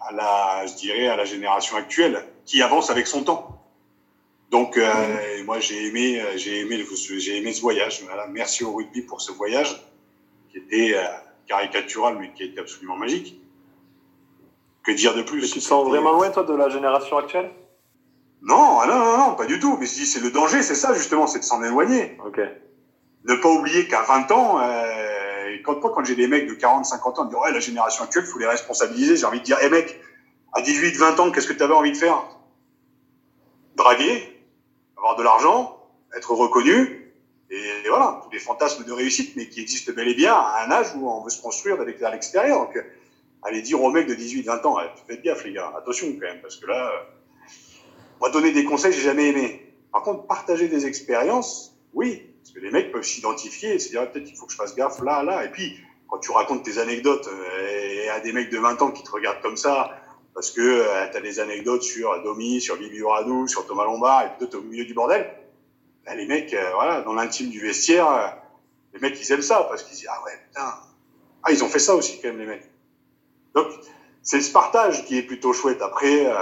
à 0.00 0.12
la, 0.12 0.66
je 0.68 0.74
dirais, 0.74 1.08
à 1.08 1.16
la 1.16 1.24
génération 1.24 1.76
actuelle 1.76 2.24
qui 2.46 2.62
avance 2.62 2.90
avec 2.90 3.08
son 3.08 3.24
temps. 3.24 3.60
Donc, 4.52 4.76
euh, 4.76 5.44
moi, 5.44 5.58
j'ai 5.58 5.86
aimé, 5.86 6.20
euh, 6.20 6.36
j'ai 6.36 6.60
aimé, 6.60 6.84
j'ai 7.18 7.38
aimé 7.38 7.52
ce 7.52 7.60
voyage. 7.60 8.00
Voilà. 8.04 8.28
Merci 8.28 8.62
au 8.62 8.72
rugby 8.72 9.02
pour 9.02 9.20
ce 9.20 9.32
voyage 9.32 9.84
qui 10.52 10.58
était 10.58 10.94
euh, 10.94 11.04
caricatural, 11.48 12.18
mais 12.20 12.32
qui 12.34 12.44
était 12.44 12.60
absolument 12.60 12.96
magique. 12.96 13.40
Que 14.84 14.92
dire 14.92 15.14
de 15.14 15.22
plus? 15.22 15.50
Tu 15.50 15.58
te 15.58 15.64
sens 15.64 15.86
vraiment 15.88 16.12
loin, 16.12 16.30
toi, 16.30 16.44
de 16.44 16.54
la 16.54 16.68
génération 16.68 17.18
actuelle? 17.18 17.50
Non, 18.42 18.86
non, 18.86 18.98
non, 18.98 19.18
non, 19.18 19.34
pas 19.34 19.46
du 19.46 19.58
tout. 19.58 19.76
Mais 19.78 19.86
je 19.86 19.94
dis, 19.94 20.06
c'est 20.06 20.20
le 20.20 20.30
danger, 20.30 20.62
c'est 20.62 20.74
ça 20.74 20.94
justement, 20.94 21.26
c'est 21.26 21.40
de 21.40 21.44
s'en 21.44 21.62
éloigner. 21.62 22.16
Ok. 22.24 22.40
Ne 23.24 23.34
pas 23.34 23.48
oublier 23.48 23.88
qu'à 23.88 24.02
20 24.02 24.30
ans, 24.30 24.60
euh, 24.60 25.56
quand, 25.64 25.80
quand 25.80 26.04
j'ai 26.04 26.14
des 26.14 26.28
mecs 26.28 26.48
de 26.48 26.54
40, 26.54 26.84
50 26.84 27.18
ans, 27.18 27.24
ils 27.24 27.28
disent, 27.28 27.38
ouais, 27.38 27.52
la 27.52 27.60
génération 27.60 28.04
actuelle, 28.04 28.24
il 28.26 28.30
faut 28.30 28.38
les 28.38 28.46
responsabiliser. 28.46 29.16
J'ai 29.16 29.26
envie 29.26 29.40
de 29.40 29.44
dire, 29.44 29.58
hé 29.60 29.64
hey, 29.64 29.70
mec, 29.70 30.00
à 30.52 30.62
18, 30.62 30.96
20 30.96 31.20
ans, 31.20 31.30
qu'est-ce 31.30 31.48
que 31.48 31.52
tu 31.52 31.62
avais 31.62 31.74
envie 31.74 31.92
de 31.92 31.96
faire? 31.96 32.22
Draguer, 33.76 34.42
avoir 34.96 35.16
de 35.16 35.22
l'argent, 35.22 35.76
être 36.16 36.32
reconnu, 36.32 36.98
et 37.50 37.88
voilà, 37.88 38.20
tous 38.22 38.30
les 38.30 38.38
fantasmes 38.38 38.84
de 38.84 38.92
réussite, 38.92 39.34
mais 39.36 39.48
qui 39.48 39.60
existent 39.60 39.92
bel 39.92 40.08
et 40.08 40.14
bien 40.14 40.34
à 40.34 40.64
un 40.66 40.70
âge 40.70 40.94
où 40.96 41.08
on 41.08 41.22
veut 41.22 41.30
se 41.30 41.40
construire 41.40 41.80
avec 41.80 42.00
à 42.02 42.10
l'extérieur. 42.10 42.66
Donc, 42.66 42.84
allez 43.42 43.62
dire 43.62 43.82
aux 43.82 43.90
mecs 43.90 44.06
de 44.06 44.14
18, 44.14 44.42
20 44.42 44.66
ans, 44.66 44.76
faites 45.06 45.22
gaffe 45.22 45.44
les 45.44 45.52
gars, 45.52 45.72
attention 45.76 46.08
quand 46.12 46.26
même, 46.26 46.40
parce 46.42 46.56
que 46.56 46.66
là, 46.66 46.90
moi 48.20 48.30
donner 48.30 48.52
des 48.52 48.64
conseils, 48.64 48.92
j'ai 48.92 49.02
jamais 49.02 49.28
aimé. 49.28 49.74
Par 49.92 50.02
contre, 50.02 50.26
partager 50.26 50.68
des 50.68 50.86
expériences, 50.86 51.76
oui, 51.94 52.22
parce 52.42 52.52
que 52.52 52.60
les 52.60 52.70
mecs 52.70 52.92
peuvent 52.92 53.02
s'identifier 53.02 53.74
et 53.74 53.78
se 53.78 53.90
dire 53.90 54.10
peut-être 54.10 54.24
qu'il 54.24 54.36
faut 54.36 54.46
que 54.46 54.52
je 54.52 54.56
fasse 54.56 54.74
gaffe 54.74 55.00
là, 55.02 55.22
là. 55.22 55.44
Et 55.44 55.48
puis, 55.50 55.78
quand 56.08 56.18
tu 56.18 56.30
racontes 56.30 56.62
tes 56.62 56.78
anecdotes 56.78 57.28
et 57.70 58.08
à 58.08 58.20
des 58.20 58.32
mecs 58.32 58.50
de 58.50 58.58
20 58.58 58.82
ans 58.82 58.90
qui 58.90 59.02
te 59.02 59.10
regardent 59.10 59.42
comme 59.42 59.56
ça, 59.56 59.90
parce 60.34 60.50
que 60.50 60.60
euh, 60.60 61.10
tu 61.10 61.16
as 61.16 61.20
des 61.20 61.40
anecdotes 61.40 61.82
sur 61.82 62.22
Domi, 62.22 62.60
sur 62.60 62.76
Bibi 62.76 63.02
Radou, 63.02 63.48
sur 63.48 63.66
Thomas 63.66 63.84
Lombard, 63.84 64.24
et 64.24 64.38
peut-être 64.38 64.54
au 64.54 64.62
milieu 64.62 64.84
du 64.84 64.94
bordel, 64.94 65.28
ben, 66.06 66.16
les 66.16 66.26
mecs, 66.26 66.54
euh, 66.54 66.70
voilà, 66.74 67.02
dans 67.02 67.12
l'intime 67.12 67.50
du 67.50 67.60
vestiaire, 67.60 68.08
euh, 68.08 68.28
les 68.94 69.00
mecs, 69.00 69.20
ils 69.20 69.32
aiment 69.32 69.42
ça, 69.42 69.66
parce 69.68 69.82
qu'ils 69.82 69.96
disent, 69.96 70.08
ah 70.10 70.22
ouais, 70.24 70.32
putain, 70.46 70.74
ah, 71.42 71.52
ils 71.52 71.62
ont 71.64 71.68
fait 71.68 71.78
ça 71.78 71.94
aussi, 71.94 72.20
quand 72.20 72.28
même, 72.28 72.38
les 72.38 72.46
mecs. 72.46 72.70
Donc, 73.54 73.66
c'est 74.22 74.40
ce 74.40 74.52
partage 74.52 75.04
qui 75.06 75.18
est 75.18 75.22
plutôt 75.22 75.52
chouette. 75.52 75.82
Après, 75.82 76.26
euh, 76.26 76.34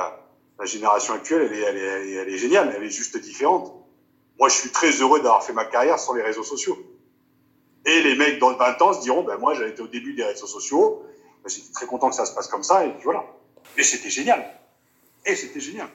la 0.58 0.64
génération 0.64 1.14
actuelle, 1.14 1.48
elle 1.50 1.58
est, 1.58 1.62
elle, 1.62 1.76
est, 1.76 2.12
elle 2.12 2.28
est 2.28 2.38
géniale, 2.38 2.72
elle 2.76 2.82
est 2.82 2.90
juste 2.90 3.16
différente. 3.18 3.72
Moi, 4.38 4.48
je 4.48 4.54
suis 4.54 4.70
très 4.70 4.90
heureux 4.90 5.18
d'avoir 5.18 5.44
fait 5.44 5.52
ma 5.52 5.64
carrière 5.64 5.98
sur 5.98 6.14
les 6.14 6.22
réseaux 6.22 6.42
sociaux. 6.42 6.78
Et 7.84 8.02
les 8.02 8.16
mecs 8.16 8.38
dans 8.38 8.54
20 8.54 8.82
ans 8.82 8.92
se 8.92 9.00
diront, 9.00 9.22
ben 9.22 9.38
moi, 9.38 9.54
j'avais 9.54 9.70
été 9.70 9.82
au 9.82 9.86
début 9.86 10.14
des 10.14 10.24
réseaux 10.24 10.46
sociaux, 10.46 11.04
ben, 11.42 11.48
j'étais 11.48 11.72
très 11.72 11.86
content 11.86 12.10
que 12.10 12.16
ça 12.16 12.26
se 12.26 12.34
passe 12.34 12.48
comme 12.48 12.62
ça, 12.62 12.84
et 12.84 12.90
puis 12.90 13.04
voilà. 13.04 13.24
Et 13.76 13.82
c'était 13.82 14.10
génial. 14.10 14.44
Et 15.24 15.36
c'était 15.36 15.60
génial. 15.60 15.88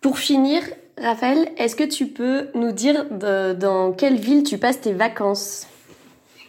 Pour 0.00 0.18
finir, 0.18 0.62
Raphaël, 0.96 1.52
est-ce 1.56 1.76
que 1.76 1.84
tu 1.84 2.06
peux 2.06 2.48
nous 2.54 2.72
dire 2.72 3.06
de, 3.10 3.52
dans 3.52 3.92
quelle 3.92 4.18
ville 4.18 4.44
tu 4.44 4.58
passes 4.58 4.80
tes 4.80 4.92
vacances? 4.92 5.66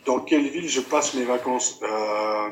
Dans 0.06 0.20
quelle 0.20 0.48
ville 0.48 0.70
je 0.70 0.82
passe 0.82 1.14
mes 1.16 1.26
vacances? 1.26 1.80
Euh... 1.82 2.50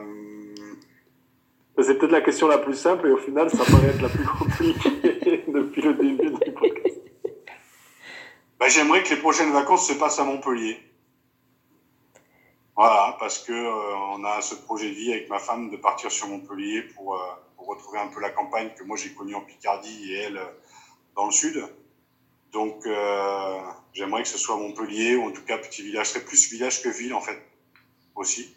C'est 1.80 1.98
peut-être 1.98 2.12
la 2.12 2.22
question 2.22 2.48
la 2.48 2.58
plus 2.58 2.74
simple 2.74 3.08
et 3.08 3.12
au 3.12 3.18
final, 3.18 3.50
ça 3.52 3.64
paraît 3.64 3.90
être 3.90 4.02
la 4.02 4.10
plus 4.10 4.26
compliquée 4.26 5.44
depuis 5.48 5.82
le 5.84 5.94
début 5.94 6.32
du 6.32 6.52
podcast. 6.52 7.02
Ben, 8.60 8.68
J'aimerais 8.68 9.04
que 9.04 9.10
les 9.10 9.18
prochaines 9.18 9.52
vacances 9.52 9.88
se 9.88 9.94
passent 9.94 10.20
à 10.20 10.24
Montpellier. 10.24 10.80
Voilà, 12.76 13.16
parce 13.20 13.40
que 13.40 13.52
euh, 13.52 13.96
on 14.16 14.24
a 14.24 14.42
ce 14.42 14.56
projet 14.56 14.90
de 14.90 14.96
vie 14.96 15.12
avec 15.12 15.30
ma 15.30 15.40
femme 15.40 15.70
de 15.70 15.78
partir 15.78 16.12
sur 16.12 16.28
Montpellier 16.28 16.84
pour, 16.96 17.16
euh, 17.16 17.20
pour 17.56 17.68
retrouver 17.68 18.00
un 18.00 18.08
peu 18.08 18.22
la 18.22 18.30
campagne 18.30 18.70
que 18.78 18.84
moi 18.84 18.98
j'ai 18.98 19.14
connue 19.14 19.36
en 19.36 19.42
Picardie 19.42 20.14
et 20.14 20.18
elle 20.18 20.38
euh, 20.38 20.46
dans 21.16 21.26
le 21.26 21.32
sud. 21.32 21.64
Donc 22.52 22.86
euh, 22.86 23.60
j'aimerais 23.94 24.24
que 24.24 24.30
ce 24.30 24.38
soit 24.38 24.58
Montpellier 24.58 25.16
ou 25.16 25.26
en 25.28 25.32
tout 25.32 25.44
cas 25.44 25.58
petit 25.58 25.84
village, 25.84 26.08
serait 26.08 26.26
plus 26.26 26.50
village 26.52 26.82
que 26.82 26.90
ville 26.90 27.14
en 27.14 27.22
fait 27.22 27.40
aussi. 28.16 28.56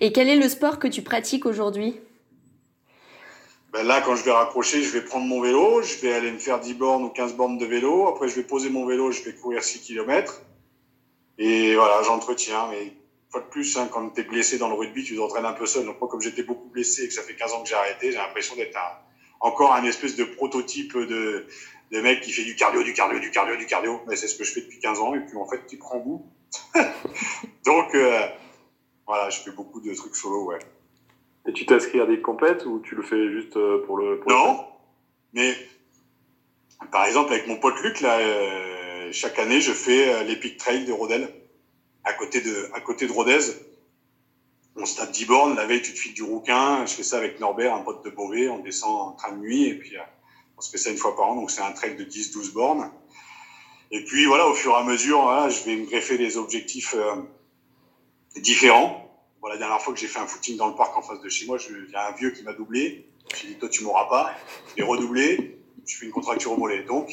Et 0.00 0.12
quel 0.12 0.28
est 0.28 0.36
le 0.36 0.48
sport 0.48 0.78
que 0.78 0.88
tu 0.88 1.02
pratiques 1.02 1.44
aujourd'hui? 1.44 2.00
Ben 3.72 3.84
là, 3.84 4.00
quand 4.00 4.16
je 4.16 4.24
vais 4.24 4.32
raccrocher, 4.32 4.82
je 4.82 4.90
vais 4.90 5.02
prendre 5.02 5.26
mon 5.26 5.40
vélo, 5.40 5.82
je 5.82 5.96
vais 5.98 6.12
aller 6.12 6.32
me 6.32 6.38
faire 6.38 6.58
10 6.58 6.74
bornes 6.74 7.04
ou 7.04 7.08
15 7.08 7.34
bornes 7.34 7.56
de 7.56 7.66
vélo. 7.66 8.08
Après, 8.08 8.26
je 8.28 8.34
vais 8.34 8.42
poser 8.42 8.68
mon 8.68 8.84
vélo, 8.84 9.12
je 9.12 9.22
vais 9.22 9.32
courir 9.32 9.62
6 9.62 9.80
km. 9.80 10.42
Et 11.38 11.76
voilà, 11.76 12.02
j'entretiens. 12.02 12.68
Mais 12.70 12.92
fois 13.30 13.42
de 13.42 13.46
plus, 13.46 13.76
hein, 13.76 13.88
quand 13.92 14.10
tu 14.10 14.22
es 14.22 14.24
blessé 14.24 14.58
dans 14.58 14.68
le 14.68 14.74
rugby, 14.74 15.04
tu 15.04 15.16
t'entraînes 15.16 15.44
un 15.44 15.52
peu 15.52 15.66
seul. 15.66 15.84
Donc 15.86 16.00
moi, 16.00 16.10
comme 16.10 16.20
j'étais 16.20 16.42
beaucoup 16.42 16.68
blessé 16.68 17.04
et 17.04 17.08
que 17.08 17.14
ça 17.14 17.22
fait 17.22 17.36
15 17.36 17.52
ans 17.52 17.62
que 17.62 17.68
j'ai 17.68 17.76
arrêté, 17.76 18.10
j'ai 18.10 18.18
l'impression 18.18 18.56
d'être 18.56 18.76
encore 19.38 19.72
un 19.72 19.84
espèce 19.84 20.16
de 20.16 20.24
prototype 20.24 20.96
de, 20.96 21.46
de 21.92 22.00
mec 22.00 22.22
qui 22.22 22.32
fait 22.32 22.44
du 22.44 22.56
cardio, 22.56 22.82
du 22.82 22.92
cardio, 22.92 23.20
du 23.20 23.30
cardio, 23.30 23.56
du 23.56 23.66
cardio. 23.66 24.00
Mais 24.08 24.16
c'est 24.16 24.26
ce 24.26 24.36
que 24.36 24.42
je 24.42 24.52
fais 24.52 24.62
depuis 24.62 24.80
15 24.80 24.98
ans. 24.98 25.14
Et 25.14 25.20
puis 25.20 25.36
en 25.36 25.46
fait, 25.46 25.64
tu 25.68 25.76
prends 25.76 25.98
goût. 25.98 26.26
Donc 27.64 27.94
euh, 27.94 28.26
voilà, 29.06 29.30
je 29.30 29.38
fais 29.38 29.52
beaucoup 29.52 29.80
de 29.80 29.94
trucs 29.94 30.16
solo, 30.16 30.46
ouais. 30.46 30.58
Et 31.46 31.52
tu 31.52 31.64
t'inscris 31.64 32.00
à 32.00 32.06
des 32.06 32.20
compètes 32.20 32.66
ou 32.66 32.80
tu 32.80 32.94
le 32.94 33.02
fais 33.02 33.30
juste 33.32 33.56
euh, 33.56 33.82
pour 33.86 33.96
le... 33.96 34.18
Pour 34.20 34.30
non, 34.30 34.64
mais 35.32 35.56
par 36.92 37.04
exemple 37.06 37.32
avec 37.32 37.46
mon 37.46 37.56
pote 37.56 37.80
Luc, 37.82 38.00
là, 38.00 38.18
euh, 38.18 39.10
chaque 39.12 39.38
année, 39.38 39.60
je 39.60 39.72
fais 39.72 40.12
euh, 40.12 40.22
l'Epic 40.24 40.58
Trail 40.58 40.84
de 40.84 40.92
Rodel, 40.92 41.32
à 42.04 42.12
côté 42.12 42.40
de, 42.40 42.68
à 42.74 42.80
côté 42.80 43.06
de 43.06 43.12
Rodez. 43.12 43.40
On 44.76 44.84
se 44.84 44.96
tape 44.96 45.10
10 45.10 45.24
bornes, 45.26 45.56
la 45.56 45.66
veille 45.66 45.82
tu 45.82 45.92
te 45.92 45.98
files 45.98 46.14
du 46.14 46.22
rouquin, 46.22 46.84
je 46.86 46.92
fais 46.92 47.02
ça 47.02 47.16
avec 47.16 47.40
Norbert, 47.40 47.74
un 47.74 47.80
pote 47.80 48.04
de 48.04 48.10
Beauvais, 48.10 48.48
on 48.48 48.58
descend 48.58 49.08
en 49.08 49.12
train 49.12 49.32
de 49.32 49.38
nuit 49.38 49.64
et 49.64 49.74
puis 49.74 49.96
on 50.56 50.60
se 50.60 50.70
fait 50.70 50.78
ça 50.78 50.90
une 50.90 50.96
fois 50.96 51.16
par 51.16 51.30
an, 51.30 51.36
donc 51.36 51.50
c'est 51.50 51.62
un 51.62 51.72
trail 51.72 51.96
de 51.96 52.04
10-12 52.04 52.52
bornes. 52.52 52.90
Et 53.90 54.04
puis 54.04 54.26
voilà, 54.26 54.46
au 54.46 54.54
fur 54.54 54.72
et 54.72 54.76
à 54.76 54.84
mesure, 54.84 55.22
voilà, 55.22 55.48
je 55.48 55.64
vais 55.64 55.76
me 55.76 55.86
greffer 55.86 56.16
des 56.16 56.36
objectifs 56.36 56.94
différents. 58.36 59.09
Bon, 59.40 59.48
la 59.48 59.56
dernière 59.56 59.80
fois 59.80 59.94
que 59.94 59.98
j'ai 59.98 60.06
fait 60.06 60.18
un 60.18 60.26
footing 60.26 60.56
dans 60.56 60.68
le 60.68 60.74
parc 60.74 60.96
en 60.96 61.02
face 61.02 61.20
de 61.20 61.28
chez 61.28 61.46
moi, 61.46 61.58
il 61.68 61.90
y 61.90 61.96
a 61.96 62.08
un 62.08 62.12
vieux 62.12 62.30
qui 62.30 62.42
m'a 62.42 62.52
doublé. 62.52 63.06
J'ai 63.34 63.48
dit, 63.48 63.54
toi, 63.56 63.68
tu 63.68 63.84
m'auras 63.84 64.08
pas. 64.08 64.32
J'ai 64.76 64.82
redoublé. 64.82 65.58
je 65.86 65.96
fais 65.96 66.06
une 66.06 66.12
contracture 66.12 66.52
au 66.52 66.56
mollet. 66.56 66.82
Donc, 66.82 67.10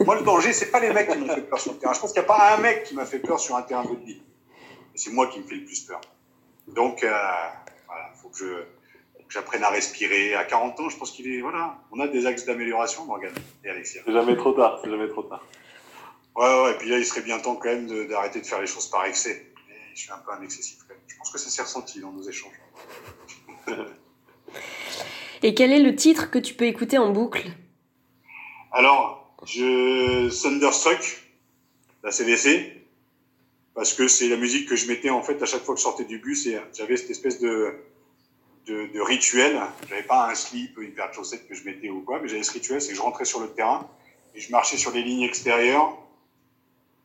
moi, 0.00 0.16
le 0.16 0.22
danger, 0.22 0.52
c'est 0.52 0.70
pas 0.70 0.80
les 0.80 0.92
mecs 0.92 1.10
qui 1.10 1.18
m'ont 1.18 1.34
fait 1.34 1.42
peur 1.42 1.58
sur 1.58 1.72
le 1.72 1.78
terrain. 1.78 1.92
Je 1.94 2.00
pense 2.00 2.12
qu'il 2.12 2.20
n'y 2.20 2.26
a 2.26 2.28
pas 2.28 2.54
un 2.54 2.58
mec 2.58 2.84
qui 2.84 2.94
m'a 2.94 3.06
fait 3.06 3.20
peur 3.20 3.40
sur 3.40 3.56
un 3.56 3.62
terrain 3.62 3.84
de 3.84 3.88
rugby. 3.88 4.22
C'est 4.94 5.12
moi 5.12 5.28
qui 5.28 5.40
me 5.40 5.44
fais 5.44 5.54
le 5.54 5.64
plus 5.64 5.80
peur. 5.80 6.00
Donc, 6.68 7.02
euh, 7.02 7.10
voilà, 7.86 8.10
faut 8.20 8.28
que 8.28 8.38
je, 8.38 8.64
j'apprenne 9.30 9.62
à 9.62 9.70
respirer. 9.70 10.34
À 10.34 10.44
40 10.44 10.80
ans, 10.80 10.88
je 10.88 10.98
pense 10.98 11.12
qu'il 11.12 11.32
est, 11.32 11.40
voilà, 11.40 11.78
on 11.92 12.00
a 12.00 12.08
des 12.08 12.26
axes 12.26 12.44
d'amélioration, 12.44 13.06
Morgan 13.06 13.32
et 13.64 13.70
Alexia. 13.70 14.02
C'est 14.04 14.12
jamais 14.12 14.36
trop 14.36 14.52
tard, 14.52 14.80
c'est 14.82 14.90
jamais 14.90 15.08
trop 15.08 15.22
tard. 15.22 15.42
Ouais, 16.36 16.62
ouais, 16.62 16.72
et 16.72 16.74
puis 16.74 16.88
là, 16.88 16.98
il 16.98 17.04
serait 17.04 17.22
bien 17.22 17.38
temps 17.38 17.56
quand 17.56 17.68
même 17.68 17.86
d'arrêter 18.08 18.40
de, 18.40 18.46
faire 18.46 18.60
les 18.60 18.66
choses 18.66 18.86
par 18.88 19.04
excès. 19.06 19.49
Je 19.94 20.00
suis 20.00 20.12
un 20.12 20.18
peu 20.18 20.32
un 20.32 20.42
excessif 20.42 20.78
quand 20.80 20.94
même. 20.94 21.02
Je 21.06 21.16
pense 21.16 21.30
que 21.30 21.38
ça 21.38 21.50
s'est 21.50 21.62
ressenti 21.62 22.00
dans 22.00 22.12
nos 22.12 22.22
échanges. 22.22 22.60
et 25.42 25.54
quel 25.54 25.72
est 25.72 25.80
le 25.80 25.94
titre 25.94 26.30
que 26.30 26.38
tu 26.38 26.54
peux 26.54 26.66
écouter 26.66 26.98
en 26.98 27.10
boucle? 27.10 27.50
Alors, 28.72 29.34
je 29.44 30.28
Thunderstruck, 30.42 31.22
la 32.02 32.12
CDC, 32.12 32.80
parce 33.74 33.94
que 33.94 34.08
c'est 34.08 34.28
la 34.28 34.36
musique 34.36 34.68
que 34.68 34.76
je 34.76 34.86
mettais 34.86 35.10
en 35.10 35.22
fait 35.22 35.42
à 35.42 35.46
chaque 35.46 35.62
fois 35.62 35.74
que 35.74 35.80
je 35.80 35.84
sortais 35.84 36.04
du 36.04 36.18
bus 36.18 36.46
et 36.46 36.58
j'avais 36.72 36.96
cette 36.96 37.10
espèce 37.10 37.40
de, 37.40 37.74
de, 38.66 38.86
de 38.92 39.00
rituel. 39.00 39.60
J'avais 39.88 40.02
pas 40.02 40.30
un 40.30 40.34
slip, 40.34 40.78
une 40.78 40.92
paire 40.92 41.10
de 41.10 41.14
chaussettes 41.14 41.48
que 41.48 41.54
je 41.54 41.64
mettais 41.64 41.88
ou 41.88 42.02
quoi, 42.02 42.20
mais 42.20 42.28
j'avais 42.28 42.42
ce 42.42 42.52
rituel, 42.52 42.80
c'est 42.80 42.90
que 42.90 42.96
je 42.96 43.02
rentrais 43.02 43.24
sur 43.24 43.40
le 43.40 43.48
terrain 43.48 43.88
et 44.34 44.40
je 44.40 44.50
marchais 44.50 44.76
sur 44.76 44.92
les 44.92 45.02
lignes 45.02 45.22
extérieures 45.22 45.96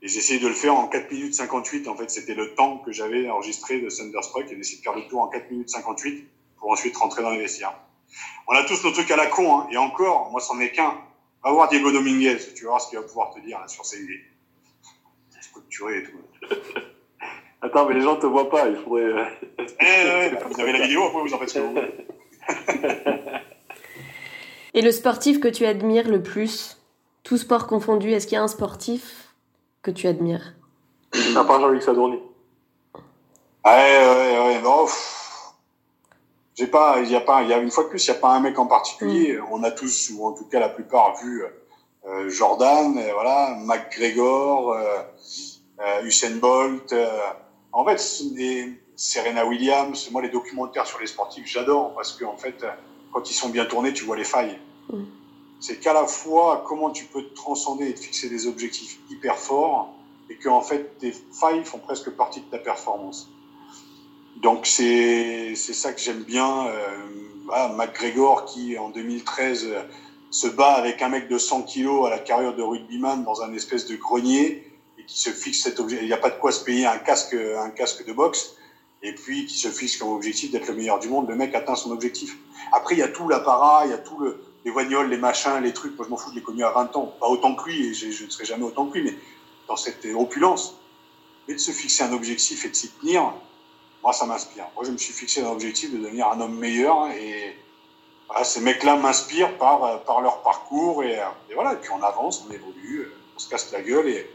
et 0.05 0.07
j'essayais 0.07 0.39
de 0.39 0.47
le 0.47 0.53
faire 0.53 0.75
en 0.75 0.87
4 0.87 1.11
minutes 1.11 1.33
58. 1.33 1.87
En 1.87 1.95
fait, 1.95 2.11
c'était 2.11 2.35
le 2.35 2.53
temps 2.53 2.77
que 2.77 2.91
j'avais 2.91 3.27
enregistré 3.27 3.81
de 3.81 3.89
Thunderstruck 3.89 4.51
et 4.51 4.55
d'essayer 4.55 4.77
de 4.77 4.83
faire 4.83 4.95
le 4.95 5.07
tour 5.07 5.21
en 5.21 5.27
4 5.29 5.49
minutes 5.49 5.69
58 5.69 6.27
pour 6.59 6.69
ensuite 6.69 6.95
rentrer 6.95 7.23
dans 7.23 7.31
les 7.31 7.39
vestiaires. 7.39 7.73
On 8.47 8.53
a 8.53 8.63
tous 8.65 8.83
nos 8.83 8.91
trucs 8.91 9.09
à 9.09 9.15
la 9.15 9.25
con, 9.25 9.61
hein, 9.61 9.67
et 9.71 9.77
encore, 9.77 10.29
moi, 10.29 10.39
c'en 10.39 10.59
est 10.59 10.69
qu'un. 10.69 10.93
Va 11.43 11.51
voir 11.51 11.69
Diego 11.69 11.91
Dominguez, 11.91 12.37
tu 12.55 12.65
vas 12.65 12.69
voir 12.69 12.81
ce 12.81 12.89
qu'il 12.89 12.99
va 12.99 13.03
pouvoir 13.03 13.33
te 13.33 13.39
dire 13.39 13.59
là, 13.59 13.67
sur 13.67 13.83
ses 13.83 14.03
idées. 14.03 14.21
Structuré 15.41 15.97
et 15.97 16.03
tout. 16.03 16.55
Attends, 17.63 17.87
mais 17.87 17.95
les 17.95 18.01
gens 18.01 18.15
te 18.17 18.27
voient 18.27 18.49
pas, 18.51 18.67
il 18.67 18.75
faudrait. 18.75 19.05
Euh, 19.05 19.25
eh, 19.59 20.31
vous 20.47 20.61
avez 20.61 20.71
la 20.71 20.85
vidéo, 20.85 21.03
après 21.05 21.21
vous 21.21 21.33
en 21.33 21.39
faites 21.39 21.49
ce 21.49 21.55
que 21.55 21.63
vous 21.63 21.73
voulez. 21.73 21.91
et 24.75 24.81
le 24.83 24.91
sportif 24.91 25.39
que 25.39 25.47
tu 25.47 25.65
admires 25.65 26.07
le 26.07 26.21
plus, 26.21 26.77
tout 27.23 27.37
sport 27.37 27.65
confondu, 27.65 28.11
est-ce 28.11 28.27
qu'il 28.27 28.35
y 28.35 28.39
a 28.39 28.43
un 28.43 28.47
sportif? 28.47 29.24
Que 29.85 29.91
tu 29.91 30.07
admires 30.07 30.55
À 31.35 31.43
part 31.43 31.59
Jean-Luc 31.61 31.83
Sadourny. 31.83 32.19
Ouais, 33.63 33.71
ouais, 33.71 34.39
ouais, 34.45 34.61
non. 34.63 34.87
J'ai 36.55 36.67
pas, 36.67 37.01
il 37.01 37.11
y 37.11 37.15
a 37.15 37.21
pas, 37.21 37.43
il 37.43 37.49
y 37.49 37.53
a 37.53 37.59
une 37.59 37.69
fois 37.69 37.83
de 37.83 37.89
plus, 37.89 38.03
il 38.03 38.07
y 38.07 38.11
a 38.11 38.15
pas 38.15 38.29
un 38.29 38.39
mec 38.39 38.57
en 38.57 38.65
particulier. 38.65 39.37
Mm. 39.37 39.45
On 39.51 39.63
a 39.63 39.71
tous, 39.71 40.11
ou 40.15 40.25
en 40.25 40.33
tout 40.33 40.45
cas 40.45 40.59
la 40.59 40.69
plupart, 40.69 41.15
vu 41.21 41.43
euh, 42.07 42.29
Jordan, 42.29 42.97
euh, 42.97 43.13
voilà, 43.13 43.57
McGregor, 43.59 44.71
euh, 44.71 45.01
euh, 45.81 46.03
Usain 46.03 46.37
Bolt. 46.37 46.91
Euh, 46.93 47.19
en 47.71 47.85
fait, 47.85 47.99
Serena 48.95 49.45
Williams. 49.45 50.09
Moi, 50.11 50.23
les 50.23 50.29
documentaires 50.29 50.87
sur 50.87 50.99
les 50.99 51.07
sportifs, 51.07 51.45
j'adore 51.45 51.93
parce 51.93 52.13
qu'en 52.13 52.33
en 52.33 52.37
fait, 52.37 52.65
quand 53.13 53.29
ils 53.29 53.35
sont 53.35 53.49
bien 53.49 53.65
tournés, 53.65 53.93
tu 53.93 54.05
vois 54.05 54.17
les 54.17 54.23
failles. 54.23 54.57
Mm. 54.91 55.03
C'est 55.67 55.77
qu'à 55.77 55.93
la 55.93 56.05
fois 56.05 56.63
comment 56.67 56.91
tu 56.91 57.05
peux 57.05 57.23
te 57.23 57.33
transcender 57.33 57.89
et 57.89 57.93
te 57.95 57.99
fixer 57.99 58.29
des 58.29 58.45
objectifs 58.45 58.99
hyper 59.09 59.35
forts 59.35 59.95
et 60.29 60.35
que 60.35 60.47
en 60.47 60.61
fait 60.61 60.99
tes 60.99 61.11
failles 61.11 61.65
font 61.65 61.79
presque 61.79 62.11
partie 62.11 62.41
de 62.41 62.45
ta 62.45 62.59
performance. 62.59 63.31
Donc 64.43 64.67
c'est 64.67 65.55
ça 65.55 65.91
que 65.91 65.99
j'aime 65.99 66.21
bien. 66.21 66.67
Euh, 66.67 67.69
McGregor 67.75 68.45
qui 68.45 68.77
en 68.77 68.89
2013 68.89 69.73
se 70.29 70.47
bat 70.47 70.73
avec 70.73 71.01
un 71.01 71.09
mec 71.09 71.27
de 71.29 71.39
100 71.39 71.63
kilos 71.63 72.05
à 72.05 72.11
la 72.11 72.19
carrière 72.19 72.55
de 72.55 72.61
rugbyman 72.61 73.23
dans 73.23 73.41
un 73.41 73.51
espèce 73.55 73.87
de 73.87 73.95
grenier 73.95 74.71
et 74.99 75.05
qui 75.07 75.19
se 75.19 75.31
fixe 75.31 75.63
cet 75.63 75.79
objectif. 75.79 76.03
Il 76.03 76.07
n'y 76.07 76.13
a 76.13 76.17
pas 76.17 76.29
de 76.29 76.39
quoi 76.39 76.51
se 76.51 76.63
payer 76.63 76.85
un 76.85 76.99
casque 76.99 77.33
un 77.33 77.71
casque 77.71 78.05
de 78.05 78.13
boxe 78.13 78.55
et 79.01 79.15
puis 79.15 79.47
qui 79.47 79.57
se 79.57 79.69
fixe 79.69 79.97
comme 79.97 80.09
objectif 80.09 80.51
d'être 80.51 80.67
le 80.67 80.75
meilleur 80.75 80.99
du 80.99 81.09
monde. 81.09 81.27
Le 81.27 81.35
mec 81.35 81.55
atteint 81.55 81.73
son 81.73 81.89
objectif. 81.89 82.37
Après 82.71 82.93
il 82.93 82.99
y 82.99 83.03
a 83.03 83.07
tout 83.07 83.27
l'apparat, 83.27 83.85
il 83.85 83.89
y 83.89 83.95
a 83.95 83.97
tout 83.97 84.19
le 84.19 84.39
les 84.65 84.71
guagnols, 84.71 85.09
les 85.09 85.17
machins, 85.17 85.61
les 85.61 85.73
trucs. 85.73 85.95
Moi 85.95 86.05
je 86.05 86.11
m'en 86.11 86.17
fous, 86.17 86.31
je 86.31 86.35
l'ai 86.35 86.41
connu 86.41 86.63
à 86.63 86.71
20 86.71 86.95
ans, 86.97 87.15
pas 87.19 87.27
autant 87.27 87.55
que 87.55 87.69
lui 87.69 87.87
et 87.87 87.93
je, 87.93 88.25
ne 88.25 88.29
serai 88.29 88.45
jamais 88.45 88.63
autant 88.63 88.87
que 88.87 88.97
lui, 88.97 89.03
mais 89.03 89.17
dans 89.67 89.77
cette 89.77 90.05
opulence. 90.15 90.75
Mais 91.47 91.53
de 91.53 91.59
se 91.59 91.71
fixer 91.71 92.03
un 92.03 92.11
objectif 92.11 92.65
et 92.65 92.69
de 92.69 92.75
s'y 92.75 92.89
tenir, 92.89 93.31
moi, 94.01 94.13
ça 94.13 94.25
m'inspire. 94.25 94.65
Moi, 94.75 94.83
je 94.83 94.91
me 94.91 94.97
suis 94.97 95.13
fixé 95.13 95.43
un 95.43 95.49
objectif 95.49 95.93
de 95.93 95.97
devenir 95.99 96.27
un 96.27 96.41
homme 96.41 96.57
meilleur 96.57 97.09
et 97.11 97.55
ces 98.43 98.61
mecs-là 98.61 98.95
m'inspirent 98.95 99.57
par, 99.57 100.03
par 100.03 100.21
leur 100.21 100.41
parcours 100.41 101.03
et, 101.03 101.19
voilà. 101.53 101.73
Et 101.73 101.77
puis 101.77 101.91
on 101.91 102.01
avance, 102.03 102.43
on 102.47 102.51
évolue, 102.51 103.07
on 103.35 103.39
se 103.39 103.49
casse 103.49 103.71
la 103.71 103.81
gueule 103.81 104.09
et, 104.09 104.29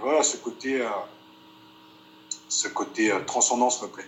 voilà, 0.00 0.22
ce 0.22 0.36
côté, 0.36 0.80
euh, 0.80 0.88
ce 2.48 2.68
côté 2.68 3.10
euh, 3.10 3.20
transcendance 3.26 3.82
me 3.82 3.88
plaît. 3.88 4.06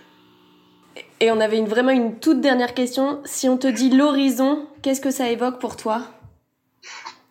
Et 1.19 1.31
on 1.31 1.39
avait 1.39 1.57
une, 1.57 1.67
vraiment 1.67 1.91
une 1.91 2.19
toute 2.19 2.41
dernière 2.41 2.73
question. 2.73 3.21
Si 3.25 3.47
on 3.47 3.57
te 3.57 3.67
dit 3.67 3.89
l'horizon, 3.89 4.67
qu'est-ce 4.81 5.01
que 5.01 5.11
ça 5.11 5.29
évoque 5.29 5.59
pour 5.59 5.77
toi? 5.77 6.01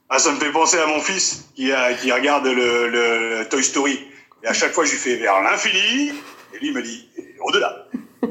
Ah, 0.09 0.19
Ça 0.19 0.33
me 0.33 0.39
fait 0.39 0.53
penser 0.53 0.79
à 0.79 0.87
mon 0.87 1.01
fils 1.01 1.49
qui, 1.55 1.73
qui 2.01 2.13
regarde 2.13 2.47
le, 2.47 2.89
le, 2.89 3.49
Toy 3.49 3.63
Story. 3.63 3.99
Et 4.43 4.47
à 4.47 4.53
chaque 4.53 4.73
fois, 4.73 4.85
je 4.85 4.93
lui 4.93 4.99
fais 4.99 5.17
vers 5.17 5.43
l'infini. 5.43 6.13
Et 6.55 6.59
lui, 6.59 6.69
il 6.69 6.75
me 6.75 6.83
dit 6.83 7.09
au-delà. 7.41 7.87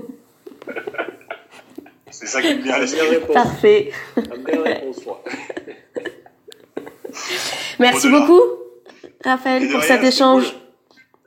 C'est 2.11 2.27
ça 2.27 2.41
qui 2.41 2.55
me 2.55 2.61
vient 2.61 2.75
à 2.75 2.80
l'esprit. 2.80 3.19
Parfait. 3.34 3.91
merci 7.80 8.09
beaucoup, 8.09 8.41
Raphaël, 9.23 9.69
pour 9.69 9.84
cet 9.84 10.03
échange. 10.03 10.53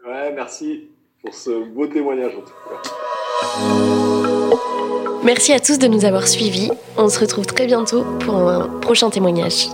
Ouais, 0.07 0.32
merci 0.32 0.90
pour 1.22 1.34
ce 1.34 1.64
beau 1.64 1.86
témoignage 1.86 2.34
en 2.34 2.40
tout 2.40 2.53
cas. 2.68 2.82
Merci 5.24 5.53
à 5.53 5.61
tous 5.61 5.78
de 5.78 5.86
nous 5.86 6.05
avoir 6.05 6.26
suivis. 6.26 6.70
On 6.97 7.09
se 7.09 7.18
retrouve 7.18 7.47
très 7.47 7.66
bientôt 7.66 8.05
pour 8.20 8.36
un 8.36 8.68
prochain 8.80 9.09
témoignage. 9.09 9.68